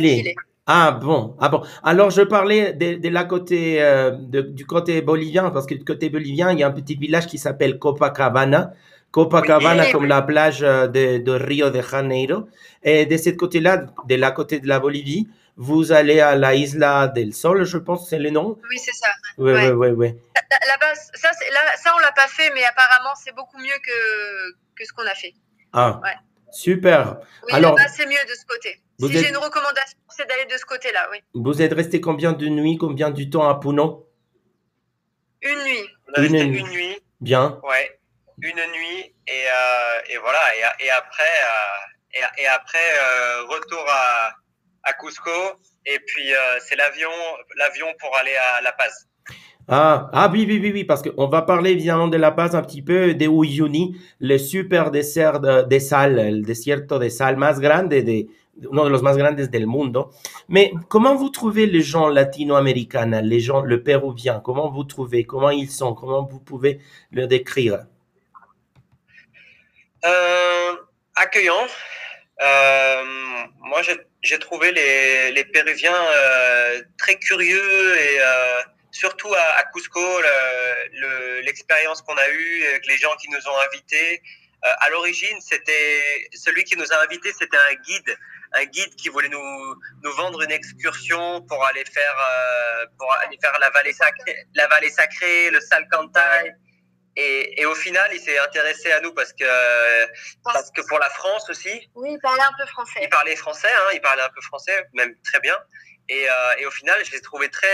oui, 0.00 0.34
ah 0.66 0.90
bon. 0.92 1.36
Ah 1.40 1.48
bon. 1.48 1.62
Alors 1.82 2.10
je 2.10 2.22
parlais 2.22 2.72
de, 2.72 2.94
de 3.00 3.08
la 3.08 3.24
côté, 3.24 3.82
euh, 3.82 4.10
de- 4.12 4.40
du 4.42 4.66
côté 4.66 5.00
bolivien, 5.02 5.50
parce 5.50 5.66
que 5.66 5.74
du 5.74 5.84
côté 5.84 6.08
bolivien, 6.10 6.52
il 6.52 6.58
y 6.58 6.62
a 6.62 6.68
un 6.68 6.72
petit 6.72 6.96
village 6.96 7.26
qui 7.26 7.38
s'appelle 7.38 7.78
Copacabana. 7.78 8.72
Copacabana 9.10 9.84
Oui. 9.84 9.92
comme 9.92 10.06
la 10.06 10.22
plage 10.22 10.62
euh, 10.62 10.86
de, 10.88 11.18
de 11.18 11.32
Rio 11.32 11.70
de 11.70 11.82
Janeiro. 11.82 12.48
Et 12.82 13.06
de 13.06 13.16
ce 13.16 13.30
côté-là, 13.30 13.84
de 14.08 14.14
la 14.16 14.30
côté 14.30 14.58
de 14.60 14.66
la 14.66 14.80
Bolivie, 14.80 15.28
vous 15.56 15.92
allez 15.92 16.20
à 16.20 16.34
la 16.34 16.54
Isla 16.54 17.08
del 17.08 17.34
Sol, 17.34 17.64
je 17.64 17.78
pense, 17.78 18.08
c'est 18.08 18.18
le 18.18 18.30
nom. 18.30 18.58
Oui, 18.70 18.78
c'est 18.78 18.92
ça. 18.94 19.08
Oui, 19.38 19.52
oui, 19.52 19.68
oui, 19.68 19.88
oui. 19.90 20.08
Là- 20.34 20.58
Là-bas, 20.66 20.94
ça, 20.94 21.30
c'est- 21.38 21.50
là, 21.50 21.60
ça, 21.76 21.92
on 21.94 21.98
l'a 22.00 22.12
pas 22.12 22.28
fait, 22.28 22.50
mais 22.54 22.64
apparemment, 22.64 23.14
c'est 23.22 23.34
beaucoup 23.34 23.58
mieux 23.58 23.78
que, 23.84 24.52
que 24.76 24.84
ce 24.84 24.92
qu'on 24.92 25.06
a 25.06 25.14
fait. 25.14 25.34
Ah, 25.72 26.00
Ouais. 26.02 26.14
super. 26.50 27.16
Oui, 27.44 27.52
Alors- 27.54 27.74
là-bas, 27.76 27.88
c'est 27.88 28.06
mieux 28.06 28.24
de 28.28 28.34
ce 28.34 28.44
côté. 28.46 28.80
Si 29.00 29.06
êtes- 29.06 29.12
j'ai 29.24 29.28
une 29.30 29.36
recommandation, 29.38 29.98
c'est 30.10 30.28
d'aller 30.28 30.44
de 30.46 30.56
ce 30.56 30.64
côté-là, 30.64 31.08
oui. 31.10 31.18
Vous 31.34 31.60
êtes 31.62 31.72
resté 31.72 32.00
combien 32.00 32.32
de 32.32 32.46
nuits, 32.46 32.76
combien 32.78 33.10
du 33.10 33.28
temps 33.30 33.48
à 33.48 33.58
Puno? 33.58 34.08
Une 35.42 35.62
nuit. 35.64 35.88
On 36.08 36.12
a 36.12 36.20
Une 36.24 36.32
resté 36.32 36.46
nuit. 36.46 36.58
une 36.60 36.68
nuit. 36.68 36.98
Bien. 37.20 37.60
Ouais, 37.64 37.98
une 38.40 38.56
nuit 38.72 39.14
et, 39.26 39.44
euh, 39.46 40.00
et 40.10 40.18
voilà 40.18 40.40
et, 40.56 40.84
et 40.86 40.90
après 40.90 41.22
euh, 41.22 42.14
et, 42.14 42.42
et 42.42 42.46
après 42.48 42.78
euh, 42.98 43.44
retour 43.46 43.84
à, 43.88 44.30
à 44.84 44.92
Cusco 44.94 45.30
et 45.86 45.98
puis 46.06 46.32
euh, 46.32 46.58
c'est 46.60 46.76
l'avion 46.76 47.10
l'avion 47.56 47.86
pour 48.00 48.16
aller 48.16 48.34
à 48.56 48.62
La 48.62 48.72
Paz. 48.72 49.08
Ah, 49.68 50.10
ah 50.12 50.28
oui, 50.32 50.44
oui, 50.48 50.58
oui, 50.60 50.72
oui, 50.72 50.84
parce 50.84 51.02
qu'on 51.02 51.28
va 51.28 51.42
parler 51.42 51.70
évidemment 51.70 52.08
de 52.08 52.16
La 52.16 52.32
Paz 52.32 52.56
un 52.56 52.62
petit 52.62 52.82
peu, 52.82 53.14
de 53.14 53.26
Uyuni, 53.26 53.96
le 54.18 54.36
super 54.36 54.90
désert 54.90 55.38
de, 55.38 55.62
de 55.62 55.78
sal, 55.78 56.18
el 56.18 56.44
desierto 56.44 56.98
de 56.98 57.08
sal 57.08 57.36
más 57.36 57.60
grande, 57.60 58.02
de, 58.02 58.26
uno 58.70 58.84
de 58.84 58.90
los 58.90 59.02
más 59.02 59.16
grandes 59.16 59.48
del 59.50 59.66
mundo. 59.66 60.10
Mais 60.48 60.72
comment 60.88 61.14
vous 61.14 61.30
trouvez 61.30 61.66
les 61.66 61.80
gens 61.80 62.08
latino-américains, 62.08 63.22
les 63.22 63.40
gens, 63.40 63.62
le 63.62 63.82
péruvien, 63.82 64.40
comment 64.40 64.68
vous 64.70 64.84
trouvez, 64.84 65.24
comment 65.24 65.50
ils 65.50 65.70
sont, 65.70 65.94
comment 65.94 66.24
vous 66.24 66.40
pouvez 66.40 66.80
le 67.12 67.26
décrire? 67.26 67.86
Euh, 70.04 70.72
accueillant. 71.14 71.66
Euh, 72.42 73.02
moi 73.60 73.82
j'ai- 73.82 74.00
j'ai 74.22 74.38
trouvé 74.38 74.72
les, 74.72 75.32
les 75.32 75.44
Péruviens 75.44 75.94
euh, 75.94 76.82
très 76.98 77.16
curieux 77.16 77.98
et 78.00 78.20
euh, 78.20 78.60
surtout 78.90 79.32
à, 79.34 79.42
à 79.58 79.62
Cusco 79.72 80.00
le- 80.00 81.00
le- 81.00 81.40
l'expérience 81.40 82.02
qu'on 82.02 82.16
a 82.16 82.28
eue 82.28 82.66
avec 82.66 82.86
les 82.86 82.96
gens 82.98 83.14
qui 83.20 83.28
nous 83.30 83.48
ont 83.48 83.58
invités. 83.68 84.22
Euh, 84.64 84.68
à 84.78 84.90
l'origine, 84.90 85.40
c'était 85.40 86.28
celui 86.34 86.62
qui 86.62 86.76
nous 86.76 86.92
a 86.92 87.02
invités, 87.02 87.32
c'était 87.36 87.56
un 87.56 87.74
guide, 87.74 88.16
un 88.52 88.64
guide 88.64 88.94
qui 88.94 89.08
voulait 89.08 89.28
nous 89.28 89.74
nous 90.04 90.12
vendre 90.12 90.40
une 90.42 90.52
excursion 90.52 91.40
pour 91.48 91.64
aller 91.64 91.84
faire 91.92 92.16
euh, 92.16 92.86
pour 92.96 93.12
aller 93.24 93.36
faire 93.42 93.58
la 93.58 93.70
vallée 93.70 93.92
sacrée, 93.92 94.36
la 94.54 94.68
vallée 94.68 94.90
sacrée, 94.90 95.50
le 95.50 95.60
Salcantay. 95.60 96.54
Et, 97.16 97.60
et 97.60 97.66
au 97.66 97.74
final, 97.74 98.08
il 98.14 98.20
s'est 98.20 98.38
intéressé 98.38 98.90
à 98.92 99.00
nous 99.00 99.12
parce 99.12 99.32
que 99.32 99.44
parce 100.44 100.70
que 100.70 100.80
pour 100.88 100.98
la 100.98 101.10
France 101.10 101.48
aussi, 101.50 101.90
Oui, 101.94 102.12
il 102.12 102.18
parlait 102.20 102.42
un 102.42 102.52
peu 102.58 102.66
français. 102.66 103.00
il 103.02 103.08
parlait 103.10 103.36
français, 103.36 103.68
hein, 103.68 103.90
il 103.92 104.00
parlait 104.00 104.22
un 104.22 104.30
peu 104.30 104.40
français, 104.40 104.86
même 104.94 105.14
très 105.22 105.40
bien. 105.40 105.56
Et, 106.08 106.28
euh, 106.28 106.32
et 106.58 106.66
au 106.66 106.70
final, 106.70 106.98
je 107.04 107.12
l'ai 107.12 107.20
trouvé 107.20 107.48
très 107.48 107.68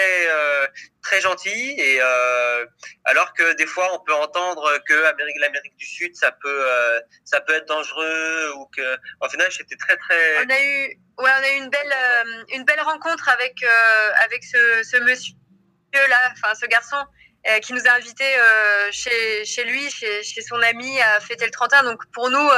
très 1.02 1.18
très 1.18 1.20
gentil. 1.20 1.74
Et 1.78 1.98
euh, 2.02 2.66
alors 3.04 3.32
que 3.32 3.54
des 3.54 3.66
fois, 3.66 3.88
on 3.94 4.00
peut 4.04 4.14
entendre 4.14 4.70
que 4.86 5.04
Amérique, 5.04 5.36
l'Amérique 5.40 5.76
du 5.76 5.86
Sud, 5.86 6.14
ça 6.16 6.32
peut 6.32 6.62
euh, 6.68 7.00
ça 7.24 7.40
peut 7.40 7.54
être 7.54 7.66
dangereux 7.66 8.52
ou 8.56 8.66
que 8.66 8.96
au 9.22 9.28
final, 9.28 9.50
j'étais 9.50 9.76
très 9.76 9.96
très 9.96 10.44
On 10.44 10.50
a 10.50 10.60
eu, 10.62 10.86
ouais, 10.88 10.98
on 11.18 11.44
a 11.44 11.50
eu 11.50 11.56
une 11.58 11.70
belle, 11.70 11.92
euh, 11.92 12.44
une 12.54 12.64
belle 12.64 12.80
rencontre 12.80 13.28
avec, 13.28 13.62
euh, 13.62 14.10
avec 14.24 14.44
ce, 14.44 14.82
ce 14.82 14.96
monsieur 14.98 15.34
là, 15.94 16.32
enfin 16.32 16.54
ce 16.54 16.66
garçon. 16.66 17.02
Euh, 17.48 17.58
qui 17.60 17.72
nous 17.72 17.86
a 17.86 17.92
invités 17.96 18.24
euh, 18.24 18.88
chez, 18.90 19.44
chez 19.44 19.64
lui, 19.64 19.88
chez, 19.90 20.22
chez 20.22 20.42
son 20.42 20.60
ami 20.62 21.00
à 21.00 21.20
fêter 21.20 21.44
le 21.44 21.50
31. 21.50 21.84
Donc 21.84 22.02
pour 22.12 22.30
nous, 22.30 22.48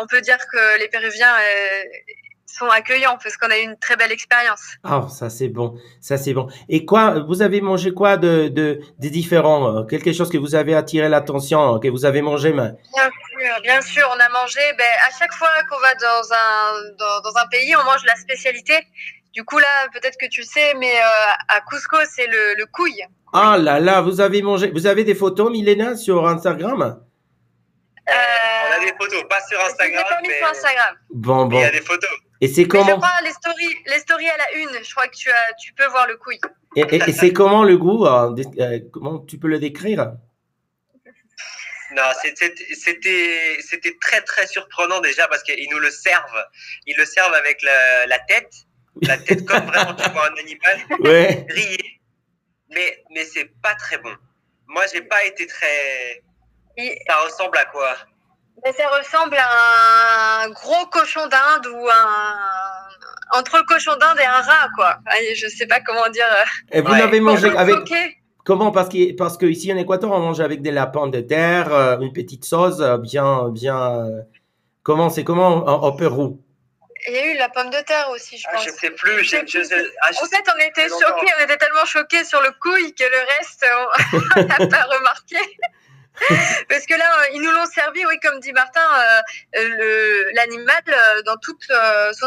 on 0.00 0.06
peut 0.06 0.20
dire 0.20 0.38
que 0.52 0.78
les 0.78 0.88
Péruviens 0.88 1.34
sont 2.46 2.66
accueillants 2.66 3.18
parce 3.22 3.36
qu'on 3.36 3.50
a 3.50 3.58
eu 3.58 3.62
une 3.62 3.78
très 3.78 3.96
belle 3.96 4.12
expérience. 4.12 4.60
Ah, 4.84 5.06
ça 5.10 5.28
c'est 5.28 5.48
bon, 5.48 5.76
ça 6.00 6.16
c'est 6.16 6.32
bon. 6.34 6.48
Et 6.68 6.84
quoi, 6.84 7.20
vous 7.26 7.42
avez 7.42 7.60
mangé 7.60 7.92
quoi 7.92 8.16
de, 8.16 8.48
de, 8.48 8.80
de 8.98 9.08
différent 9.08 9.84
Quelque 9.86 10.12
chose 10.12 10.30
que 10.30 10.38
vous 10.38 10.54
avez 10.54 10.74
attiré 10.74 11.08
l'attention, 11.08 11.78
que 11.80 11.88
vous 11.88 12.04
avez 12.04 12.22
mangé. 12.22 12.52
Bien 12.52 12.76
sûr, 12.92 13.60
bien 13.62 13.80
sûr, 13.80 14.08
on 14.14 14.20
a 14.20 14.28
mangé. 14.28 14.60
Ben, 14.78 14.86
à 15.06 15.18
chaque 15.18 15.32
fois 15.34 15.48
qu'on 15.68 15.80
va 15.80 15.94
dans 15.94 16.32
un 16.32 16.90
dans, 16.98 17.20
dans, 17.20 17.36
un 17.38 17.46
pays, 17.48 17.74
on 17.76 17.84
mange 17.84 18.04
la 18.06 18.16
spécialité. 18.16 18.74
Du 19.34 19.44
coup 19.44 19.58
là, 19.58 19.88
peut-être 19.92 20.16
que 20.16 20.26
tu 20.26 20.44
sais, 20.44 20.74
mais 20.74 20.94
à 21.48 21.60
Cusco, 21.68 21.96
c'est 22.08 22.26
le, 22.26 22.54
le 22.56 22.66
couille. 22.66 23.04
Ah 23.32 23.56
là 23.58 23.80
là, 23.80 24.00
vous 24.00 24.20
avez 24.20 24.42
mangé. 24.42 24.70
Vous 24.70 24.86
avez 24.86 25.02
des 25.02 25.14
photos, 25.16 25.50
Milena, 25.50 25.96
sur 25.96 26.26
Instagram? 26.28 27.02
Euh, 28.08 28.12
On 28.12 28.76
a 28.76 28.84
des 28.84 28.92
photos, 28.98 29.24
pas 29.28 29.40
sur 29.48 29.60
Instagram. 29.60 30.04
Pas 30.08 30.20
mis 30.20 30.28
sur 30.28 30.46
Instagram. 30.46 30.96
Bon, 31.10 31.46
bon. 31.46 31.58
Il 31.58 31.62
y 31.62 31.64
a 31.64 31.70
des 31.70 31.80
photos. 31.80 32.10
Et 32.40 32.48
c'est 32.48 32.68
comment 32.68 32.84
mais 32.84 32.92
Je 32.92 32.96
crois 32.96 33.22
les 33.24 33.32
stories, 33.32 33.76
les 33.86 33.98
stories 33.98 34.28
à 34.28 34.36
la 34.36 34.52
une. 34.58 34.84
Je 34.84 34.90
crois 34.94 35.08
que 35.08 35.16
tu 35.16 35.30
as, 35.30 35.52
tu 35.54 35.72
peux 35.72 35.86
voir 35.86 36.06
le 36.06 36.16
couille. 36.16 36.40
Et, 36.76 36.82
et, 36.94 37.12
c'est 37.12 37.32
comment 37.32 37.64
le 37.64 37.76
goût 37.78 38.06
euh, 38.06 38.34
euh, 38.60 38.80
Comment 38.92 39.20
tu 39.20 39.38
peux 39.38 39.48
le 39.48 39.58
décrire? 39.58 40.12
Non, 41.96 42.02
c'était 42.22 42.52
c'était 42.80 43.96
très 44.00 44.20
très 44.22 44.46
surprenant 44.48 45.00
déjà 45.00 45.28
parce 45.28 45.42
qu'ils 45.44 45.68
nous 45.70 45.78
le 45.78 45.90
servent. 45.90 46.44
Ils 46.86 46.96
le 46.96 47.04
servent 47.04 47.34
avec 47.34 47.62
la, 47.62 48.06
la 48.06 48.18
tête, 48.18 48.52
la 49.02 49.18
tête 49.18 49.44
comme 49.44 49.64
vraiment 49.66 49.94
tu 49.94 50.08
vois 50.10 50.30
un 50.30 50.36
animal 50.36 50.78
ouais. 51.00 51.46
grillé 51.48 51.94
mais, 52.74 53.04
mais 53.14 53.24
c'est 53.24 53.50
pas 53.62 53.74
très 53.74 53.98
bon. 53.98 54.10
Moi, 54.68 54.82
j'ai 54.92 55.02
pas 55.02 55.24
été 55.24 55.46
très. 55.46 56.22
Ça 57.06 57.16
ressemble 57.24 57.56
à 57.56 57.64
quoi? 57.66 57.94
Mais 58.64 58.72
Ça 58.72 58.88
ressemble 58.88 59.36
à 59.36 60.44
un 60.44 60.50
gros 60.50 60.86
cochon 60.90 61.26
d'Inde 61.28 61.66
ou 61.66 61.88
un. 61.88 63.38
Entre 63.38 63.58
le 63.58 63.64
cochon 63.64 63.92
d'Inde 64.00 64.18
et 64.20 64.26
un 64.26 64.40
rat, 64.40 64.68
quoi. 64.76 64.98
Je 65.34 65.48
sais 65.48 65.66
pas 65.66 65.80
comment 65.80 66.08
dire. 66.10 66.26
Et 66.72 66.80
vous 66.80 66.92
l'avez 66.92 67.20
mangé 67.20 67.48
avec. 67.56 67.76
Comment? 68.44 68.72
Parce 68.72 68.90
que 68.90 69.16
parce 69.16 69.38
que 69.38 69.46
ici 69.46 69.72
en 69.72 69.76
Équateur, 69.78 70.10
on 70.10 70.20
mange 70.20 70.40
avec 70.40 70.60
des 70.60 70.70
lapins 70.70 71.06
de 71.06 71.20
terre, 71.20 71.72
euh, 71.72 71.98
une 72.00 72.12
petite 72.12 72.44
sauce 72.44 72.80
euh, 72.80 72.98
bien 72.98 73.48
bien. 73.48 74.04
Euh, 74.04 74.20
comment 74.82 75.08
c'est 75.08 75.24
comment 75.24 75.64
au 75.82 75.92
Pérou? 75.92 76.43
Il 77.06 77.14
y 77.14 77.18
a 77.18 77.32
eu 77.32 77.36
la 77.36 77.48
pomme 77.48 77.70
de 77.70 77.80
terre 77.84 78.08
aussi, 78.10 78.38
je 78.38 78.44
ah, 78.48 78.54
pense. 78.54 78.64
Je 78.64 78.70
sais 78.70 78.90
plus. 78.90 79.24
Je, 79.24 79.36
je, 79.46 79.58
ah, 80.02 80.10
en 80.10 80.26
fait, 80.26 80.44
on 80.54 80.58
était 80.58 80.88
choqués, 80.88 81.32
on 81.38 81.44
était 81.44 81.56
tellement 81.56 81.84
choqués 81.84 82.24
sur 82.24 82.40
le 82.40 82.50
couille 82.60 82.94
que 82.94 83.04
le 83.04 83.18
reste, 83.38 83.66
on 84.36 84.42
n'a 84.42 84.66
pas 84.68 84.84
remarqué. 84.84 85.36
Parce 86.68 86.86
que 86.86 86.96
là, 86.96 87.04
ils 87.34 87.42
nous 87.42 87.50
l'ont 87.50 87.66
servi, 87.66 88.06
oui, 88.06 88.14
comme 88.22 88.38
dit 88.40 88.52
Martin, 88.52 88.80
euh, 89.56 90.24
l'animal 90.34 90.82
euh, 90.88 91.22
dans 91.22 91.36
toute 91.36 91.62
euh, 91.70 92.12
son 92.12 92.26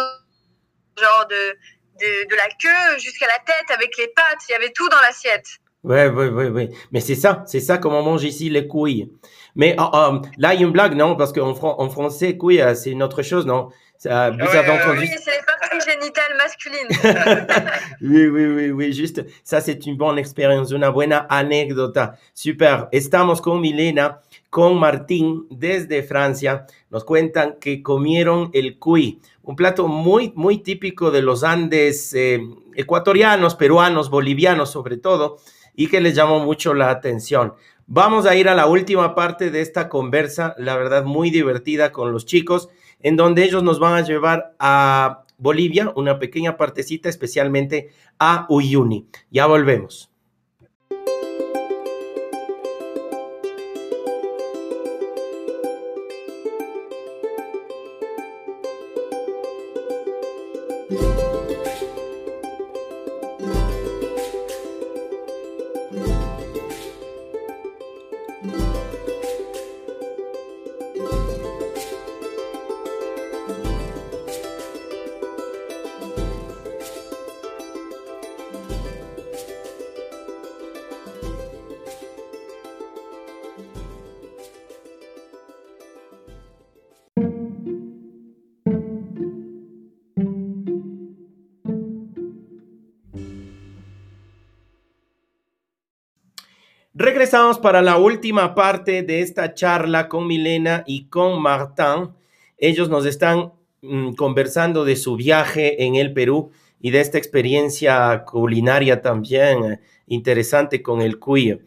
genre 0.99 1.27
de, 1.27 1.57
de, 2.01 2.29
de 2.29 2.35
la 2.35 2.47
queue 2.61 2.99
jusqu'à 2.99 3.27
la 3.27 3.39
tête 3.39 3.71
avec 3.73 3.97
les 3.97 4.07
pattes, 4.07 4.39
il 4.49 4.51
y 4.51 4.55
avait 4.55 4.71
tout 4.71 4.89
dans 4.89 4.99
l'assiette. 5.01 5.47
Ouais, 5.83 6.07
ouais, 6.07 6.27
ouais, 6.27 6.49
ouais. 6.49 6.69
Mais 6.91 6.99
c'est 6.99 7.15
ça, 7.15 7.43
c'est 7.45 7.61
ça 7.61 7.77
comme 7.77 7.93
on 7.93 8.03
mange 8.03 8.23
ici 8.23 8.49
les 8.49 8.67
couilles. 8.67 9.09
Mais 9.55 9.75
oh, 9.79 9.89
oh, 9.93 10.21
là, 10.37 10.53
il 10.53 10.59
y 10.59 10.63
a 10.63 10.67
une 10.67 10.73
blague, 10.73 10.93
non? 10.93 11.15
Parce 11.15 11.31
qu'en 11.31 11.49
en 11.49 11.89
français, 11.89 12.35
couille, 12.35 12.61
c'est 12.75 12.91
une 12.91 13.03
autre 13.03 13.21
chose, 13.21 13.45
non? 13.45 13.69
Ça, 13.97 14.29
vous 14.31 14.41
avez 14.41 14.69
entendu 14.69 14.99
Oui, 14.99 15.09
c'est 15.17 15.31
les 15.31 15.45
parties 15.45 15.89
génitales 15.89 16.37
masculines. 16.37 17.69
oui, 18.01 18.27
oui, 18.27 18.45
oui, 18.45 18.71
oui, 18.71 18.93
juste, 18.93 19.25
ça 19.43 19.61
c'est 19.61 19.85
une 19.85 19.97
bonne 19.97 20.17
expérience, 20.17 20.71
una 20.71 20.89
buena 20.89 21.25
anécdota. 21.29 22.17
Super. 22.33 22.87
Estamos 22.91 23.41
con 23.41 23.61
Milena, 23.61 24.19
con 24.49 24.79
Martín 24.79 25.45
desde 25.49 26.03
Francia. 26.03 26.65
Nos 26.89 27.03
cuentan 27.03 27.57
que 27.59 27.81
comieron 27.81 28.49
el 28.53 28.77
cuy, 28.79 29.19
un 29.43 29.55
plato 29.55 29.87
muy, 29.87 30.31
muy 30.35 30.59
típico 30.59 31.11
de 31.11 31.21
los 31.21 31.43
Andes 31.43 32.13
eh, 32.13 32.39
ecuatorianos, 32.75 33.55
peruanos, 33.55 34.09
bolivianos 34.09 34.71
sobre 34.71 34.97
todo, 34.97 35.37
y 35.75 35.87
que 35.87 36.01
les 36.01 36.15
llamó 36.15 36.39
mucho 36.39 36.73
la 36.73 36.89
atención. 36.89 37.53
Vamos 37.89 38.25
a 38.25 38.35
ir 38.35 38.49
a 38.49 38.55
la 38.55 38.67
última 38.67 39.15
parte 39.15 39.49
de 39.49 39.61
esta 39.61 39.87
conversa, 39.87 40.53
la 40.57 40.75
verdad 40.75 41.05
muy 41.05 41.29
divertida 41.29 41.93
con 41.93 42.11
los 42.11 42.25
chicos, 42.25 42.67
en 42.99 43.15
donde 43.15 43.43
ellos 43.43 43.63
nos 43.63 43.79
van 43.79 43.95
a 43.95 44.05
llevar 44.05 44.55
a 44.59 45.25
Bolivia, 45.37 45.91
una 45.95 46.19
pequeña 46.19 46.57
partecita 46.57 47.09
especialmente 47.09 47.89
a 48.19 48.45
Uyuni. 48.49 49.07
Ya 49.29 49.45
volvemos. 49.45 50.11
Regresamos 97.07 97.57
para 97.57 97.81
la 97.81 97.97
última 97.97 98.53
parte 98.53 99.01
de 99.01 99.21
esta 99.21 99.53
charla 99.53 100.09
con 100.09 100.27
Milena 100.27 100.83
y 100.85 101.05
con 101.05 101.41
Martín. 101.41 102.11
Ellos 102.57 102.89
nos 102.89 103.05
están 103.05 103.53
mm, 103.81 104.15
conversando 104.15 104.83
de 104.83 104.97
su 104.97 105.15
viaje 105.15 105.85
en 105.85 105.95
el 105.95 106.11
Perú 106.11 106.51
y 106.81 106.91
de 106.91 106.99
esta 106.99 107.17
experiencia 107.17 108.25
culinaria 108.25 109.01
también 109.01 109.63
eh, 109.63 109.79
interesante 110.07 110.81
con 110.81 110.99
el 110.99 111.17
cuy. 111.17 111.57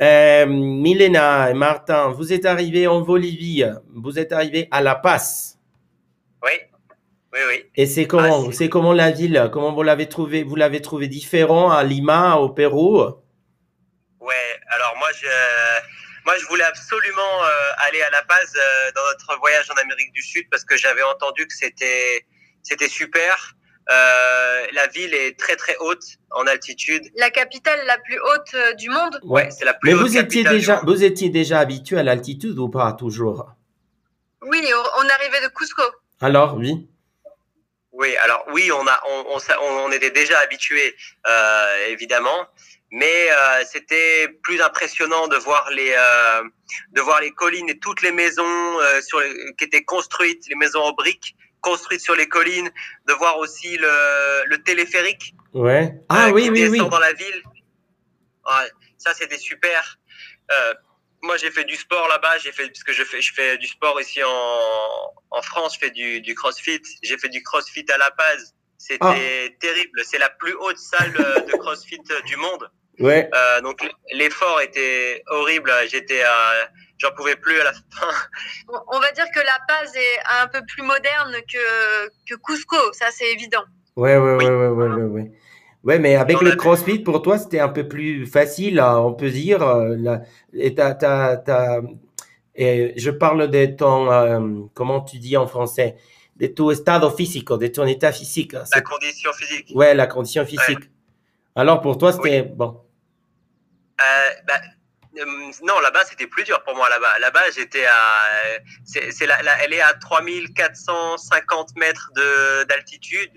Euh, 0.00 0.46
Milena 0.48 1.50
et 1.50 1.54
Martin, 1.54 2.08
vous 2.08 2.32
êtes 2.32 2.44
arrivés 2.44 2.88
en 2.88 3.02
Bolivie, 3.02 3.66
vous 3.94 4.18
êtes 4.18 4.32
arrivés 4.32 4.66
à 4.72 4.82
La 4.82 4.96
Paz. 4.96 5.56
Oui, 6.42 6.50
oui, 7.32 7.38
oui. 7.48 7.64
Et 7.76 7.86
c'est 7.86 8.08
comment, 8.08 8.46
ah, 8.48 8.52
c'est 8.52 8.68
comment 8.68 8.92
la 8.92 9.12
ville, 9.12 9.50
comment 9.52 9.72
vous 9.72 9.84
l'avez 9.84 10.08
trouvé, 10.08 10.42
vous 10.42 10.56
l'avez 10.56 10.82
trouvé 10.82 11.06
différent 11.06 11.70
à 11.70 11.84
Lima, 11.84 12.38
au 12.38 12.48
Pérou 12.48 13.20
Ouais, 14.20 14.60
alors 14.68 14.94
moi 14.98 15.08
je, 15.18 15.26
moi 16.26 16.36
je 16.38 16.44
voulais 16.46 16.64
absolument 16.64 17.44
euh, 17.44 17.86
aller 17.86 18.02
à 18.02 18.10
La 18.10 18.22
Paz 18.22 18.52
euh, 18.54 18.92
dans 18.94 19.02
notre 19.06 19.38
voyage 19.38 19.70
en 19.70 19.74
Amérique 19.80 20.12
du 20.12 20.22
Sud 20.22 20.44
parce 20.50 20.64
que 20.64 20.76
j'avais 20.76 21.02
entendu 21.02 21.46
que 21.46 21.54
c'était 21.54 22.26
c'était 22.62 22.88
super. 22.88 23.54
Euh, 23.90 24.66
la 24.72 24.86
ville 24.88 25.14
est 25.14 25.38
très 25.38 25.56
très 25.56 25.74
haute 25.78 26.04
en 26.32 26.46
altitude. 26.46 27.10
La 27.16 27.30
capitale 27.30 27.80
la 27.86 27.98
plus 27.98 28.20
haute 28.20 28.76
du 28.76 28.90
monde? 28.90 29.18
Ouais, 29.22 29.50
c'est 29.50 29.64
la 29.64 29.72
plus 29.74 29.88
Mais 29.88 29.94
haute 29.94 30.02
vous 30.02 30.16
étiez 30.18 30.44
déjà 30.44 30.82
vous 30.84 31.02
étiez 31.02 31.30
déjà 31.30 31.58
habitué 31.60 31.98
à 31.98 32.02
l'altitude 32.02 32.58
ou 32.58 32.68
pas 32.68 32.92
toujours? 32.92 33.50
Oui, 34.42 34.62
on 34.98 35.08
arrivait 35.08 35.40
de 35.40 35.48
Cusco. 35.48 35.82
Alors 36.20 36.56
oui. 36.56 36.88
Oui, 37.92 38.16
alors 38.18 38.44
oui, 38.52 38.70
on 38.70 38.86
a 38.86 39.00
on, 39.08 39.38
on, 39.38 39.64
on 39.86 39.92
était 39.92 40.10
déjà 40.10 40.38
habitué 40.40 40.94
euh, 41.26 41.86
évidemment 41.88 42.46
mais 42.92 43.30
euh, 43.30 43.64
c'était 43.70 44.28
plus 44.42 44.60
impressionnant 44.60 45.28
de 45.28 45.36
voir 45.36 45.70
les 45.70 45.92
euh, 45.96 46.42
de 46.92 47.00
voir 47.00 47.20
les 47.20 47.30
collines 47.32 47.68
et 47.68 47.78
toutes 47.78 48.02
les 48.02 48.12
maisons 48.12 48.80
euh, 48.80 49.00
sur 49.02 49.20
les, 49.20 49.32
qui 49.56 49.64
étaient 49.64 49.84
construites, 49.84 50.46
les 50.48 50.56
maisons 50.56 50.82
en 50.82 50.92
briques 50.92 51.34
construites 51.60 52.00
sur 52.00 52.14
les 52.16 52.26
collines, 52.26 52.70
de 53.06 53.12
voir 53.12 53.36
aussi 53.36 53.76
le, 53.76 54.44
le 54.46 54.62
téléphérique. 54.62 55.34
Ouais. 55.52 55.92
Ah 56.08 56.28
euh, 56.28 56.30
oui, 56.30 56.44
qui 56.44 56.50
oui, 56.50 56.60
descend 56.70 56.84
oui. 56.86 56.88
dans 56.90 56.98
la 56.98 57.12
ville. 57.12 57.42
Ouais, 58.46 58.70
ça 58.98 59.12
c'était 59.14 59.38
super. 59.38 59.98
Euh, 60.50 60.74
moi 61.22 61.36
j'ai 61.36 61.50
fait 61.50 61.64
du 61.64 61.76
sport 61.76 62.08
là-bas, 62.08 62.38
j'ai 62.38 62.50
fait 62.50 62.66
parce 62.68 62.82
que 62.82 62.92
je 62.92 63.04
fais 63.04 63.20
je 63.20 63.32
fais 63.34 63.58
du 63.58 63.66
sport 63.66 64.00
ici 64.00 64.22
en 64.24 65.14
en 65.30 65.42
France, 65.42 65.74
je 65.74 65.80
fais 65.80 65.90
du 65.90 66.20
du 66.22 66.34
CrossFit. 66.34 66.82
J'ai 67.02 67.18
fait 67.18 67.28
du 67.28 67.42
CrossFit 67.42 67.84
à 67.92 67.98
La 67.98 68.10
Paz. 68.10 68.54
C'était 68.78 69.50
Ah. 69.52 69.56
terrible. 69.60 70.02
C'est 70.04 70.18
la 70.18 70.30
plus 70.30 70.54
haute 70.54 70.78
salle 70.78 71.14
euh, 71.20 71.40
de 71.40 71.52
CrossFit 71.52 72.00
du 72.24 72.36
monde. 72.36 72.70
Ouais. 73.00 73.28
Euh, 73.34 73.60
donc 73.62 73.80
l'effort 74.12 74.60
était 74.60 75.22
horrible. 75.28 75.72
J'étais, 75.90 76.22
euh, 76.22 76.64
j'en 76.98 77.10
pouvais 77.12 77.36
plus 77.36 77.58
à 77.60 77.64
la 77.64 77.72
fin. 77.72 78.06
On- 78.92 79.00
va 79.00 79.10
dire 79.12 79.24
que 79.34 79.40
La 79.40 79.58
Paz 79.66 79.92
est 79.96 80.42
un 80.42 80.46
peu 80.48 80.60
plus 80.66 80.82
moderne 80.82 81.32
que, 81.52 82.08
que 82.28 82.34
Cusco, 82.44 82.76
ça 82.92 83.06
c'est 83.10 83.30
évident. 83.32 83.62
Ouais, 83.96 84.16
ouais, 84.16 84.34
Oui. 84.36 84.44
ouais, 84.44 84.50
ouais, 84.50 84.68
ouais, 84.68 84.88
ouais, 84.88 85.02
ouais. 85.02 85.32
Ouais, 85.82 85.98
mais 85.98 86.14
avec 86.16 86.40
le 86.42 86.54
CrossFit, 86.56 86.98
pour 86.98 87.22
toi, 87.22 87.38
c'était 87.38 87.58
un 87.60 87.70
peu 87.70 87.88
plus 87.88 88.26
facile, 88.26 88.78
hein, 88.80 88.98
on 88.98 89.14
peut 89.14 89.30
dire. 89.30 89.62
euh, 89.62 90.18
et 90.52 90.74
et 92.54 92.92
je 92.98 93.10
parle 93.10 93.48
de 93.50 93.66
ton, 93.66 94.10
euh, 94.12 94.60
comment 94.74 95.00
tu 95.00 95.18
dis 95.18 95.36
en 95.38 95.46
français, 95.46 95.96
de 96.36 96.46
ton 96.48 96.70
état 96.70 97.00
physique, 97.16 97.48
de 97.50 97.66
ton 97.68 97.86
état 97.86 98.12
physique. 98.12 98.52
La 98.52 98.80
condition 98.82 99.32
physique. 99.32 99.70
Ouais, 99.74 99.94
la 99.94 100.06
condition 100.06 100.44
physique. 100.44 100.90
Alors 101.56 101.80
pour 101.80 101.96
toi, 101.96 102.12
c'était 102.12 102.42
bon. 102.42 102.80
Euh, 104.02 104.30
bah, 104.46 104.60
euh, 105.18 105.24
non, 105.62 105.80
là-bas, 105.80 106.04
c'était 106.04 106.26
plus 106.26 106.44
dur 106.44 106.62
pour 106.62 106.76
moi. 106.76 106.88
Là-bas, 106.88 107.18
là-bas, 107.18 107.50
j'étais 107.54 107.84
à, 107.86 108.60
c'est, 108.84 109.26
la, 109.26 109.40
elle 109.62 109.72
est 109.72 109.80
à 109.80 109.94
3450 109.94 111.76
mètres 111.76 112.10
de, 112.14 112.64
d'altitude. 112.64 113.30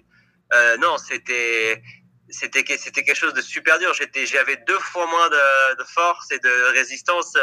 Euh, 0.54 0.78
non, 0.78 0.98
c'était, 0.98 1.82
c'était, 2.30 2.64
c'était 2.78 3.04
quelque 3.04 3.18
chose 3.18 3.34
de 3.34 3.42
super 3.42 3.80
dur. 3.80 3.94
J'étais, 3.94 4.26
j'avais 4.26 4.58
deux 4.68 4.80
fois 4.80 5.08
moins 5.08 5.30
de, 5.30 5.76
de 5.78 5.84
force 5.84 6.32
et 6.32 6.40
de 6.40 6.74
résistance. 6.74 7.36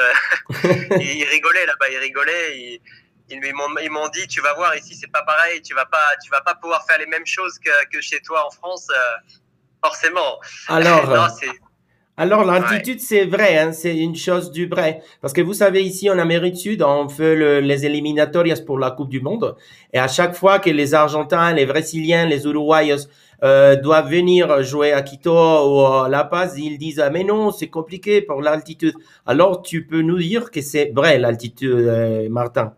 ils 1.01 1.25
rigolaient 1.25 1.67
là-bas, 1.67 1.89
ils 1.91 1.99
rigolaient. 1.99 2.57
Ils, 2.57 2.81
ils, 3.29 3.55
m'ont, 3.55 3.77
ils 3.83 3.91
m'ont 3.91 4.09
dit, 4.09 4.27
tu 4.29 4.41
vas 4.41 4.55
voir 4.55 4.75
ici, 4.77 4.95
c'est 4.95 5.11
pas 5.11 5.23
pareil. 5.23 5.61
Tu 5.63 5.75
vas 5.75 5.87
pas, 5.87 6.17
tu 6.23 6.31
vas 6.31 6.41
pas 6.41 6.55
pouvoir 6.55 6.87
faire 6.87 6.99
les 6.99 7.07
mêmes 7.07 7.27
choses 7.27 7.59
que, 7.59 7.87
que 7.93 8.01
chez 8.01 8.21
toi 8.21 8.47
en 8.47 8.51
France, 8.51 8.89
forcément. 9.83 10.41
Alors. 10.69 11.07
non, 11.09 11.29
c'est, 11.29 11.51
alors, 12.17 12.45
l'altitude, 12.45 13.01
c'est 13.01 13.25
vrai, 13.25 13.59
hein, 13.59 13.73
c'est 13.73 13.97
une 13.97 14.15
chose 14.15 14.51
du 14.51 14.67
vrai. 14.67 15.03
Parce 15.23 15.33
que 15.33 15.41
vous 15.41 15.55
savez, 15.55 15.83
ici 15.83 16.11
en 16.11 16.19
Amérique 16.19 16.55
du 16.55 16.61
Sud, 16.61 16.83
on 16.83 17.09
fait 17.09 17.63
les 17.63 17.87
éliminatorias 17.87 18.61
pour 18.67 18.79
la 18.79 18.91
Coupe 18.91 19.09
du 19.09 19.21
Monde. 19.21 19.57
Et 19.95 19.99
à 19.99 20.07
chaque 20.07 20.35
fois 20.35 20.59
que 20.59 20.69
les 20.69 20.93
Argentins, 20.93 21.55
les 21.55 21.65
Brésiliens, 21.65 22.27
les 22.27 22.45
Uruguayos 22.45 23.07
euh, 23.43 23.75
doivent 23.77 24.11
venir 24.11 24.63
jouer 24.63 24.93
à 24.93 25.01
Quito 25.01 25.33
ou 25.33 25.87
à 25.87 26.11
La 26.11 26.25
Paz, 26.25 26.59
ils 26.59 26.77
disent, 26.77 27.01
ah, 27.01 27.09
mais 27.09 27.25
non, 27.25 27.53
c'est 27.53 27.71
compliqué 27.71 28.21
pour 28.21 28.43
l'altitude. 28.43 28.95
Alors, 29.25 29.63
tu 29.63 29.87
peux 29.87 30.03
nous 30.03 30.19
dire 30.19 30.51
que 30.51 30.61
c'est 30.61 30.93
vrai, 30.95 31.19
l'altitude, 31.19 31.71
euh, 31.71 32.29
Martin 32.29 32.75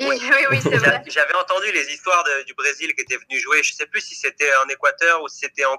oui, 0.00 0.18
oui, 0.22 0.44
oui 0.50 0.58
c'est 0.62 0.76
vrai. 0.76 1.02
J'avais 1.08 1.34
entendu 1.34 1.66
les 1.74 1.92
histoires 1.92 2.24
du 2.46 2.54
Brésil 2.54 2.94
qui 2.94 3.02
était 3.02 3.16
venu 3.16 3.38
jouer. 3.38 3.62
Je 3.62 3.74
sais 3.74 3.86
plus 3.86 4.00
si 4.00 4.14
c'était 4.14 4.48
en 4.64 4.68
Équateur 4.70 5.22
ou 5.22 5.28
si 5.28 5.40
c'était 5.40 5.66
en 5.66 5.76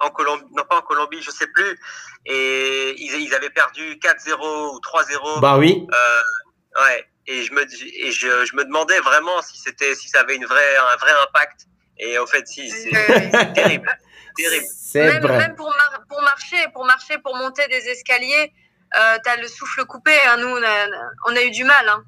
en 0.00 0.10
Colombie, 0.10 0.44
non 0.56 0.64
pas 0.68 0.78
en 0.78 0.82
Colombie, 0.82 1.22
je 1.22 1.30
sais 1.30 1.46
plus. 1.48 1.78
Et 2.26 2.94
ils, 2.98 3.20
ils 3.20 3.34
avaient 3.34 3.50
perdu 3.50 3.98
4-0 4.02 4.74
ou 4.74 4.78
3-0. 4.78 5.40
Bah 5.40 5.58
oui. 5.58 5.86
Euh, 5.92 6.82
ouais. 6.84 7.06
Et 7.26 7.44
je 7.44 7.52
me, 7.52 7.62
et 7.62 8.10
je, 8.10 8.44
je 8.44 8.56
me 8.56 8.64
demandais 8.64 8.98
vraiment 9.00 9.40
si 9.42 9.58
c'était, 9.58 9.94
si 9.94 10.08
ça 10.08 10.20
avait 10.20 10.36
une 10.36 10.46
vraie, 10.46 10.76
un 10.92 10.96
vrai 10.96 11.12
impact. 11.28 11.66
Et 11.98 12.18
en 12.18 12.26
fait, 12.26 12.46
si, 12.48 12.70
c'est 12.70 12.90
terrible. 13.54 13.88
terrible. 14.36 14.66
Même, 14.94 15.22
vrai. 15.22 15.38
même 15.38 15.54
pour, 15.54 15.72
pour, 16.08 16.22
marcher, 16.22 16.56
pour 16.72 16.84
marcher, 16.84 17.18
pour 17.18 17.36
monter 17.36 17.68
des 17.68 17.88
escaliers, 17.88 18.52
euh, 18.98 19.18
tu 19.22 19.30
as 19.30 19.36
le 19.36 19.46
souffle 19.46 19.84
coupé. 19.84 20.12
Hein. 20.28 20.38
Nous, 20.38 20.48
on 20.48 20.62
a, 20.62 21.30
on 21.30 21.36
a, 21.36 21.42
eu 21.42 21.50
du 21.50 21.64
mal. 21.64 21.88
Hein. 21.88 22.04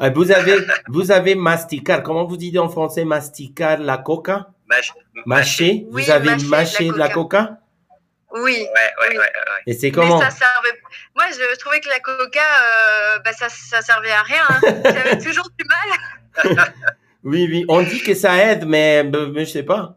Euh, 0.00 0.10
vous 0.14 0.32
avez, 0.32 0.66
vous 0.88 1.12
avez 1.12 1.34
masticar. 1.34 2.02
Comment 2.02 2.24
vous 2.24 2.38
dites 2.38 2.58
en 2.58 2.68
français 2.68 3.04
masticar 3.04 3.78
la 3.78 3.98
coca? 3.98 4.48
Mâcher? 5.26 5.86
Vous 5.90 6.10
avez 6.10 6.36
mâché 6.46 6.88
de 6.88 6.96
la 6.96 7.08
coca 7.08 7.58
Oui. 8.32 8.66
Ouais, 8.74 9.08
ouais, 9.08 9.18
ouais, 9.18 9.32
Et 9.66 9.74
c'est 9.74 9.90
comment? 9.90 10.20
Ça 10.20 10.30
servait... 10.30 10.80
Moi, 11.14 11.24
je, 11.30 11.58
trouvais 11.58 11.80
que 11.80 11.88
la 11.88 12.00
coca, 12.00 12.40
euh, 12.40 13.18
bah, 13.20 13.32
ça, 13.32 13.48
ça 13.48 13.82
servait 13.82 14.10
à 14.10 14.22
rien. 14.22 14.42
Hein. 14.48 14.60
J'avais 14.84 15.18
toujours 15.18 15.48
du 15.58 15.64
mal. 15.64 16.64
oui, 17.24 17.46
oui. 17.50 17.64
On 17.68 17.82
dit 17.82 18.02
que 18.02 18.14
ça 18.14 18.36
aide, 18.36 18.66
mais, 18.66 19.04
mais 19.04 19.44
je 19.44 19.50
sais 19.50 19.62
pas. 19.62 19.96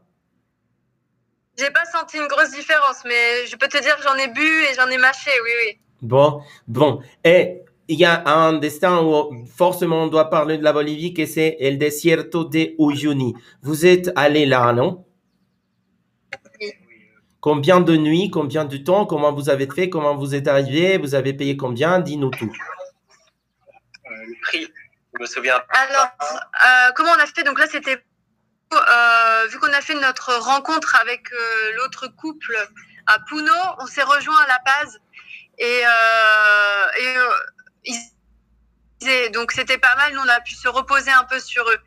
J'ai 1.57 1.71
pas 1.71 1.85
senti 1.85 2.17
une 2.17 2.27
grosse 2.27 2.51
différence, 2.51 3.03
mais 3.05 3.47
je 3.47 3.55
peux 3.55 3.67
te 3.67 3.81
dire 3.81 3.95
que 3.95 4.03
j'en 4.03 4.15
ai 4.15 4.27
bu 4.27 4.45
et 4.45 4.75
j'en 4.75 4.87
ai 4.89 4.97
mâché, 4.97 5.31
oui, 5.43 5.49
oui. 5.65 5.79
Bon, 6.01 6.43
bon. 6.67 7.01
Et 7.23 7.61
il 7.87 7.99
y 7.99 8.05
a 8.05 8.27
un 8.27 8.53
destin 8.53 9.01
où 9.01 9.45
forcément 9.47 10.03
on 10.03 10.07
doit 10.07 10.29
parler 10.29 10.57
de 10.57 10.63
la 10.63 10.73
Bolivie, 10.73 11.13
que 11.13 11.25
c'est 11.25 11.57
el 11.59 11.77
desierto 11.77 12.43
de 12.43 12.75
Uyuni. 12.79 13.33
Vous 13.61 13.85
êtes 13.85 14.11
allé 14.15 14.45
là, 14.45 14.73
non? 14.73 15.05
Combien 17.39 17.79
de 17.79 17.95
nuits, 17.95 18.29
combien 18.29 18.65
de 18.65 18.77
temps, 18.77 19.05
comment 19.05 19.31
vous 19.31 19.49
avez 19.49 19.67
fait, 19.73 19.89
comment 19.89 20.15
vous 20.17 20.35
êtes 20.35 20.47
arrivé, 20.47 20.97
vous 20.97 21.15
avez 21.15 21.33
payé 21.33 21.55
combien? 21.55 21.99
Dis-nous 21.99 22.31
tout. 22.31 22.51
Le 24.09 24.41
prix, 24.41 24.67
je 25.13 25.21
me 25.21 25.25
souviens. 25.25 25.61
Alors, 25.69 26.09
euh, 26.19 26.91
comment 26.95 27.11
on 27.15 27.21
a 27.21 27.25
fait? 27.25 27.43
Donc 27.43 27.57
là, 27.57 27.67
c'était 27.67 28.03
euh, 28.73 29.47
vu 29.49 29.59
qu'on 29.59 29.71
a 29.71 29.79
fait 29.79 29.95
notre 29.95 30.33
rencontre 30.39 30.97
avec 30.99 31.31
euh, 31.31 31.71
l'autre 31.77 32.07
couple 32.17 32.57
à 33.05 33.19
Puno, 33.19 33.53
on 33.79 33.85
s'est 33.85 34.03
rejoint 34.03 34.39
à 34.43 34.47
La 34.47 34.59
Paz 34.65 34.99
et, 35.59 35.83
et 37.01 37.15
donc 39.33 39.51
c'était 39.51 39.77
pas 39.77 39.95
mal, 39.95 40.13
nous 40.13 40.21
on 40.21 40.29
a 40.29 40.39
pu 40.41 40.55
se 40.55 40.67
reposer 40.67 41.11
un 41.11 41.23
peu 41.25 41.39
sur 41.39 41.63
eux. 41.69 41.77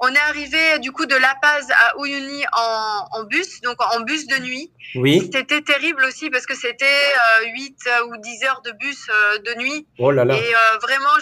On 0.00 0.08
est 0.08 0.18
arrivé 0.18 0.78
du 0.80 0.92
coup 0.92 1.06
de 1.06 1.16
La 1.16 1.34
Paz 1.40 1.66
à 1.70 1.94
Uyuni 1.98 2.44
en, 2.52 3.24
bus, 3.24 3.60
donc 3.62 3.76
en 3.80 4.00
bus 4.00 4.26
de 4.26 4.38
nuit. 4.38 4.72
Oui. 4.94 5.30
C'était 5.32 5.62
terrible 5.62 6.04
aussi 6.04 6.30
parce 6.30 6.46
que 6.46 6.54
c'était 6.54 7.14
8 7.52 7.78
euh, 7.86 8.06
ou 8.06 8.16
10 8.18 8.44
heures 8.44 8.62
de 8.62 8.72
bus 8.72 9.08
euh, 9.08 9.38
de 9.38 9.54
nuit. 9.60 9.86
Oh 9.98 10.10
là 10.10 10.24
là. 10.24 10.34
Et 10.34 10.54
euh, 10.54 10.78
vraiment 10.80 11.16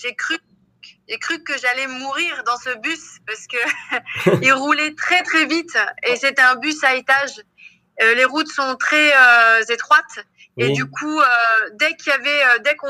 j'ai 0.00 0.14
cru 0.14 0.36
j'ai 1.08 1.18
cru 1.18 1.42
que 1.42 1.52
j'allais 1.58 1.86
mourir 1.86 2.44
dans 2.46 2.56
ce 2.56 2.74
bus 2.78 3.18
parce 3.26 3.46
que 3.46 4.40
il 4.42 4.52
roulait 4.52 4.94
très 4.94 5.22
très 5.22 5.44
vite 5.46 5.76
et 6.06 6.16
c'était 6.16 6.42
un 6.42 6.56
bus 6.56 6.82
à 6.84 6.94
étage. 6.94 7.42
Les 8.00 8.24
routes 8.24 8.48
sont 8.48 8.76
très 8.76 9.12
étroites 9.68 10.24
et 10.56 10.70
du 10.70 10.84
coup, 10.88 11.20
euh, 11.20 11.24
dès 11.72 11.94
qu'il 11.96 12.12
y 12.12 12.14
avait, 12.14 12.44
euh, 12.44 12.58
dès 12.64 12.76
qu'on 12.76 12.88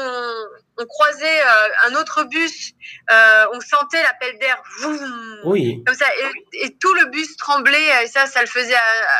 on 0.76 0.86
croisait 0.86 1.40
euh, 1.40 1.88
un 1.88 1.94
autre 1.94 2.24
bus, 2.24 2.72
euh, 3.10 3.44
on 3.52 3.60
sentait 3.60 4.02
l'appel 4.02 4.38
d'air, 4.38 4.62
oui. 5.44 5.82
comme 5.86 5.94
ça, 5.94 6.06
et, 6.52 6.66
et, 6.66 6.76
tout 6.76 6.92
le 6.94 7.06
bus 7.06 7.36
tremblait. 7.36 8.04
Et 8.04 8.06
ça, 8.08 8.26
ça 8.26 8.42
le 8.42 8.48
faisait, 8.48 8.74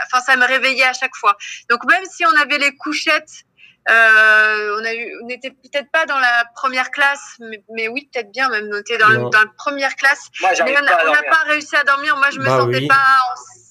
enfin, 0.07 0.23
ça 0.23 0.37
me 0.37 0.45
réveillait 0.47 0.85
à 0.85 0.93
chaque 0.93 1.15
fois. 1.17 1.37
Donc 1.71 1.85
même 1.85 2.05
si 2.05 2.27
on 2.27 2.37
avait 2.37 2.59
les 2.59 2.75
couchettes, 2.77 3.45
euh, 3.89 4.79
on 4.81 4.85
a 4.85 4.95
eu, 4.95 5.19
on 5.23 5.27
n'était 5.27 5.51
peut-être 5.51 5.91
pas 5.91 6.05
dans 6.07 6.19
la 6.19 6.45
première 6.55 6.91
classe, 6.91 7.37
mais, 7.39 7.63
mais 7.71 7.89
oui, 7.89 8.09
peut-être 8.13 8.31
bien 8.31 8.49
même. 8.49 8.69
On 8.73 8.79
était 8.79 8.99
dans, 8.99 9.31
dans 9.31 9.41
la 9.41 9.47
première 9.57 9.95
classe. 9.97 10.29
Moi, 10.41 10.51
mais 10.65 10.77
on 10.79 10.83
n'a 10.83 11.23
pas 11.23 11.45
réussi 11.47 11.77
à 11.77 11.85
dormir. 11.85 12.17
Moi, 12.17 12.31
je 12.31 12.41
me 12.41 12.45
bah 12.45 12.59
sentais 12.59 12.87
pas 12.87 13.19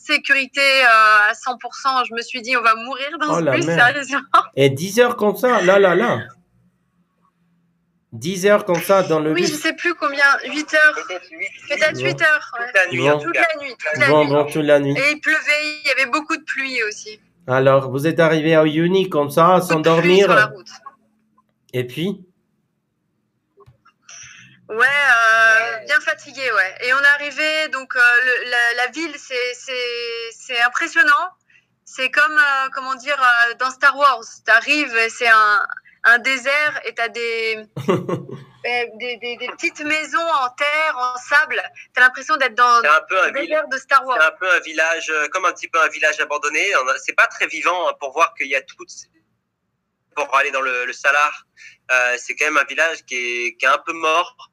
sécurité 0.04 0.62
euh, 0.62 1.30
à 1.30 1.34
100%. 1.34 2.08
Je 2.08 2.14
me 2.14 2.22
suis 2.22 2.42
dit, 2.42 2.56
on 2.58 2.62
va 2.62 2.76
mourir 2.76 3.10
dans 3.20 3.36
oh 3.36 3.40
ce 3.40 3.52
bus, 3.52 3.66
sérieusement. 3.66 4.20
Et 4.56 4.70
10 4.70 5.00
heures 5.00 5.16
comme 5.16 5.36
ça, 5.36 5.62
là, 5.62 5.80
là, 5.80 5.96
là. 5.96 6.20
10 8.12 8.46
heures 8.46 8.66
comme 8.66 8.82
ça 8.82 9.02
dans 9.04 9.20
le 9.20 9.32
oui, 9.32 9.42
bus. 9.42 9.50
Oui, 9.50 9.56
je 9.56 9.62
sais 9.62 9.74
plus 9.74 9.96
combien, 9.96 10.24
8 10.48 10.74
heures. 10.74 10.96
Peut-être 11.08 12.00
8 12.00 12.22
heures. 12.22 12.52
Toute 12.58 12.76
la 12.76 12.92
nuit. 12.92 13.24
Toute 13.24 13.36
la 13.36 13.64
nuit. 13.64 13.76
Toute 13.78 14.00
la 14.00 14.08
bon, 14.08 14.24
nuit. 14.24 14.32
Bon, 14.32 14.46
toute 14.46 14.64
la 14.64 14.80
nuit. 14.80 14.98
Et 14.98 15.12
il 15.14 15.20
pleuvait, 15.20 15.82
il 15.84 15.88
y 15.88 15.92
avait 15.92 16.12
beaucoup 16.12 16.38
de 16.38 16.44
pluie 16.44 16.84
aussi. 16.84 17.20
Alors, 17.48 17.90
vous 17.90 18.06
êtes 18.06 18.20
arrivé 18.20 18.56
à 18.56 18.66
Uni 18.66 19.10
comme 19.10 19.30
ça, 19.30 19.62
sans 19.62 19.80
dormir. 19.80 20.26
Sur 20.26 20.36
la 20.36 20.46
route. 20.46 20.70
Et 21.74 21.86
puis 21.86 22.24
Ouais, 24.74 24.88
euh, 24.88 25.86
bien 25.86 26.00
fatigué, 26.00 26.52
ouais. 26.52 26.76
Et 26.82 26.94
on 26.94 27.00
est 27.00 27.06
arrivé, 27.06 27.68
donc 27.70 27.96
euh, 27.96 28.00
le, 28.26 28.50
la, 28.50 28.74
la, 28.78 28.88
ville, 28.88 29.14
c'est 29.18 30.62
impressionnant. 30.62 31.30
C'est 31.86 32.10
comme, 32.10 32.40
euh, 32.40 32.70
comment 32.74 32.96
dire, 32.96 33.22
dans 33.60 33.70
Star 33.70 33.96
Wars. 33.96 34.24
Tu 34.44 34.52
arrives, 34.52 34.98
c'est 35.10 35.28
un, 35.28 35.68
un 36.06 36.18
désert 36.18 36.82
et 36.86 36.96
tu 36.96 37.02
as 37.04 37.10
des, 37.10 37.66
des, 38.64 39.18
des, 39.18 39.38
des, 39.38 39.48
petites 39.50 39.82
maisons 39.82 40.28
en 40.42 40.50
terre, 40.50 40.98
en 40.98 41.18
sable. 41.18 41.62
Tu 41.94 42.02
as 42.02 42.06
l'impression 42.06 42.36
d'être 42.38 42.56
dans 42.56 42.78
un 42.78 43.02
peu 43.08 43.22
un 43.22 43.28
le 43.28 43.42
désert 43.42 43.68
de 43.68 43.78
Star 43.78 44.04
Wars. 44.08 44.18
C'est 44.20 44.26
un 44.26 44.32
peu 44.32 44.56
un 44.56 44.60
village, 44.62 45.14
comme 45.32 45.46
un 45.46 45.52
petit 45.52 45.68
peu 45.68 45.80
un 45.80 45.90
village 45.90 46.20
abandonné. 46.20 46.66
C'est 47.06 47.16
pas 47.16 47.28
très 47.28 47.46
vivant 47.46 47.90
hein, 47.90 47.94
pour 48.00 48.12
voir 48.12 48.34
qu'il 48.34 48.48
y 48.48 48.56
a 48.56 48.62
tout. 48.64 48.86
Pour 50.16 50.36
aller 50.36 50.52
dans 50.52 50.62
le, 50.62 50.86
le 50.86 50.94
Salar, 50.94 51.46
c'est 52.18 52.36
quand 52.36 52.46
même 52.46 52.58
un 52.58 52.66
village 52.66 53.04
qui 53.06 53.16
est, 53.16 53.58
qui 53.58 53.66
est 53.66 53.70
un 53.70 53.80
peu 53.80 53.94
mort 53.94 54.50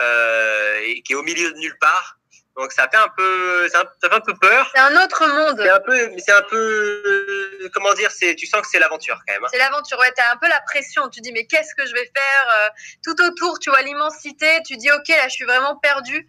et 0.00 1.02
qui 1.02 1.12
est 1.12 1.16
au 1.16 1.22
milieu 1.22 1.52
de 1.52 1.58
nulle 1.58 1.78
part. 1.78 2.16
Donc 2.56 2.72
ça 2.72 2.88
fait 2.88 2.96
un 2.96 3.08
peu, 3.14 3.68
ça 3.68 3.82
fait 4.00 4.14
un 4.14 4.20
peu 4.20 4.34
peur. 4.34 4.70
C'est 4.74 4.80
un 4.80 5.04
autre 5.04 5.26
monde. 5.26 5.60
C'est 5.62 5.68
un 5.68 5.80
peu, 5.80 6.10
c'est 6.18 6.32
un 6.32 6.42
peu, 6.42 7.70
comment 7.74 7.92
dire, 7.92 8.10
c'est, 8.10 8.34
tu 8.34 8.46
sens 8.46 8.62
que 8.62 8.68
c'est 8.68 8.78
l'aventure 8.78 9.20
quand 9.26 9.34
même. 9.34 9.44
Hein. 9.44 9.48
C'est 9.52 9.58
l'aventure. 9.58 9.98
Ouais, 9.98 10.10
t'as 10.16 10.32
un 10.32 10.36
peu 10.36 10.48
la 10.48 10.60
pression. 10.62 11.08
Tu 11.10 11.20
dis 11.20 11.32
mais 11.32 11.46
qu'est-ce 11.46 11.74
que 11.74 11.86
je 11.86 11.92
vais 11.92 12.10
faire 12.14 12.46
euh, 12.60 12.68
Tout 13.04 13.20
autour, 13.22 13.58
tu 13.58 13.68
vois 13.68 13.82
l'immensité. 13.82 14.62
Tu 14.66 14.78
dis 14.78 14.90
ok, 14.90 15.08
là, 15.08 15.28
je 15.28 15.34
suis 15.34 15.44
vraiment 15.44 15.76
perdu. 15.76 16.26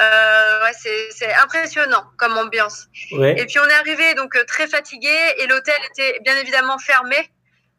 Euh, 0.00 0.64
ouais, 0.64 0.72
c'est, 1.10 1.34
impressionnant 1.34 2.04
comme 2.16 2.38
ambiance. 2.38 2.86
Ouais. 3.12 3.38
Et 3.38 3.44
puis 3.44 3.58
on 3.58 3.68
est 3.68 3.74
arrivé 3.74 4.14
donc 4.14 4.36
euh, 4.36 4.44
très 4.44 4.66
fatigué 4.66 5.14
et 5.38 5.46
l'hôtel 5.46 5.76
était 5.90 6.20
bien 6.20 6.36
évidemment 6.36 6.78
fermé. 6.78 7.16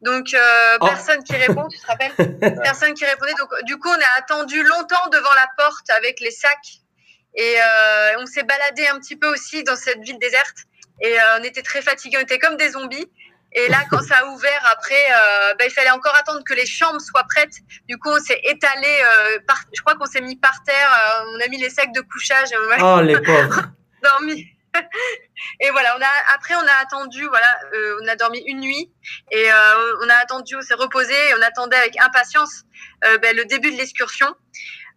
Donc, 0.02 0.34
euh, 0.34 0.78
oh. 0.80 0.86
personne 0.86 1.22
qui 1.22 1.34
répond, 1.34 1.68
tu 1.68 1.78
te 1.78 1.86
rappelles 1.86 2.12
Personne 2.62 2.92
qui 2.94 3.04
répondait. 3.04 3.34
Donc, 3.38 3.50
du 3.64 3.78
coup, 3.78 3.88
on 3.88 4.00
a 4.00 4.18
attendu 4.18 4.62
longtemps 4.62 5.08
devant 5.12 5.32
la 5.34 5.48
porte 5.56 5.88
avec 5.90 6.20
les 6.20 6.32
sacs. 6.32 6.80
Et 7.34 7.56
euh, 7.56 8.18
on 8.18 8.26
s'est 8.26 8.42
baladé 8.42 8.86
un 8.88 8.98
petit 8.98 9.16
peu 9.16 9.28
aussi 9.28 9.62
dans 9.62 9.76
cette 9.76 10.00
ville 10.00 10.18
déserte. 10.18 10.64
Et 11.00 11.18
euh, 11.18 11.38
on 11.38 11.44
était 11.44 11.62
très 11.62 11.82
fatigués, 11.82 12.18
on 12.18 12.22
était 12.22 12.38
comme 12.38 12.56
des 12.56 12.70
zombies. 12.70 13.06
Et 13.54 13.68
là, 13.68 13.84
quand 13.90 14.02
ça 14.02 14.16
a 14.18 14.24
ouvert, 14.26 14.62
après, 14.70 15.04
ben, 15.58 15.66
il 15.66 15.70
fallait 15.70 15.90
encore 15.90 16.14
attendre 16.16 16.42
que 16.42 16.54
les 16.54 16.64
chambres 16.64 17.02
soient 17.02 17.24
prêtes. 17.28 17.52
Du 17.86 17.98
coup, 17.98 18.08
on 18.08 18.18
s'est 18.18 18.40
étalé. 18.44 19.02
Par, 19.46 19.58
je 19.76 19.82
crois 19.82 19.94
qu'on 19.94 20.06
s'est 20.06 20.22
mis 20.22 20.36
par 20.36 20.62
terre. 20.64 21.24
On 21.34 21.38
a 21.38 21.48
mis 21.48 21.58
les 21.58 21.68
sacs 21.68 21.92
de 21.92 22.00
couchage. 22.00 22.48
Oh, 22.80 23.00
les 23.02 23.20
pauvres. 23.20 23.64
dormi. 24.02 24.48
Et 25.60 25.70
voilà, 25.70 25.96
on 25.98 26.00
a, 26.00 26.34
après, 26.34 26.54
on 26.54 26.66
a 26.66 26.82
attendu. 26.82 27.26
Voilà, 27.26 27.58
euh, 27.74 27.98
on 28.02 28.08
a 28.08 28.16
dormi 28.16 28.42
une 28.46 28.60
nuit 28.60 28.90
et 29.30 29.52
euh, 29.52 29.96
on 30.02 30.08
a 30.08 30.14
attendu. 30.14 30.56
On 30.56 30.62
s'est 30.62 30.74
reposé. 30.74 31.12
Et 31.12 31.34
on 31.38 31.42
attendait 31.42 31.76
avec 31.76 32.00
impatience 32.00 32.62
euh, 33.04 33.18
ben, 33.18 33.36
le 33.36 33.44
début 33.44 33.70
de 33.72 33.76
l'excursion. 33.76 34.28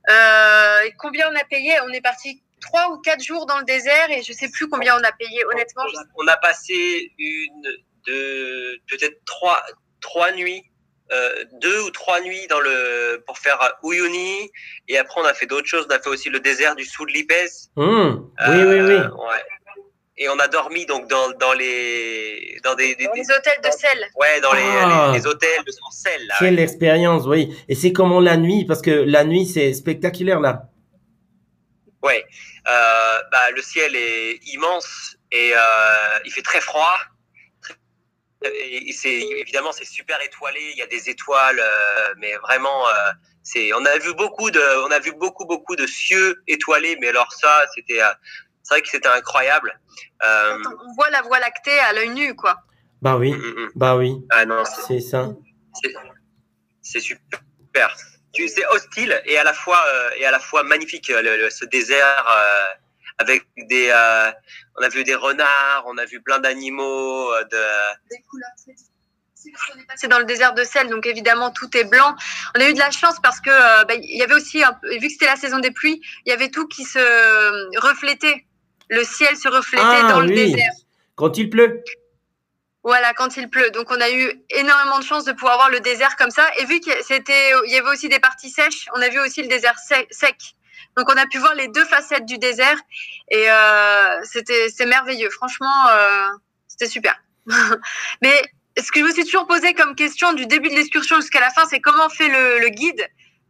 Euh, 0.09 0.81
et 0.81 0.93
combien 0.97 1.31
on 1.31 1.35
a 1.35 1.43
payé? 1.43 1.73
On 1.81 1.89
est 1.89 2.01
parti 2.01 2.43
trois 2.61 2.89
ou 2.89 2.97
quatre 2.99 3.23
jours 3.23 3.45
dans 3.45 3.59
le 3.59 3.65
désert 3.65 4.09
et 4.09 4.23
je 4.23 4.33
sais 4.33 4.49
plus 4.49 4.67
combien 4.69 4.97
on 4.99 5.03
a 5.03 5.11
payé. 5.11 5.45
Honnêtement, 5.45 5.83
on, 5.83 5.99
a, 5.99 6.03
on 6.15 6.27
a 6.27 6.37
passé 6.37 7.11
une, 7.17 7.67
deux, 8.07 8.77
peut-être 8.89 9.23
trois, 9.25 9.63
trois 10.01 10.31
nuits, 10.31 10.63
euh, 11.11 11.43
deux 11.61 11.81
ou 11.81 11.91
trois 11.91 12.21
nuits 12.21 12.47
dans 12.47 12.59
le 12.59 13.23
pour 13.27 13.37
faire 13.37 13.59
Uyuni 13.83 14.49
et 14.87 14.97
après 14.97 15.21
on 15.21 15.25
a 15.25 15.33
fait 15.33 15.45
d'autres 15.45 15.67
choses. 15.67 15.85
On 15.89 15.93
a 15.93 15.99
fait 15.99 16.09
aussi 16.09 16.29
le 16.29 16.39
désert 16.39 16.75
du 16.75 16.85
Sud 16.85 17.09
Lipes. 17.09 17.33
Hum, 17.75 18.31
Oui, 18.47 18.63
oui, 18.63 18.81
oui. 18.81 18.95
Ouais. 18.95 19.43
Et 20.17 20.29
on 20.29 20.39
a 20.39 20.47
dormi 20.47 20.85
donc 20.85 21.09
dans, 21.09 21.31
dans 21.31 21.51
les 21.53 22.57
dans 22.63 22.73
des, 22.75 22.95
des- 22.95 23.05
dans 23.05 23.13
des- 23.13 23.19
les 23.19 23.31
hôtels 23.31 23.59
de 23.63 23.69
sel. 23.71 23.99
ouais 24.15 24.39
dans 24.41 24.53
les, 24.53 24.61
Ah. 24.63 25.09
les, 25.11 25.19
les 25.19 25.27
hôtels 25.27 25.63
de 25.65 25.71
en 25.85 25.91
sel 25.91 26.25
là. 26.27 26.35
Quelle 26.39 26.55
ouais. 26.55 26.61
expérience, 26.63 27.25
oui. 27.25 27.53
Et 27.67 27.75
c'est 27.75 27.91
comment 27.91 28.21
la 28.21 28.37
nuit, 28.37 28.63
parce 28.65 28.81
que 28.81 28.91
la 28.91 29.25
nuit, 29.25 29.45
c'est 29.45 29.73
spectaculaire, 29.73 30.39
là. 30.39 30.69
Ouais. 32.01 32.23
Euh, 32.67 33.21
bah, 33.31 33.51
le 33.55 33.61
ciel 33.61 33.95
est 33.95 34.39
immense 34.53 35.17
et 35.31 35.51
euh, 35.53 36.19
il 36.23 36.31
fait 36.31 36.41
très 36.43 36.61
froid. 36.61 36.95
Et 38.43 38.91
c'est 38.93 39.21
évidemment 39.41 39.71
c'est 39.71 39.85
super 39.85 40.21
étoilé. 40.21 40.59
Il 40.73 40.77
y 40.77 40.81
a 40.83 40.87
des 40.87 41.09
étoiles, 41.09 41.59
euh, 41.59 42.13
mais 42.17 42.35
vraiment, 42.37 42.87
euh, 42.87 42.91
c'est. 43.43 43.73
On 43.73 43.83
a 43.85 43.97
vu 43.97 44.13
beaucoup 44.13 44.51
de, 44.51 44.61
on 44.85 44.91
a 44.91 44.99
vu 44.99 45.13
beaucoup 45.13 45.45
beaucoup 45.45 45.75
de 45.75 45.87
cieux 45.87 46.43
étoilés, 46.47 46.95
mais 47.01 47.07
alors 47.09 47.31
ça, 47.33 47.65
c'était, 47.73 48.01
euh, 48.03 48.11
c'est 48.65 48.73
vrai 48.73 48.81
que 48.81 48.89
c'était 48.89 49.07
incroyable. 49.07 49.79
Euh, 50.25 50.57
On 50.87 50.93
voit 50.95 51.09
la 51.11 51.21
voie 51.21 51.39
lactée 51.39 51.79
à 51.79 51.93
l'œil 51.93 52.09
nu, 52.09 52.35
quoi. 52.35 52.57
Bah 53.01 53.15
oui, 53.17 53.31
mm, 53.31 53.37
mm, 53.37 53.59
mm. 53.65 53.71
bah 53.75 53.95
oui, 53.95 54.15
Ah 54.31 54.45
non, 54.45 54.63
c'est- 54.65 54.99
ça. 54.99 55.29
c'est 56.81 56.99
super. 56.99 57.95
Tu- 58.33 58.47
C'est 58.49 58.65
hostile 58.67 59.21
et 59.25 59.37
à 59.37 59.43
la 59.45 59.53
fois 59.53 59.81
euh, 59.87 60.09
et 60.17 60.25
à 60.25 60.31
la 60.31 60.39
fois 60.39 60.63
magnifique 60.63 61.07
le- 61.07 61.21
le- 61.21 61.49
ce 61.49 61.63
désert 61.65 62.25
euh, 62.29 62.65
avec 63.19 63.45
des. 63.69 63.87
euh, 63.91 64.29
on 64.77 64.81
a 64.83 64.89
vu 64.89 65.03
des 65.05 65.15
renards, 65.15 65.83
on 65.85 65.97
a 65.97 66.03
vu 66.05 66.21
plein 66.21 66.39
d'animaux. 66.39 67.31
euh, 67.33 67.43
de... 67.45 67.63
des 68.09 68.21
couleurs 68.29 68.49
très. 68.57 68.73
C'est 69.95 70.07
dans 70.07 70.17
le 70.17 70.25
désert 70.25 70.53
de 70.55 70.63
sel, 70.63 70.89
donc 70.89 71.05
évidemment 71.05 71.51
tout 71.51 71.69
est 71.77 71.83
blanc. 71.85 72.15
On 72.57 72.59
a 72.61 72.67
eu 72.67 72.73
de 72.73 72.79
la 72.79 72.89
chance 72.91 73.19
parce 73.21 73.39
que 73.39 73.51
euh, 73.51 73.85
bah, 73.85 73.93
il 73.93 74.17
y 74.17 74.23
avait 74.23 74.33
aussi, 74.33 74.63
un 74.63 74.77
vu 74.83 74.99
que 75.07 75.09
c'était 75.13 75.27
la 75.27 75.35
saison 75.35 75.59
des 75.59 75.69
pluies, 75.71 76.01
il 76.25 76.29
y 76.29 76.33
avait 76.33 76.49
tout 76.49 76.67
qui 76.67 76.83
se 76.83 76.99
reflétait. 77.79 78.45
Le 78.89 79.03
ciel 79.03 79.35
se 79.37 79.47
reflétait 79.47 79.83
Ah 79.83 80.07
dans 80.11 80.19
le 80.21 80.27
oui, 80.29 80.35
désert. 80.35 80.71
quand 81.15 81.37
il 81.37 81.49
pleut. 81.49 81.83
Voilà, 82.83 83.13
quand 83.13 83.35
il 83.37 83.49
pleut. 83.49 83.71
Donc 83.71 83.89
on 83.89 83.99
a 83.99 84.11
eu 84.11 84.31
énormément 84.51 84.99
de 84.99 85.03
chance 85.03 85.25
de 85.25 85.31
pouvoir 85.31 85.55
voir 85.57 85.69
le 85.71 85.79
désert 85.79 86.15
comme 86.17 86.29
ça. 86.29 86.47
Et 86.59 86.65
vu 86.65 86.79
qu'il 86.79 86.93
y 86.93 86.95
a- 86.95 87.01
c'était, 87.01 87.51
il 87.65 87.71
y 87.71 87.77
avait 87.77 87.89
aussi 87.89 88.09
des 88.09 88.19
parties 88.19 88.49
sèches, 88.49 88.87
on 88.95 89.01
a 89.01 89.09
vu 89.09 89.19
aussi 89.19 89.41
le 89.41 89.47
désert 89.47 89.75
sec. 89.79 90.37
Donc 90.95 91.09
on 91.09 91.17
a 91.17 91.25
pu 91.25 91.39
voir 91.39 91.55
les 91.55 91.67
deux 91.67 91.83
facettes 91.85 92.25
du 92.25 92.37
désert 92.37 92.77
et 93.31 93.49
euh, 93.49 94.19
c'était 94.23 94.69
c'est 94.69 94.85
merveilleux. 94.85 95.29
Franchement, 95.31 95.87
euh, 95.89 96.27
c'était 96.67 96.87
super. 96.87 97.15
Mais 98.21 98.41
ce 98.77 98.91
que 98.91 98.99
je 98.99 99.05
me 99.05 99.11
suis 99.11 99.23
toujours 99.25 99.47
posé 99.47 99.73
comme 99.73 99.95
question 99.95 100.33
du 100.33 100.45
début 100.45 100.69
de 100.69 100.75
l'excursion 100.75 101.15
jusqu'à 101.17 101.39
la 101.39 101.49
fin, 101.49 101.65
c'est 101.67 101.79
comment 101.79 102.09
fait 102.09 102.27
le, 102.27 102.59
le 102.59 102.69
guide? 102.69 103.03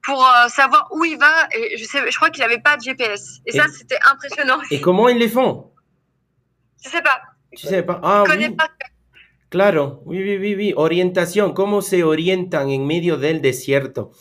Pour 0.06 0.24
euh, 0.24 0.48
savoir 0.48 0.88
où 0.92 1.04
il 1.04 1.18
va. 1.18 1.48
Et 1.58 1.78
je 1.78 1.84
sais, 1.84 2.00
je 2.10 2.16
crois 2.16 2.30
qu'il 2.30 2.44
avait 2.44 2.60
pas 2.60 2.78
de 2.78 2.82
GPS. 2.82 3.40
Et, 3.46 3.52
ça, 3.52 3.66
c'était 3.76 4.00
impressionnant. 4.10 4.60
Et 4.72 4.80
comment 4.80 5.10
ils 5.10 5.18
les 5.18 5.30
font? 5.30 5.72
Je 6.84 6.90
sais 6.90 7.02
pas. 7.02 7.22
Tu 7.56 7.68
sais 7.68 7.84
pas. 7.84 8.00
Ah 8.04 8.24
connais 8.26 8.50
oui, 8.50 8.56
pas. 8.56 8.70
claro. 9.50 10.02
Oui, 10.06 10.22
oui, 10.22 10.38
oui, 10.38 10.56
oui. 10.56 10.74
Orientación. 10.76 11.54
¿Cómo 11.54 11.82
se 11.82 12.04
orientan 12.04 12.70
en 12.70 12.86
medio 12.86 13.18
del 13.18 13.42
desierto? 13.42 14.12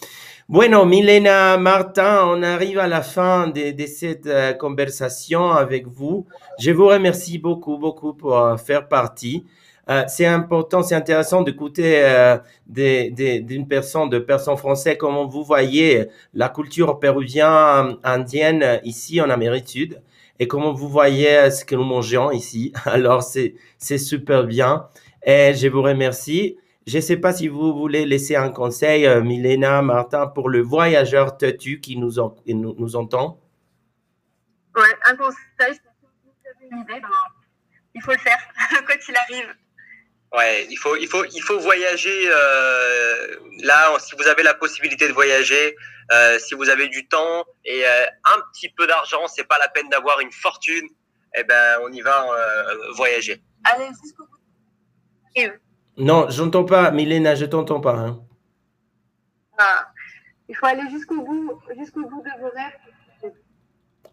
Bueno, 0.46 0.84
Milena, 0.84 1.56
Martin, 1.56 2.26
on 2.26 2.42
arrive 2.42 2.78
à 2.78 2.86
la 2.86 3.02
fin 3.02 3.48
de, 3.48 3.70
de 3.72 3.86
cette 3.86 4.26
euh, 4.26 4.52
conversation 4.52 5.52
avec 5.52 5.86
vous. 5.86 6.26
Je 6.58 6.70
vous 6.70 6.86
remercie 6.86 7.38
beaucoup, 7.38 7.78
beaucoup 7.78 8.12
pour 8.12 8.36
euh, 8.36 8.56
faire 8.58 8.86
partie. 8.86 9.46
Euh, 9.90 10.04
c'est 10.08 10.26
important, 10.26 10.82
c'est 10.82 10.94
intéressant 10.94 11.42
d'écouter 11.42 12.02
euh, 12.04 12.38
d'une 12.66 13.68
personne, 13.68 14.08
de 14.08 14.18
personnes 14.18 14.56
françaises, 14.56 14.96
comment 14.98 15.26
vous 15.26 15.44
voyez 15.44 16.06
la 16.32 16.48
culture 16.48 16.98
péruvienne, 16.98 17.98
indienne 18.02 18.80
ici 18.84 19.20
en 19.20 19.28
Amérique 19.28 19.66
du 19.66 19.72
Sud 19.72 20.02
et 20.38 20.48
comment 20.48 20.72
vous 20.72 20.88
voyez 20.88 21.36
euh, 21.36 21.50
ce 21.50 21.64
que 21.64 21.74
nous 21.74 21.84
mangeons 21.84 22.30
ici. 22.30 22.72
Alors, 22.86 23.22
c'est, 23.22 23.54
super 23.78 24.44
bien. 24.44 24.88
Et 25.22 25.54
je 25.54 25.68
vous 25.68 25.82
remercie. 25.82 26.56
Je 26.86 26.96
ne 26.96 27.02
sais 27.02 27.16
pas 27.16 27.32
si 27.32 27.48
vous 27.48 27.74
voulez 27.74 28.04
laisser 28.04 28.36
un 28.36 28.50
conseil, 28.50 29.08
Milena, 29.22 29.80
Martin, 29.80 30.26
pour 30.26 30.50
le 30.50 30.60
voyageur 30.60 31.38
têtu 31.38 31.80
qui 31.80 31.96
nous, 31.96 32.18
entend. 32.18 33.40
Ouais, 34.76 34.82
un 35.08 35.16
conseil, 35.16 35.74
si 35.74 35.80
vous 36.70 36.76
avez 36.76 37.00
ben, 37.00 37.08
il 37.94 38.02
faut 38.02 38.12
le 38.12 38.18
faire, 38.18 38.38
quoi 38.86 38.96
qu'il 38.96 39.16
arrive. 39.16 39.54
Ouais, 40.36 40.66
il 40.68 40.76
faut 40.76 40.96
il 40.96 41.06
faut 41.06 41.24
il 41.24 41.42
faut 41.42 41.58
voyager. 41.60 42.28
euh, 42.28 43.36
là, 43.62 43.96
si 44.00 44.14
vous 44.16 44.26
avez 44.26 44.42
la 44.42 44.54
possibilité 44.54 45.06
de 45.06 45.12
voyager, 45.12 45.76
euh, 46.12 46.38
si 46.40 46.54
vous 46.54 46.68
avez 46.68 46.88
du 46.88 47.06
temps 47.06 47.44
et 47.64 47.84
euh, 47.86 48.06
un 48.34 48.40
petit 48.52 48.68
peu 48.68 48.86
d'argent, 48.86 49.26
c'est 49.28 49.44
pas 49.46 49.58
la 49.58 49.68
peine 49.68 49.88
d'avoir 49.90 50.18
une 50.20 50.32
fortune. 50.32 50.88
Eh 51.36 51.44
ben, 51.44 51.78
on 51.82 51.92
y 51.92 52.00
va 52.00 52.26
euh, 52.30 52.92
voyager. 52.96 53.42
Allez 53.64 53.88
jusqu'au 54.02 54.24
bout. 54.24 55.50
Non, 55.96 56.26
j'entends 56.30 56.64
pas, 56.64 56.90
Milena, 56.90 57.34
je 57.36 57.44
t'entends 57.44 57.80
pas. 57.80 57.94
hein. 57.96 58.20
ah, 59.58 59.86
il 60.48 60.56
faut 60.56 60.66
aller 60.66 60.88
jusqu'au 60.90 61.20
bout, 61.22 61.60
jusqu'au 61.78 62.02
bout 62.08 62.22
de 62.22 62.40
vos 62.40 62.50
rêves. 62.50 62.78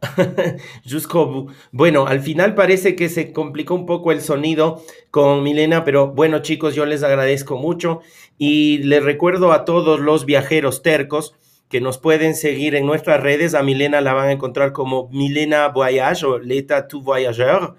Bueno, 1.71 2.07
al 2.07 2.21
final 2.21 2.55
parece 2.55 2.95
que 2.95 3.09
se 3.09 3.31
complicó 3.33 3.75
un 3.75 3.85
poco 3.85 4.11
el 4.11 4.21
sonido 4.21 4.81
con 5.11 5.43
Milena, 5.43 5.83
pero 5.83 6.07
bueno, 6.07 6.39
chicos, 6.39 6.75
yo 6.75 6.85
les 6.85 7.03
agradezco 7.03 7.57
mucho 7.57 8.01
y 8.37 8.79
les 8.79 9.03
recuerdo 9.03 9.51
a 9.51 9.65
todos 9.65 9.99
los 9.99 10.25
viajeros 10.25 10.81
tercos 10.81 11.35
que 11.69 11.81
nos 11.81 11.97
pueden 11.97 12.35
seguir 12.35 12.75
en 12.75 12.85
nuestras 12.85 13.21
redes. 13.21 13.53
A 13.53 13.63
Milena 13.63 14.01
la 14.01 14.13
van 14.13 14.29
a 14.29 14.31
encontrar 14.31 14.73
como 14.73 15.09
Milena 15.09 15.69
Voyage 15.69 16.25
o 16.25 16.39
Leta 16.39 16.87
Tu 16.87 17.01
Voyageur 17.01 17.75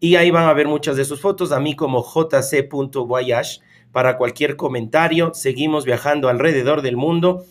y 0.00 0.16
ahí 0.16 0.30
van 0.30 0.48
a 0.48 0.54
ver 0.54 0.66
muchas 0.66 0.96
de 0.96 1.04
sus 1.04 1.20
fotos. 1.20 1.52
A 1.52 1.60
mí 1.60 1.74
como 1.76 2.02
jc.voyage 2.02 3.60
para 3.92 4.16
cualquier 4.16 4.56
comentario. 4.56 5.32
Seguimos 5.34 5.84
viajando 5.84 6.28
alrededor 6.28 6.82
del 6.82 6.96
mundo 6.96 7.44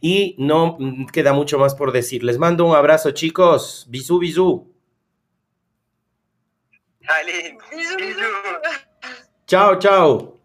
y 0.00 0.34
no 0.38 0.76
mm, 0.78 1.06
queda 1.06 1.32
mucho 1.32 1.58
más 1.58 1.74
por 1.74 1.92
decir. 1.92 2.22
Les 2.24 2.38
mando 2.38 2.64
un 2.64 2.74
abrazo, 2.74 3.10
chicos. 3.12 3.86
Bisú, 3.88 4.18
bisú. 4.18 4.72
Allez, 7.08 7.54
Bisous, 7.70 7.96
bisous. 7.96 8.28
Chao, 9.46 9.78
chao. 9.78 10.37